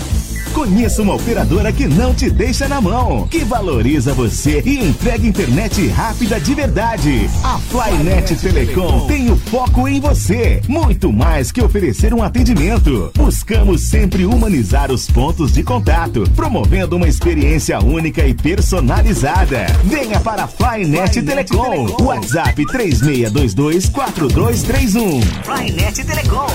Conheça 0.55 1.03
uma 1.03 1.15
operadora 1.15 1.71
que 1.71 1.87
não 1.87 2.15
te 2.15 2.31
deixa 2.31 2.67
na 2.67 2.81
mão, 2.81 3.29
que 3.29 3.45
valoriza 3.45 4.15
você 4.15 4.63
e 4.65 4.79
entrega 4.79 5.27
internet 5.27 5.87
rápida 5.89 6.41
de 6.41 6.55
verdade. 6.55 7.29
A 7.43 7.59
Flynet 7.59 8.37
Telecom 8.37 9.07
tem 9.07 9.31
o 9.31 9.37
foco 9.37 9.87
em 9.87 10.01
você. 10.01 10.63
Muito 10.67 11.13
mais 11.13 11.53
que 11.53 11.63
oferecer 11.63 12.15
um 12.15 12.23
atendimento 12.23 13.02
Buscamos 13.15 13.81
sempre 13.83 14.27
humanizar 14.27 14.93
os 14.93 15.11
pontos 15.11 15.53
de 15.53 15.63
contato, 15.63 16.25
promovendo 16.37 16.97
uma 16.97 17.09
experiência 17.09 17.79
única 17.81 18.27
e 18.27 18.35
personalizada. 18.35 19.67
Venha 19.85 20.21
para 20.21 20.45
a 20.45 20.49
Flynet 20.49 21.23
Telecom. 21.23 21.97
WhatsApp 22.01 22.65
36224231. 22.67 25.23
Flynet 25.45 26.05
Telecom. 26.05 26.47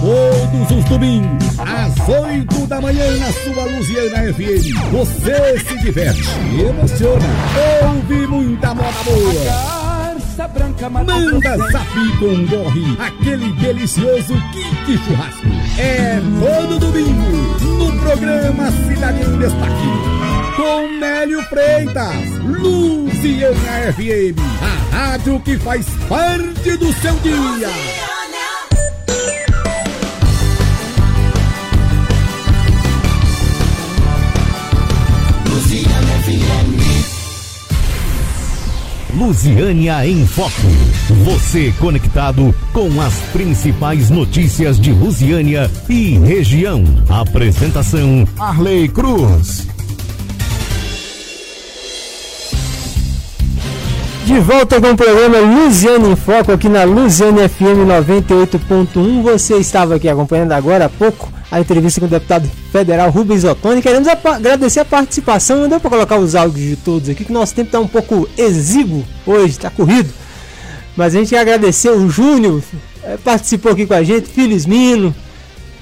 Todos 0.00 0.70
os 0.78 0.84
domingos, 0.84 1.58
às 1.58 1.92
8 2.08 2.66
da 2.66 2.80
manhã, 2.80 3.16
na 3.16 3.32
sua 3.32 3.64
Luziana 3.64 4.32
FM. 4.32 4.72
Você 4.92 5.58
se 5.58 5.76
diverte, 5.82 6.22
emociona, 6.56 7.26
ouve 7.82 8.26
muita 8.28 8.72
moda 8.74 9.02
boa 9.04 9.77
branca 10.46 10.88
Manda 10.88 11.56
zap 11.72 12.18
com 12.20 12.46
gorre, 12.46 12.96
aquele 13.00 13.52
delicioso 13.54 14.34
kit 14.52 14.98
churrasco. 15.04 15.46
É 15.78 16.20
todo 16.38 16.78
domingo, 16.78 17.58
no 17.62 18.00
programa 18.00 18.70
Cidade 18.70 19.22
em 19.22 19.38
Destaque. 19.38 20.54
Com 20.54 20.98
Nélio 21.00 21.42
Freitas, 21.44 22.38
Luciana 22.44 23.92
FM, 23.94 24.38
a 24.62 24.96
rádio 24.96 25.40
que 25.40 25.58
faz 25.58 25.86
parte 26.08 26.76
do 26.76 26.92
seu 26.92 27.14
dia. 27.16 28.17
Lusiânia 39.18 40.06
em 40.06 40.24
Foco. 40.24 40.52
Você 41.24 41.74
conectado 41.80 42.54
com 42.72 43.00
as 43.00 43.14
principais 43.32 44.10
notícias 44.10 44.78
de 44.78 44.92
Lusiânia 44.92 45.68
e 45.88 46.16
região. 46.18 46.84
Apresentação 47.08 48.24
Arley 48.38 48.88
Cruz. 48.88 49.66
De 54.24 54.38
volta 54.38 54.80
com 54.80 54.92
o 54.92 54.96
programa 54.96 55.38
Luziane 55.38 56.10
em 56.10 56.16
Foco 56.16 56.52
aqui 56.52 56.68
na 56.68 56.84
Luziane 56.84 57.48
FM 57.48 57.88
98.1. 57.88 59.22
Você 59.22 59.56
estava 59.56 59.96
aqui 59.96 60.08
acompanhando 60.08 60.52
agora 60.52 60.84
há 60.84 60.88
pouco 60.88 61.28
a 61.50 61.60
entrevista 61.60 62.00
com 62.00 62.06
o 62.06 62.10
deputado 62.10 62.48
federal 62.70 63.10
Rubens 63.10 63.44
Ottoni. 63.44 63.80
Queremos 63.80 64.06
agradecer 64.08 64.80
a 64.80 64.84
participação. 64.84 65.60
Não 65.60 65.68
deu 65.68 65.80
para 65.80 65.90
colocar 65.90 66.18
os 66.18 66.34
áudios 66.34 66.68
de 66.68 66.76
todos 66.76 67.08
aqui, 67.08 67.24
que 67.24 67.32
nosso 67.32 67.54
tempo 67.54 67.68
está 67.68 67.80
um 67.80 67.88
pouco 67.88 68.28
exíguo 68.36 69.04
hoje, 69.26 69.52
está 69.52 69.70
corrido. 69.70 70.12
Mas 70.96 71.14
a 71.14 71.18
gente 71.18 71.30
quer 71.30 71.40
agradecer 71.40 71.90
o 71.90 72.08
Júnior, 72.10 72.62
eh, 73.02 73.16
participou 73.24 73.72
aqui 73.72 73.86
com 73.86 73.94
a 73.94 74.02
gente, 74.02 74.28
Filhos 74.28 74.66
Mino, 74.66 75.14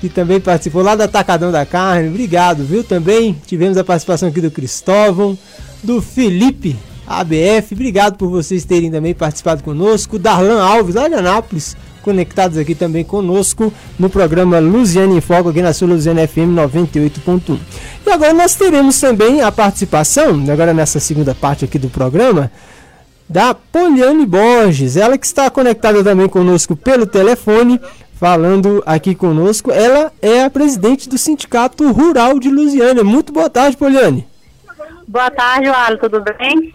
que 0.00 0.08
também 0.08 0.38
participou 0.38 0.82
lá 0.82 0.94
do 0.94 1.02
Atacadão 1.02 1.50
da 1.50 1.64
Carne. 1.64 2.10
Obrigado, 2.10 2.64
viu? 2.64 2.84
Também 2.84 3.36
tivemos 3.46 3.78
a 3.78 3.82
participação 3.82 4.28
aqui 4.28 4.40
do 4.40 4.50
Cristóvão, 4.50 5.36
do 5.82 6.02
Felipe 6.02 6.76
ABF. 7.06 7.72
Obrigado 7.72 8.16
por 8.16 8.28
vocês 8.28 8.64
terem 8.64 8.90
também 8.90 9.14
participado 9.14 9.62
conosco. 9.62 10.18
Darlan 10.18 10.62
Alves, 10.62 10.94
lá 10.94 11.08
de 11.08 11.14
Anápolis, 11.14 11.76
conectados 12.06 12.56
aqui 12.56 12.72
também 12.72 13.02
conosco 13.02 13.72
no 13.98 14.08
programa 14.08 14.60
Luziane 14.60 15.16
em 15.16 15.20
Foco, 15.20 15.48
aqui 15.48 15.60
na 15.60 15.72
sua 15.72 15.88
Luziane 15.88 16.24
FM 16.24 16.54
98.1. 16.54 17.58
E 18.06 18.10
agora 18.10 18.32
nós 18.32 18.54
teremos 18.54 19.00
também 19.00 19.42
a 19.42 19.50
participação, 19.50 20.40
agora 20.48 20.72
nessa 20.72 21.00
segunda 21.00 21.34
parte 21.34 21.64
aqui 21.64 21.80
do 21.80 21.90
programa, 21.90 22.48
da 23.28 23.54
Poliane 23.54 24.24
Borges, 24.24 24.96
ela 24.96 25.18
que 25.18 25.26
está 25.26 25.50
conectada 25.50 26.04
também 26.04 26.28
conosco 26.28 26.76
pelo 26.76 27.06
telefone, 27.06 27.80
falando 28.14 28.84
aqui 28.86 29.12
conosco. 29.12 29.72
Ela 29.72 30.12
é 30.22 30.44
a 30.44 30.50
presidente 30.50 31.08
do 31.08 31.18
Sindicato 31.18 31.90
Rural 31.90 32.38
de 32.38 32.48
Lusiânia. 32.48 33.02
Muito 33.02 33.32
boa 33.32 33.50
tarde, 33.50 33.76
Poliane. 33.76 34.24
Boa 35.08 35.28
tarde, 35.28 35.68
Walo, 35.68 35.98
tudo 35.98 36.22
bem? 36.22 36.72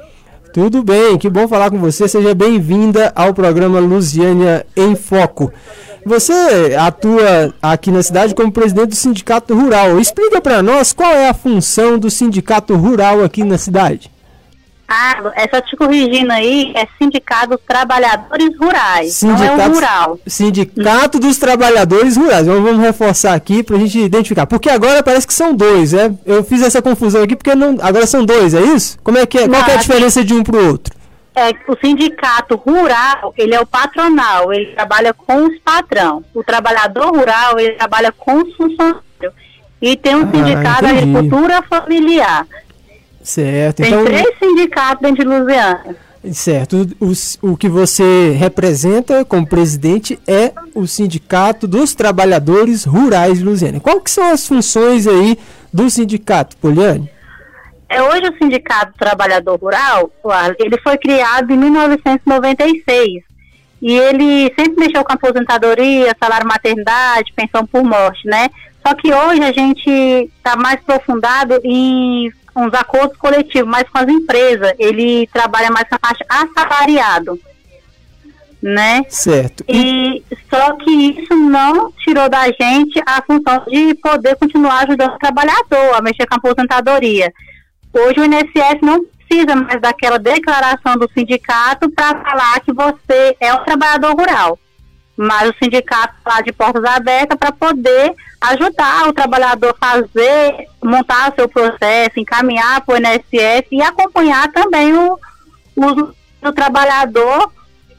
Tudo 0.53 0.83
bem, 0.83 1.17
que 1.17 1.29
bom 1.29 1.47
falar 1.47 1.69
com 1.69 1.77
você. 1.77 2.09
Seja 2.09 2.35
bem-vinda 2.35 3.13
ao 3.15 3.33
programa 3.33 3.79
Lusiânia 3.79 4.65
em 4.75 4.95
Foco. 4.95 5.49
Você 6.05 6.75
atua 6.77 7.53
aqui 7.61 7.89
na 7.89 8.03
cidade 8.03 8.35
como 8.35 8.51
presidente 8.51 8.89
do 8.89 8.95
Sindicato 8.95 9.55
Rural. 9.55 9.97
Explica 9.97 10.41
para 10.41 10.61
nós 10.61 10.91
qual 10.91 11.09
é 11.13 11.29
a 11.29 11.33
função 11.33 11.97
do 11.97 12.09
Sindicato 12.09 12.75
Rural 12.75 13.23
aqui 13.23 13.45
na 13.45 13.57
cidade. 13.57 14.11
Ah, 14.93 15.31
é 15.37 15.47
só 15.47 15.61
te 15.61 15.73
corrigindo 15.77 16.33
aí, 16.33 16.73
é 16.75 16.85
Sindicato 17.01 17.51
dos 17.51 17.61
Trabalhadores 17.65 18.49
Rurais, 18.59 19.13
Sindicato, 19.13 19.55
não 19.55 19.63
é 19.63 19.67
o 19.69 19.73
rural. 19.73 20.19
Sindicato 20.27 21.17
dos 21.17 21.37
Trabalhadores 21.37 22.17
Rurais. 22.17 22.45
Vamos 22.45 22.77
reforçar 22.77 23.33
aqui 23.33 23.63
para 23.63 23.77
a 23.77 23.79
gente 23.79 23.97
identificar. 23.97 24.45
Porque 24.45 24.69
agora 24.69 25.01
parece 25.01 25.25
que 25.25 25.33
são 25.33 25.55
dois, 25.55 25.93
né? 25.93 26.13
Eu 26.25 26.43
fiz 26.43 26.61
essa 26.61 26.81
confusão 26.81 27.23
aqui 27.23 27.37
porque 27.37 27.55
não, 27.55 27.77
agora 27.81 28.05
são 28.05 28.25
dois, 28.25 28.53
é 28.53 28.59
isso? 28.59 28.99
Como 29.01 29.17
é 29.17 29.25
que 29.25 29.37
é? 29.37 29.47
Não, 29.47 29.61
qual 29.61 29.69
é 29.69 29.75
a 29.75 29.77
diferença 29.77 30.25
de 30.25 30.33
um 30.33 30.43
para 30.43 30.57
o 30.57 30.67
outro? 30.67 30.93
É, 31.33 31.51
o 31.71 31.77
sindicato 31.79 32.57
rural, 32.57 33.33
ele 33.37 33.55
é 33.55 33.61
o 33.61 33.65
patronal, 33.65 34.51
ele 34.51 34.73
trabalha 34.73 35.13
com 35.13 35.45
os 35.45 35.57
patrão. 35.59 36.21
O 36.35 36.43
trabalhador 36.43 37.15
rural, 37.15 37.57
ele 37.57 37.75
trabalha 37.75 38.11
com 38.11 38.41
os 38.41 38.53
funcionários. 38.57 39.01
E 39.81 39.95
tem 39.95 40.15
um 40.15 40.23
ah, 40.23 40.31
sindicato 40.33 40.81
da 40.81 40.89
agricultura 40.89 41.61
familiar. 41.61 42.45
Certo. 43.23 43.77
Tem 43.77 43.87
então, 43.87 44.05
três 44.05 44.37
sindicatos 44.39 45.01
dentro 45.01 45.23
de 45.23 45.29
Lusiana. 45.29 45.95
Certo. 46.31 46.87
O, 46.99 47.51
o 47.51 47.57
que 47.57 47.67
você 47.67 48.31
representa 48.31 49.25
como 49.25 49.47
presidente 49.47 50.19
é 50.27 50.51
o 50.75 50.85
Sindicato 50.85 51.67
dos 51.67 51.95
Trabalhadores 51.95 52.83
Rurais 52.83 53.39
de 53.39 53.43
Lusiana. 53.43 53.79
Qual 53.79 53.99
que 53.99 54.11
são 54.11 54.31
as 54.31 54.47
funções 54.47 55.07
aí 55.07 55.37
do 55.73 55.89
sindicato, 55.89 56.55
Poliane? 56.57 57.09
É, 57.89 58.01
hoje 58.03 58.29
o 58.29 58.37
Sindicato 58.37 58.93
Trabalhador 58.97 59.59
Rural, 59.59 60.11
ele 60.59 60.77
foi 60.81 60.97
criado 60.97 61.51
em 61.51 61.57
1996 61.57 63.23
e 63.81 63.93
ele 63.93 64.53
sempre 64.57 64.85
mexeu 64.85 65.03
com 65.03 65.11
aposentadoria, 65.11 66.15
salário 66.21 66.47
maternidade, 66.47 67.33
pensão 67.35 67.65
por 67.65 67.83
morte, 67.83 68.27
né? 68.27 68.49
Só 68.85 68.93
que 68.95 69.13
hoje 69.13 69.43
a 69.43 69.51
gente 69.51 69.89
está 69.89 70.55
mais 70.55 70.79
aprofundado 70.79 71.59
em 71.63 72.31
uns 72.55 72.73
acordos 72.73 73.17
coletivos, 73.17 73.69
mas 73.69 73.87
com 73.89 73.97
as 73.97 74.07
empresas. 74.07 74.73
Ele 74.77 75.27
trabalha 75.27 75.69
mais 75.69 75.87
com 75.87 75.95
a 75.95 75.99
parte 75.99 76.23
assalariado. 76.27 77.39
Né? 78.61 79.03
Certo. 79.09 79.63
E 79.67 80.23
só 80.47 80.75
que 80.75 80.91
isso 80.91 81.35
não 81.35 81.91
tirou 81.93 82.29
da 82.29 82.45
gente 82.45 83.01
a 83.07 83.21
função 83.23 83.63
de 83.67 83.95
poder 83.95 84.35
continuar 84.35 84.83
ajudando 84.83 85.15
o 85.15 85.19
trabalhador 85.19 85.95
a 85.95 86.01
mexer 86.01 86.27
com 86.27 86.35
a 86.35 86.37
aposentadoria. 86.37 87.33
Hoje 87.91 88.19
o 88.19 88.25
INSS 88.25 88.81
não 88.81 89.03
precisa 89.03 89.55
mais 89.55 89.81
daquela 89.81 90.19
declaração 90.19 90.95
do 90.95 91.09
sindicato 91.11 91.89
para 91.89 92.21
falar 92.21 92.59
que 92.59 92.71
você 92.71 93.35
é 93.39 93.51
um 93.53 93.63
trabalhador 93.63 94.13
rural. 94.13 94.59
Mas 95.21 95.49
o 95.49 95.55
sindicato 95.61 96.15
está 96.17 96.41
de 96.41 96.51
portas 96.51 96.83
abertas 96.83 97.37
para 97.37 97.51
poder 97.51 98.13
ajudar 98.41 99.07
o 99.07 99.13
trabalhador 99.13 99.75
a 99.79 99.93
fazer, 99.93 100.67
montar 100.83 101.33
seu 101.35 101.47
processo, 101.47 102.19
encaminhar 102.19 102.81
para 102.81 102.95
o 102.95 102.97
INSS 102.97 103.67
e 103.71 103.81
acompanhar 103.81 104.51
também 104.51 104.93
o 104.93 105.17
uso 105.75 106.15
do 106.41 106.51
trabalhador 106.51 107.51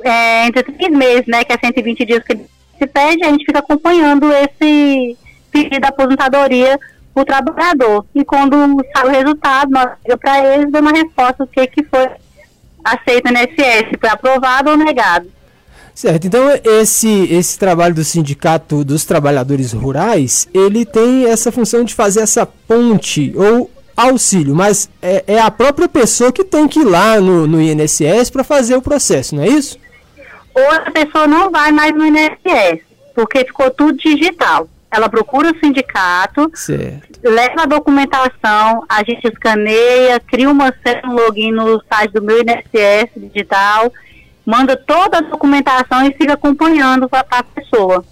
é, 0.03 0.47
entre 0.47 0.65
três 0.65 0.91
meses, 0.91 1.27
né, 1.29 1.45
que 1.45 1.53
é 1.53 1.59
120 1.59 2.05
dias 2.05 2.25
que 2.25 2.33
ele 2.33 2.47
se 2.77 2.87
pede, 2.89 3.25
a 3.25 3.31
gente 3.31 3.45
fica 3.45 3.61
acompanhando 3.61 4.33
esse 4.33 5.17
pedido 5.51 5.81
de 5.81 5.87
aposentadoria 5.87 6.79
o 7.15 7.25
trabalhador. 7.25 8.05
E 8.15 8.25
quando 8.25 8.57
sai 8.93 9.07
o 9.07 9.11
resultado, 9.11 9.71
nós 9.71 9.91
liga 10.03 10.17
para 10.17 10.55
eles, 10.55 10.73
dando 10.73 10.89
uma 10.89 10.99
resposta 10.99 11.45
o 11.45 11.47
que, 11.47 11.67
que 11.67 11.85
foi 11.85 12.09
aceito 12.83 13.31
no 13.31 13.39
INSS, 13.39 13.99
foi 14.01 14.09
aprovado 14.09 14.71
ou 14.71 14.77
negado. 14.77 15.31
Certo, 15.95 16.27
então 16.27 16.49
esse, 16.65 17.33
esse 17.33 17.59
trabalho 17.59 17.95
do 17.95 18.03
Sindicato 18.03 18.83
dos 18.83 19.05
Trabalhadores 19.05 19.73
Rurais, 19.73 20.49
ele 20.53 20.87
tem 20.87 21.27
essa 21.27 21.53
função 21.53 21.85
de 21.85 21.95
fazer 21.95 22.21
essa 22.21 22.47
ponte 22.47 23.33
ou 23.37 23.71
auxílio, 23.97 24.55
mas 24.55 24.89
é, 25.03 25.23
é 25.27 25.39
a 25.39 25.51
própria 25.51 25.89
pessoa 25.89 26.33
que 26.33 26.45
tem 26.45 26.67
que 26.67 26.81
ir 26.81 26.85
lá 26.85 27.21
no, 27.21 27.47
no 27.47 27.61
INSS 27.61 28.31
para 28.31 28.43
fazer 28.43 28.75
o 28.75 28.83
processo, 28.83 29.37
não 29.37 29.43
é 29.43 29.49
isso? 29.49 29.79
Ou 30.55 30.71
a 30.71 30.91
pessoa 30.91 31.27
não 31.27 31.51
vai 31.51 31.71
mais 31.73 31.95
no 31.95 32.07
INSS, 32.07 32.81
porque 33.15 33.45
ficou 33.45 33.71
tudo 33.71 33.99
digital. 33.99 34.69
Ela 34.91 35.09
procura 35.09 35.51
o 35.51 35.59
sindicato, 35.59 36.51
certo. 36.55 37.19
leva 37.23 37.63
a 37.63 37.67
documentação, 37.67 38.85
a 38.89 39.03
gente 39.03 39.27
escaneia, 39.27 40.21
cria 40.21 40.51
uma 40.51 40.73
um 41.05 41.13
login 41.13 41.51
no 41.51 41.83
site 41.91 42.13
do 42.13 42.23
meu 42.23 42.39
INSS 42.41 43.11
digital 43.17 43.91
manda 44.45 44.77
toda 44.77 45.19
a 45.19 45.23
documentação 45.23 46.05
e 46.07 46.13
fica 46.13 46.35
acompanhando 46.35 47.09
a 47.13 47.43
pessoa. 47.43 48.05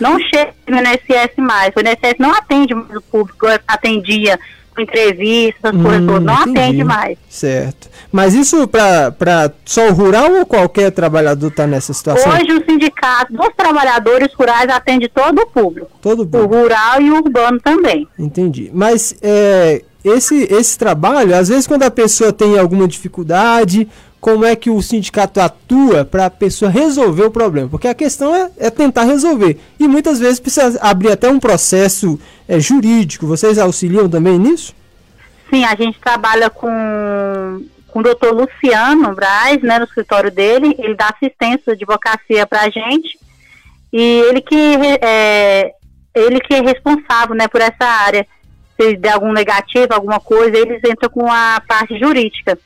Não 0.00 0.18
chega 0.18 0.52
no 0.68 0.76
INSS 0.76 1.36
mais. 1.38 1.72
O 1.74 1.80
INSS 1.80 2.16
não 2.18 2.32
atende 2.32 2.74
mais 2.74 2.96
o 2.96 3.02
público, 3.02 3.46
atendia 3.66 4.38
entrevistas, 4.78 5.74
hum, 5.74 5.82
coisas 5.82 6.06
todas. 6.06 6.22
Não 6.22 6.42
entendi. 6.42 6.58
atende 6.58 6.84
mais. 6.84 7.18
Certo. 7.28 7.88
Mas 8.12 8.34
isso 8.34 8.68
para 8.68 9.52
só 9.64 9.88
o 9.88 9.92
rural 9.92 10.30
ou 10.32 10.46
qualquer 10.46 10.90
trabalhador 10.90 11.48
está 11.48 11.66
nessa 11.66 11.92
situação? 11.92 12.32
Hoje 12.32 12.52
o 12.52 12.64
sindicato 12.64 13.32
dos 13.32 13.48
trabalhadores 13.56 14.32
rurais 14.34 14.68
atende 14.68 15.08
todo 15.08 15.40
o 15.40 15.46
público. 15.46 15.90
Todo 16.00 16.22
o 16.22 16.26
público. 16.26 16.54
O 16.54 16.62
rural 16.62 17.00
e 17.00 17.10
o 17.10 17.16
urbano 17.16 17.60
também. 17.60 18.06
Entendi. 18.18 18.70
Mas 18.72 19.16
é, 19.22 19.82
esse, 20.04 20.44
esse 20.50 20.78
trabalho, 20.78 21.34
às 21.34 21.48
vezes 21.48 21.66
quando 21.66 21.82
a 21.82 21.90
pessoa 21.90 22.32
tem 22.32 22.58
alguma 22.58 22.86
dificuldade 22.86 23.88
como 24.26 24.44
é 24.44 24.56
que 24.56 24.68
o 24.68 24.82
sindicato 24.82 25.40
atua 25.40 26.04
para 26.04 26.26
a 26.26 26.30
pessoa 26.30 26.68
resolver 26.68 27.26
o 27.26 27.30
problema, 27.30 27.68
porque 27.68 27.86
a 27.86 27.94
questão 27.94 28.34
é, 28.34 28.50
é, 28.58 28.70
tentar 28.70 29.04
resolver 29.04 29.56
e 29.78 29.86
muitas 29.86 30.18
vezes 30.18 30.40
precisa 30.40 30.80
abrir 30.82 31.12
até 31.12 31.30
um 31.30 31.38
processo 31.38 32.18
é, 32.48 32.58
jurídico. 32.58 33.24
Vocês 33.24 33.56
auxiliam 33.56 34.08
também 34.08 34.36
nisso? 34.36 34.74
Sim, 35.48 35.64
a 35.64 35.76
gente 35.76 36.00
trabalha 36.00 36.50
com, 36.50 37.64
com 37.86 38.00
o 38.00 38.02
doutor 38.02 38.34
Luciano 38.34 39.14
Braz, 39.14 39.62
né, 39.62 39.78
no 39.78 39.84
escritório 39.84 40.32
dele, 40.32 40.74
ele 40.76 40.96
dá 40.96 41.14
assistência 41.14 41.76
de 41.76 41.84
advocacia 41.84 42.44
para 42.48 42.62
a 42.62 42.68
gente 42.68 43.16
e 43.92 44.22
ele 44.28 44.40
que 44.40 44.76
é, 45.02 45.72
ele 46.12 46.40
que 46.40 46.52
é 46.52 46.62
responsável, 46.62 47.36
né, 47.36 47.46
por 47.46 47.60
essa 47.60 47.84
área. 47.84 48.26
Se 48.76 48.96
der 48.96 49.12
algum 49.12 49.32
negativo, 49.32 49.94
alguma 49.94 50.18
coisa, 50.18 50.58
eles 50.58 50.82
entram 50.84 51.10
com 51.10 51.30
a 51.30 51.62
parte 51.64 51.96
jurídica. 51.96 52.58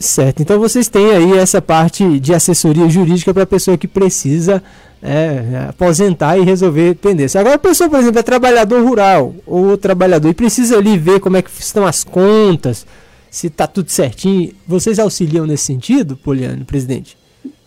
Certo, 0.00 0.40
então 0.40 0.58
vocês 0.58 0.88
têm 0.88 1.10
aí 1.10 1.36
essa 1.36 1.60
parte 1.60 2.18
de 2.18 2.32
assessoria 2.32 2.88
jurídica 2.88 3.34
para 3.34 3.42
a 3.42 3.46
pessoa 3.46 3.76
que 3.76 3.86
precisa 3.86 4.62
é, 5.02 5.66
aposentar 5.68 6.38
e 6.38 6.42
resolver 6.42 6.94
pendência. 6.94 7.38
Agora 7.38 7.56
a 7.56 7.58
pessoa, 7.58 7.90
por 7.90 7.98
exemplo, 7.98 8.18
é 8.18 8.22
trabalhador 8.22 8.82
rural 8.82 9.34
ou 9.46 9.76
trabalhador 9.76 10.30
e 10.30 10.34
precisa 10.34 10.78
ali 10.78 10.96
ver 10.96 11.20
como 11.20 11.36
é 11.36 11.42
que 11.42 11.50
estão 11.50 11.86
as 11.86 12.02
contas, 12.02 12.86
se 13.30 13.48
está 13.48 13.66
tudo 13.66 13.90
certinho. 13.90 14.54
Vocês 14.66 14.98
auxiliam 14.98 15.46
nesse 15.46 15.64
sentido, 15.64 16.16
Poliano, 16.16 16.64
presidente? 16.64 17.14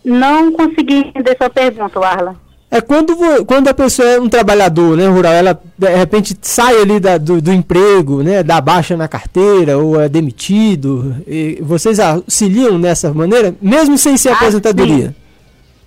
Não 0.04 0.50
consegui 0.50 0.96
entender 0.96 1.36
sua 1.36 1.48
pergunta, 1.48 2.00
Arla. 2.00 2.43
É 2.74 2.80
quando, 2.80 3.14
quando 3.46 3.68
a 3.68 3.72
pessoa 3.72 4.08
é 4.08 4.20
um 4.20 4.28
trabalhador 4.28 4.96
né, 4.96 5.06
rural, 5.06 5.32
ela 5.32 5.62
de 5.78 5.88
repente 5.94 6.36
sai 6.42 6.82
ali 6.82 6.98
da, 6.98 7.18
do, 7.18 7.40
do, 7.40 7.52
emprego, 7.52 8.20
né, 8.20 8.42
dá 8.42 8.60
baixa 8.60 8.96
na 8.96 9.06
carteira 9.06 9.78
ou 9.78 10.00
é 10.00 10.08
demitido. 10.08 11.14
vocês 11.62 12.00
auxiliam 12.00 12.76
nessa 12.76 13.14
maneira, 13.14 13.54
mesmo 13.62 13.96
sem 13.96 14.16
ser 14.16 14.30
ah, 14.30 14.32
aposentadoria? 14.32 15.14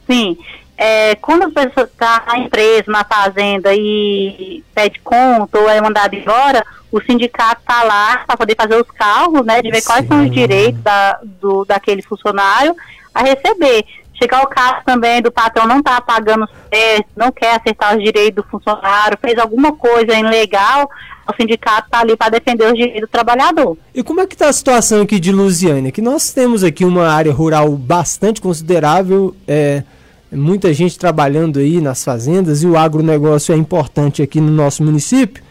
Sim. 0.09 0.37
sim. 0.37 0.37
É, 0.77 1.15
quando 1.15 1.43
a 1.43 1.49
pessoa 1.49 1.85
está 1.91 2.23
na 2.25 2.37
empresa, 2.37 2.85
na 2.87 3.03
fazenda 3.03 3.75
e 3.75 4.63
pede 4.73 5.01
conta 5.01 5.59
ou 5.59 5.69
é 5.69 5.81
mandado 5.81 6.15
embora, 6.15 6.65
o 6.89 7.01
sindicato 7.01 7.59
está 7.59 7.83
lá 7.83 8.23
para 8.25 8.37
poder 8.37 8.55
fazer 8.55 8.77
os 8.77 8.89
cálculos, 8.91 9.45
né, 9.45 9.61
de 9.61 9.69
ver 9.69 9.81
sim. 9.81 9.87
quais 9.87 10.07
são 10.07 10.23
os 10.23 10.31
direitos 10.31 10.81
da, 10.81 11.19
do, 11.41 11.65
daquele 11.65 12.01
funcionário 12.01 12.73
a 13.13 13.23
receber. 13.23 13.83
Chegar 14.19 14.43
o 14.43 14.47
caso 14.47 14.77
também 14.83 15.21
do 15.21 15.31
patrão 15.31 15.67
não 15.67 15.77
estar 15.77 15.97
tá 15.97 16.01
pagando 16.01 16.47
certo, 16.73 17.07
não 17.15 17.31
quer 17.31 17.55
acertar 17.55 17.95
os 17.95 18.03
direitos 18.03 18.43
do 18.43 18.49
funcionário, 18.49 19.17
fez 19.21 19.37
alguma 19.37 19.73
coisa 19.73 20.17
ilegal, 20.17 20.89
o 21.29 21.35
sindicato 21.39 21.85
está 21.85 21.99
ali 21.99 22.17
para 22.17 22.29
defender 22.29 22.65
os 22.65 22.73
direitos 22.73 23.01
do 23.01 23.07
trabalhador. 23.07 23.77
E 23.93 24.01
como 24.01 24.21
é 24.21 24.25
que 24.25 24.33
está 24.33 24.49
a 24.49 24.53
situação 24.53 25.01
aqui 25.01 25.19
de 25.19 25.31
Lusiânia? 25.31 25.91
Que 25.91 26.01
nós 26.01 26.31
temos 26.31 26.63
aqui 26.63 26.83
uma 26.83 27.07
área 27.07 27.31
rural 27.31 27.69
bastante 27.75 28.41
considerável, 28.41 29.35
é, 29.47 29.83
muita 30.31 30.73
gente 30.73 30.97
trabalhando 30.97 31.59
aí 31.59 31.79
nas 31.79 32.03
fazendas 32.03 32.63
e 32.63 32.67
o 32.67 32.75
agronegócio 32.75 33.53
é 33.53 33.57
importante 33.57 34.23
aqui 34.23 34.41
no 34.41 34.51
nosso 34.51 34.83
município. 34.83 35.43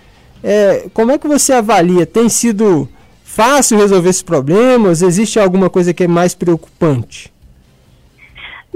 É, 0.43 0.89
como 0.93 1.13
é 1.13 1.19
que 1.19 1.29
você 1.29 1.53
avalia? 1.53 2.05
Tem 2.05 2.29
sido 2.29 2.89
fácil 3.25 3.79
resolver 3.79 4.09
esses 4.09 4.23
problemas? 4.23 5.03
Existe 5.03 5.39
alguma 5.39 5.71
coisa 5.71 5.95
que 5.95 6.05
é 6.05 6.09
mais 6.09 6.35
preocupante? 6.35 7.36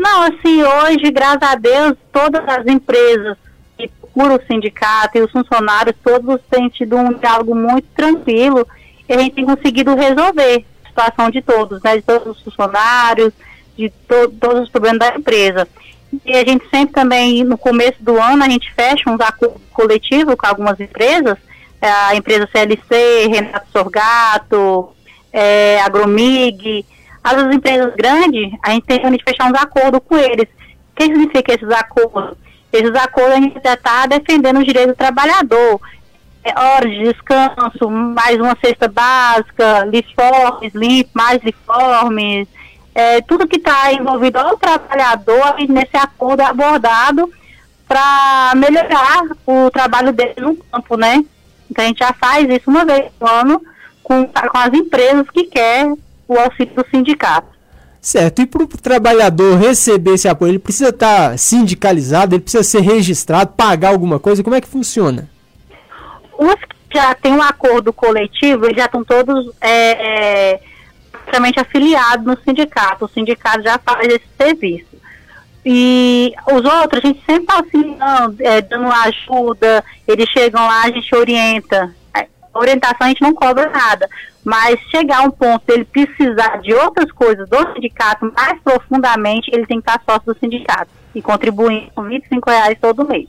Não, 0.01 0.23
assim, 0.23 0.63
hoje, 0.63 1.11
graças 1.11 1.43
a 1.43 1.55
Deus, 1.57 1.93
todas 2.11 2.43
as 2.49 2.65
empresas 2.67 3.37
que 3.77 3.87
procuram 3.87 4.37
o 4.37 4.47
sindicato 4.47 5.19
e 5.19 5.21
os 5.21 5.31
funcionários, 5.31 5.95
todos 6.03 6.41
têm 6.51 6.71
tido 6.71 6.97
um 6.97 7.13
diálogo 7.13 7.55
muito 7.55 7.87
tranquilo 7.95 8.67
e 9.07 9.13
a 9.13 9.19
gente 9.19 9.35
tem 9.35 9.45
conseguido 9.45 9.95
resolver 9.95 10.65
a 10.83 10.89
situação 10.89 11.31
de 11.31 11.43
todos, 11.43 11.83
né, 11.83 11.97
de 11.97 12.03
todos 12.03 12.39
os 12.39 12.43
funcionários, 12.43 13.35
de 13.77 13.91
to 13.91 14.31
todos 14.41 14.63
os 14.63 14.71
problemas 14.71 15.01
da 15.01 15.15
empresa. 15.15 15.69
E 16.25 16.33
a 16.33 16.47
gente 16.47 16.67
sempre 16.71 16.95
também, 16.95 17.45
no 17.45 17.59
começo 17.59 18.03
do 18.03 18.19
ano, 18.19 18.43
a 18.43 18.49
gente 18.49 18.73
fecha 18.73 19.11
uns 19.11 19.21
acordos 19.21 19.61
coletivos 19.71 20.35
com 20.35 20.47
algumas 20.47 20.81
empresas, 20.81 21.37
é, 21.79 21.91
a 21.91 22.17
empresa 22.17 22.49
CLC, 22.51 23.29
Renato 23.29 23.67
Sorgato, 23.71 24.97
é, 25.31 25.79
Agromig, 25.83 26.87
as 27.23 27.55
empresas 27.55 27.95
grandes, 27.95 28.53
a 28.62 28.71
gente 28.71 28.87
tem 28.87 28.99
que 28.99 29.31
fechar 29.31 29.51
uns 29.51 29.59
acordos 29.59 30.01
com 30.07 30.16
eles. 30.16 30.47
O 30.93 30.97
que 30.97 31.05
significa 31.05 31.55
esses 31.55 31.71
acordos? 31.71 32.37
Esses 32.73 32.95
acordos 32.95 33.33
a 33.33 33.41
gente 33.41 33.57
está 33.57 34.07
defendendo 34.07 34.59
os 34.59 34.64
direitos 34.64 34.95
do 34.95 34.99
trabalhador. 34.99 35.81
É, 36.43 36.59
horas 36.59 36.91
de 36.91 37.05
descanso, 37.05 37.91
mais 37.91 38.41
uma 38.41 38.57
cesta 38.64 38.89
básica, 38.89 39.85
limpo, 40.75 41.11
mais 41.12 41.43
liformes, 41.43 42.49
é, 42.95 43.21
tudo 43.23 43.47
que 43.47 43.57
está 43.57 43.93
envolvido 43.93 44.39
ao 44.39 44.57
trabalhador 44.57 45.57
nesse 45.68 45.97
acordo 45.97 46.41
abordado 46.41 47.31
para 47.87 48.53
melhorar 48.57 49.25
o 49.47 49.71
trabalho 49.71 50.12
dele 50.12 50.35
no 50.39 50.57
campo, 50.57 50.97
né? 50.97 51.23
Então 51.71 51.85
a 51.85 51.89
gente 51.89 51.99
já 51.99 52.12
faz 52.14 52.49
isso 52.49 52.71
uma 52.71 52.85
vez 52.85 53.11
no 53.21 53.29
ano 53.29 53.62
com, 54.03 54.27
com 54.27 54.59
as 54.59 54.73
empresas 54.73 55.29
que 55.31 55.45
querem 55.45 55.97
o 56.31 56.39
auxílio 56.39 56.72
do 56.74 56.87
sindicato. 56.89 57.49
Certo, 58.01 58.41
e 58.41 58.47
para 58.47 58.62
o 58.62 58.68
trabalhador 58.68 59.59
receber 59.59 60.14
esse 60.14 60.28
apoio, 60.28 60.53
ele 60.53 60.59
precisa 60.59 60.89
estar 60.89 61.31
tá 61.31 61.37
sindicalizado, 61.37 62.35
ele 62.35 62.43
precisa 62.43 62.62
ser 62.62 62.81
registrado, 62.81 63.53
pagar 63.53 63.91
alguma 63.91 64.18
coisa, 64.18 64.43
como 64.43 64.57
é 64.57 64.61
que 64.61 64.68
funciona? 64.68 65.28
Os 66.39 66.55
que 66.55 66.97
já 66.99 67.14
têm 67.14 67.33
um 67.33 67.43
acordo 67.43 67.93
coletivo, 67.93 68.64
eles 68.64 68.76
já 68.76 68.87
estão 68.87 69.05
todos 69.05 69.51
é, 69.61 70.55
é, 70.55 70.61
afiliados 71.61 72.24
no 72.24 72.39
sindicato, 72.43 73.05
o 73.05 73.09
sindicato 73.09 73.62
já 73.62 73.78
faz 73.78 74.07
esse 74.07 74.24
serviço. 74.39 74.91
E 75.66 76.33
os 76.51 76.64
outros, 76.64 77.05
a 77.05 77.07
gente 77.07 77.22
sempre 77.26 77.43
está 77.43 77.57
auxiliando, 77.57 78.37
é, 78.41 78.62
dando 78.62 78.89
ajuda, 78.91 79.85
eles 80.09 80.26
chegam 80.31 80.62
lá, 80.62 80.85
a 80.85 80.91
gente 80.91 81.14
orienta. 81.14 81.95
Orientação 82.53 83.07
a 83.07 83.09
gente 83.09 83.23
não 83.23 83.35
cobra 83.35 83.71
nada, 83.71 84.09
mas 84.45 84.79
chegar 84.91 85.21
a 85.21 85.23
um 85.23 85.31
ponto 85.31 85.63
ele 85.69 85.85
precisar 85.85 86.59
de 86.59 86.75
outras 86.75 87.11
coisas 87.13 87.49
do 87.49 87.73
sindicato 87.73 88.33
mais 88.37 88.61
profundamente, 88.63 89.51
ele 89.53 89.67
tem 89.67 89.81
que 89.81 89.89
estar 89.89 90.03
sócio 90.05 90.33
do 90.33 90.39
sindicato 90.39 90.91
e 91.15 91.23
contribuindo 91.23 91.91
com 91.95 92.03
R$ 92.03 92.21
reais 92.47 92.77
todo 92.81 93.07
mês. 93.07 93.29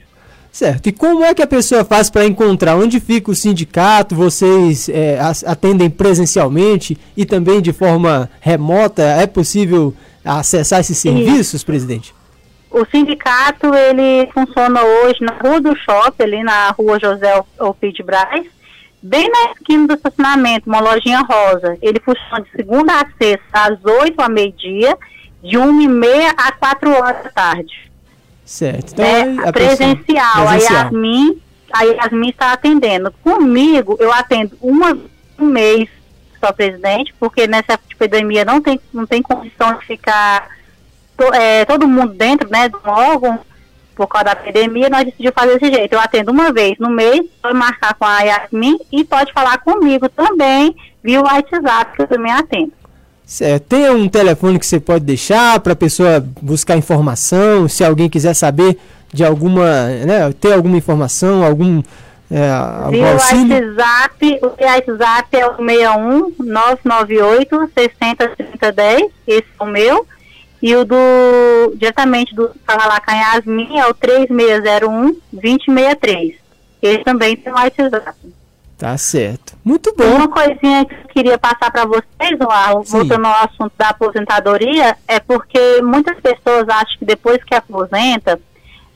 Certo. 0.52 0.88
E 0.88 0.92
como 0.92 1.24
é 1.24 1.34
que 1.34 1.42
a 1.42 1.48
pessoa 1.48 1.86
faz 1.86 2.10
para 2.10 2.26
encontrar 2.26 2.76
onde 2.76 3.00
fica 3.00 3.32
o 3.32 3.36
sindicato? 3.36 4.16
Vocês 4.16 4.90
é, 4.90 5.18
atendem 5.46 5.90
presencialmente 5.90 6.98
e 7.16 7.26
também 7.26 7.62
de 7.62 7.72
forma 7.72 8.30
remota? 8.42 9.02
É 9.02 9.26
possível 9.26 9.94
acessar 10.26 10.82
esses 10.82 10.98
serviços, 10.98 11.62
Sim. 11.62 11.68
presidente? 11.68 12.14
O 12.70 12.86
sindicato 12.86 13.74
ele 13.74 14.30
funciona 14.34 14.82
hoje 14.84 15.24
na 15.24 15.34
Rua 15.42 15.62
do 15.62 15.76
Shopping, 15.76 16.24
ali 16.24 16.44
na 16.44 16.72
Rua 16.72 17.00
José 17.00 17.42
Alpide 17.58 18.04
Braz 18.04 18.46
bem 19.02 19.30
na 19.30 19.52
esquina 19.52 19.88
do 19.88 19.94
estacionamento, 19.96 20.70
uma 20.70 20.80
lojinha 20.80 21.22
rosa. 21.22 21.78
Ele 21.82 22.00
funciona 22.00 22.42
de 22.42 22.52
segunda 22.52 22.94
a 22.94 23.06
sexta, 23.18 23.42
às 23.54 23.84
8 23.84 24.22
ao 24.22 24.30
meio-dia, 24.30 24.98
de 25.44 25.58
1 25.58 25.82
e 25.82 25.88
meia 25.88 26.32
a 26.38 26.52
4 26.52 26.92
horas 26.92 27.24
da 27.24 27.30
tarde. 27.30 27.92
Certo. 28.46 28.94
Então, 28.94 29.06
é, 29.06 29.52
presencial. 29.52 30.48
A 30.48 30.56
Yasmin, 30.56 31.42
a 31.72 31.84
Yasmin 31.84 32.30
está 32.30 32.54
atendendo. 32.54 33.12
Comigo, 33.24 33.98
eu 34.00 34.12
atendo 34.12 34.58
uma, 34.62 34.98
um 35.40 35.46
mês 35.46 35.90
só, 36.40 36.52
presidente, 36.52 37.14
porque 37.20 37.48
nessa 37.48 37.80
epidemia 37.90 38.44
não 38.44 38.62
tem, 38.62 38.80
não 38.92 39.06
tem 39.06 39.22
condição 39.22 39.78
de 39.78 39.86
ficar 39.86 40.50
to, 41.16 41.34
é, 41.34 41.66
todo 41.66 41.88
mundo 41.88 42.14
dentro 42.14 42.50
né, 42.50 42.68
do 42.68 42.80
órgão 42.84 43.40
por 44.08 44.08
causa 44.08 44.26
da 44.26 44.32
epidemia, 44.32 44.90
nós 44.90 45.06
decidimos 45.06 45.34
fazer 45.36 45.60
desse 45.60 45.74
jeito. 45.74 45.94
Eu 45.94 46.00
atendo 46.00 46.32
uma 46.32 46.52
vez 46.52 46.78
no 46.80 46.90
mês, 46.90 47.22
pode 47.42 47.56
marcar 47.56 47.94
com 47.94 48.06
a 48.06 48.22
Yasmin 48.22 48.80
e 48.92 49.04
pode 49.04 49.32
falar 49.32 49.60
comigo 49.60 50.10
também 50.10 50.76
via 51.04 51.22
o 51.22 51.24
WhatsApp, 51.24 51.96
que 51.96 52.02
eu 52.02 52.08
também 52.08 52.32
atendo. 52.32 52.72
Certo. 53.26 53.64
Tem 53.64 53.90
um 53.92 54.10
telefone 54.10 54.58
que 54.58 54.66
você 54.66 54.80
pode 54.80 55.06
deixar 55.06 55.60
para 55.60 55.74
a 55.74 55.76
pessoa 55.76 56.26
buscar 56.42 56.76
informação, 56.76 57.68
se 57.68 57.84
alguém 57.84 58.10
quiser 58.10 58.34
saber 58.34 58.78
de 59.14 59.24
alguma, 59.24 59.88
né, 59.88 60.34
ter 60.40 60.54
alguma 60.54 60.78
informação, 60.78 61.44
algum 61.44 61.84
é? 62.32 62.50
O 62.88 63.02
WhatsApp, 63.02 64.40
o 64.42 64.64
WhatsApp 64.64 65.38
é 65.38 65.46
o 65.46 65.58
61 65.58 66.34
998 66.40 67.72
60 67.78 68.32
esse 69.28 69.46
é 69.60 69.64
o 69.64 69.66
meu. 69.66 70.08
E 70.62 70.76
o 70.76 70.86
do, 70.86 71.74
diretamente 71.76 72.36
do 72.36 72.52
Salalá 72.66 73.02
Yasmin 73.10 73.80
é 73.80 73.88
o 73.88 73.96
3601-2063. 73.96 76.36
Ele 76.82 77.04
também 77.04 77.36
tem 77.36 77.52
o 77.52 77.56
WhatsApp. 77.56 78.16
Tá 78.78 78.98
certo. 78.98 79.58
Muito 79.64 79.94
bom. 79.96 80.16
Uma 80.16 80.28
coisinha 80.28 80.84
que 80.86 80.94
eu 80.94 81.08
queria 81.10 81.38
passar 81.38 81.72
para 81.72 81.86
vocês, 81.86 82.38
voltando 82.88 83.26
ao 83.26 83.46
assunto 83.46 83.74
da 83.78 83.90
aposentadoria, 83.90 84.98
é 85.08 85.20
porque 85.20 85.82
muitas 85.84 86.20
pessoas 86.20 86.68
acham 86.68 86.98
que 86.98 87.06
depois 87.06 87.44
que 87.44 87.54
aposenta, 87.54 88.42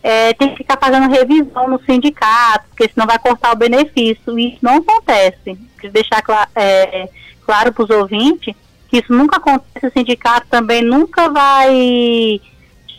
é, 0.01 0.33
tem 0.33 0.49
que 0.49 0.57
ficar 0.57 0.79
fazendo 0.79 1.11
revisão 1.11 1.67
no 1.67 1.79
sindicato, 1.83 2.65
porque 2.69 2.89
senão 2.91 3.05
vai 3.07 3.19
cortar 3.19 3.53
o 3.53 3.57
benefício. 3.57 4.39
E 4.39 4.53
isso 4.53 4.59
não 4.61 4.77
acontece. 4.77 5.55
Queria 5.79 5.91
deixar 5.91 6.23
cl 6.23 6.47
é, 6.55 7.07
claro 7.45 7.71
para 7.71 7.83
os 7.83 7.89
ouvintes 7.89 8.55
isso 8.97 9.13
nunca 9.13 9.37
acontece, 9.37 9.87
o 9.87 9.91
sindicato 9.91 10.47
também 10.49 10.81
nunca 10.81 11.29
vai 11.29 12.41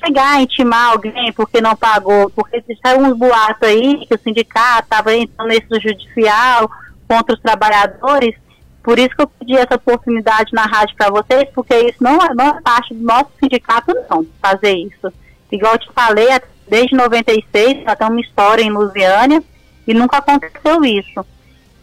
chegar 0.05 0.37
a 0.37 0.43
intimar 0.43 0.93
alguém 0.93 1.33
porque 1.33 1.61
não 1.61 1.75
pagou, 1.75 2.31
porque 2.31 2.63
saiu 2.83 3.01
uns 3.01 3.17
boatos 3.17 3.69
aí 3.69 4.07
que 4.07 4.15
o 4.15 4.19
sindicato 4.19 4.85
estava 4.85 5.15
entrando 5.15 5.49
nesse 5.49 5.81
judicial 5.81 6.71
contra 7.09 7.35
os 7.35 7.41
trabalhadores, 7.41 8.35
por 8.83 8.99
isso 8.99 9.17
que 9.17 9.23
eu 9.23 9.27
pedi 9.27 9.57
essa 9.57 9.75
oportunidade 9.75 10.53
na 10.53 10.65
rádio 10.65 10.95
para 10.97 11.11
vocês, 11.11 11.49
porque 11.55 11.75
isso 11.75 11.99
não 12.01 12.21
é, 12.23 12.35
não 12.35 12.49
é 12.49 12.61
parte 12.61 12.95
do 12.95 13.05
nosso 13.05 13.31
sindicato 13.41 13.93
não, 14.09 14.25
fazer 14.41 14.75
isso. 14.75 15.13
Igual 15.51 15.75
eu 15.75 15.79
te 15.79 15.93
falei, 15.93 16.29
desde 16.69 16.95
96, 16.95 17.85
já 17.85 17.97
tem 17.97 18.09
uma 18.09 18.21
história 18.21 18.63
em 18.63 18.71
Lusiânia, 18.71 19.43
e 19.87 19.95
nunca 19.95 20.19
aconteceu 20.19 20.85
isso. 20.85 21.25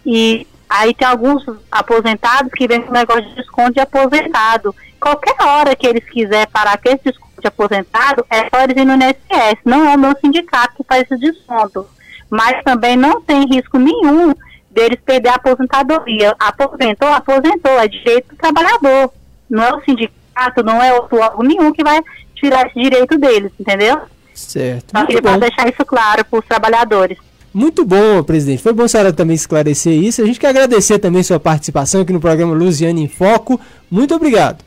E 0.05 0.45
Aí 0.73 0.91
tem 0.91 1.07
alguns 1.07 1.45
aposentados 1.71 2.51
que 2.51 2.67
vêm 2.67 2.81
com 2.81 2.91
negócio 2.91 3.21
de 3.21 3.35
desconto 3.35 3.73
de 3.73 3.79
aposentado. 3.79 4.75
Qualquer 4.99 5.35
hora 5.39 5.75
que 5.75 5.85
eles 5.85 6.03
quiserem 6.09 6.47
parar 6.51 6.79
com 6.79 6.89
esse 6.89 7.03
desconto 7.03 7.39
de 7.39 7.47
aposentado, 7.47 8.25
é 8.27 8.49
só 8.49 8.63
eles 8.63 8.75
ir 8.75 8.83
no 8.83 8.95
INSS. 8.95 9.59
Não 9.63 9.87
é 9.87 9.95
o 9.95 9.99
meu 9.99 10.17
sindicato 10.19 10.73
que 10.77 10.83
faz 10.83 11.03
esse 11.03 11.15
desconto. 11.19 11.87
Mas 12.27 12.63
também 12.63 12.97
não 12.97 13.21
tem 13.21 13.45
risco 13.45 13.77
nenhum 13.77 14.33
deles 14.71 14.97
perder 15.05 15.29
a 15.29 15.35
aposentadoria. 15.35 16.35
Aposentou, 16.39 17.09
aposentou, 17.09 17.79
é 17.79 17.87
direito 17.87 18.29
do 18.29 18.35
trabalhador. 18.35 19.13
Não 19.47 19.63
é 19.63 19.75
o 19.75 19.81
sindicato, 19.83 20.63
não 20.63 20.81
é 20.81 20.91
outro 20.91 21.19
órgão 21.19 21.43
nenhum 21.43 21.71
que 21.71 21.83
vai 21.83 22.01
tirar 22.33 22.65
esse 22.65 22.79
direito 22.79 23.15
deles, 23.19 23.51
entendeu? 23.59 24.01
Certo. 24.33 24.89
Só 24.89 25.05
queria 25.05 25.37
deixar 25.37 25.69
isso 25.69 25.85
claro 25.85 26.25
para 26.25 26.39
os 26.39 26.45
trabalhadores. 26.47 27.19
Muito 27.53 27.85
bom, 27.85 28.23
presidente. 28.23 28.63
Foi 28.63 28.73
bom 28.73 28.83
a 28.83 28.87
senhora 28.87 29.13
também 29.13 29.35
esclarecer 29.35 29.93
isso. 29.93 30.21
A 30.21 30.25
gente 30.25 30.39
quer 30.39 30.47
agradecer 30.47 30.97
também 30.97 31.21
sua 31.21 31.39
participação 31.39 32.01
aqui 32.01 32.11
no 32.11 32.19
programa 32.19 32.53
Luziane 32.53 33.03
em 33.03 33.07
Foco. 33.07 33.59
Muito 33.91 34.15
obrigado. 34.15 34.63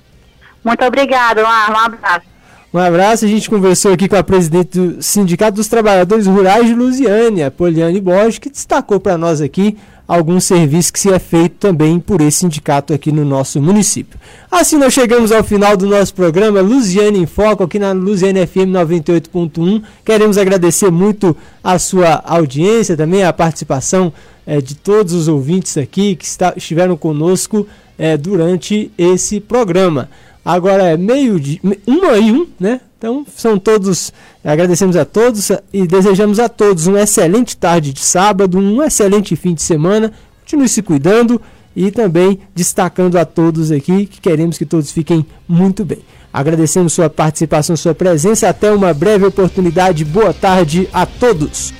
Muito 0.64 0.84
obrigado, 0.84 1.40
um 1.40 1.46
abraço. 1.46 2.36
Um 2.72 2.78
abraço, 2.78 3.24
a 3.24 3.28
gente 3.28 3.48
conversou 3.48 3.92
aqui 3.92 4.08
com 4.08 4.16
a 4.16 4.22
presidente 4.22 4.78
do 4.78 5.02
Sindicato 5.02 5.56
dos 5.56 5.66
Trabalhadores 5.66 6.26
Rurais 6.26 6.66
de 6.66 6.74
Lusiânia, 6.74 7.50
Poliane 7.50 8.00
Borges, 8.00 8.38
que 8.38 8.50
destacou 8.50 9.00
para 9.00 9.16
nós 9.16 9.40
aqui 9.40 9.78
alguns 10.06 10.44
serviços 10.44 10.90
que 10.90 11.00
se 11.00 11.10
é 11.10 11.18
feito 11.18 11.54
também 11.54 11.98
por 11.98 12.20
esse 12.20 12.38
sindicato 12.38 12.92
aqui 12.92 13.10
no 13.10 13.24
nosso 13.24 13.60
município. 13.60 14.18
Assim 14.50 14.76
nós 14.76 14.92
chegamos 14.92 15.32
ao 15.32 15.42
final 15.42 15.76
do 15.76 15.86
nosso 15.86 16.14
programa 16.14 16.60
Lusiane 16.60 17.18
em 17.18 17.26
Foco 17.26 17.64
aqui 17.64 17.78
na 17.78 17.92
Lusiane 17.92 18.46
FM 18.46 18.70
98.1. 18.72 19.82
Queremos 20.04 20.38
agradecer 20.38 20.90
muito 20.90 21.36
a 21.62 21.78
sua 21.78 22.22
audiência, 22.24 22.96
também 22.96 23.24
a 23.24 23.32
participação 23.32 24.12
é, 24.46 24.60
de 24.60 24.76
todos 24.76 25.12
os 25.12 25.26
ouvintes 25.26 25.76
aqui 25.76 26.14
que 26.14 26.24
está, 26.24 26.54
estiveram 26.56 26.96
conosco 26.96 27.66
é, 27.98 28.16
durante 28.16 28.90
esse 28.96 29.40
programa. 29.40 30.08
Agora 30.46 30.84
é 30.84 30.96
meio 30.96 31.40
de 31.40 31.60
uma 31.84 32.16
e 32.18 32.30
um, 32.30 32.46
né? 32.60 32.80
Então 32.96 33.26
são 33.36 33.58
todos, 33.58 34.12
agradecemos 34.44 34.94
a 34.94 35.04
todos 35.04 35.50
e 35.72 35.88
desejamos 35.88 36.38
a 36.38 36.48
todos 36.48 36.86
uma 36.86 37.00
excelente 37.00 37.56
tarde 37.56 37.92
de 37.92 37.98
sábado, 37.98 38.56
um 38.56 38.80
excelente 38.80 39.34
fim 39.34 39.54
de 39.54 39.62
semana. 39.62 40.12
Continue 40.42 40.68
se 40.68 40.82
cuidando 40.82 41.42
e 41.74 41.90
também 41.90 42.38
destacando 42.54 43.16
a 43.18 43.24
todos 43.24 43.72
aqui 43.72 44.06
que 44.06 44.20
queremos 44.20 44.56
que 44.56 44.64
todos 44.64 44.92
fiquem 44.92 45.26
muito 45.48 45.84
bem. 45.84 45.98
Agradecemos 46.32 46.92
sua 46.92 47.10
participação, 47.10 47.76
sua 47.76 47.92
presença. 47.92 48.48
Até 48.48 48.70
uma 48.70 48.94
breve 48.94 49.26
oportunidade. 49.26 50.04
Boa 50.04 50.32
tarde 50.32 50.88
a 50.92 51.04
todos. 51.04 51.74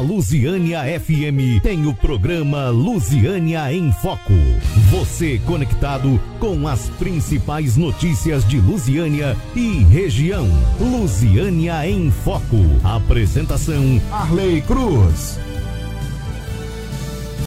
Lusiânia 0.00 0.80
FM 0.98 1.62
tem 1.62 1.86
o 1.86 1.94
programa 1.94 2.70
Lusiânia 2.70 3.72
em 3.72 3.92
Foco. 3.92 4.32
Você 4.90 5.40
conectado 5.46 6.20
com 6.38 6.66
as 6.66 6.88
principais 6.90 7.76
notícias 7.76 8.46
de 8.46 8.58
Lusiânia 8.58 9.36
e 9.54 9.84
região. 9.84 10.48
Lusiânia 10.80 11.86
em 11.86 12.10
Foco. 12.10 12.56
Apresentação 12.82 14.00
Arley 14.10 14.62
Cruz. 14.62 15.38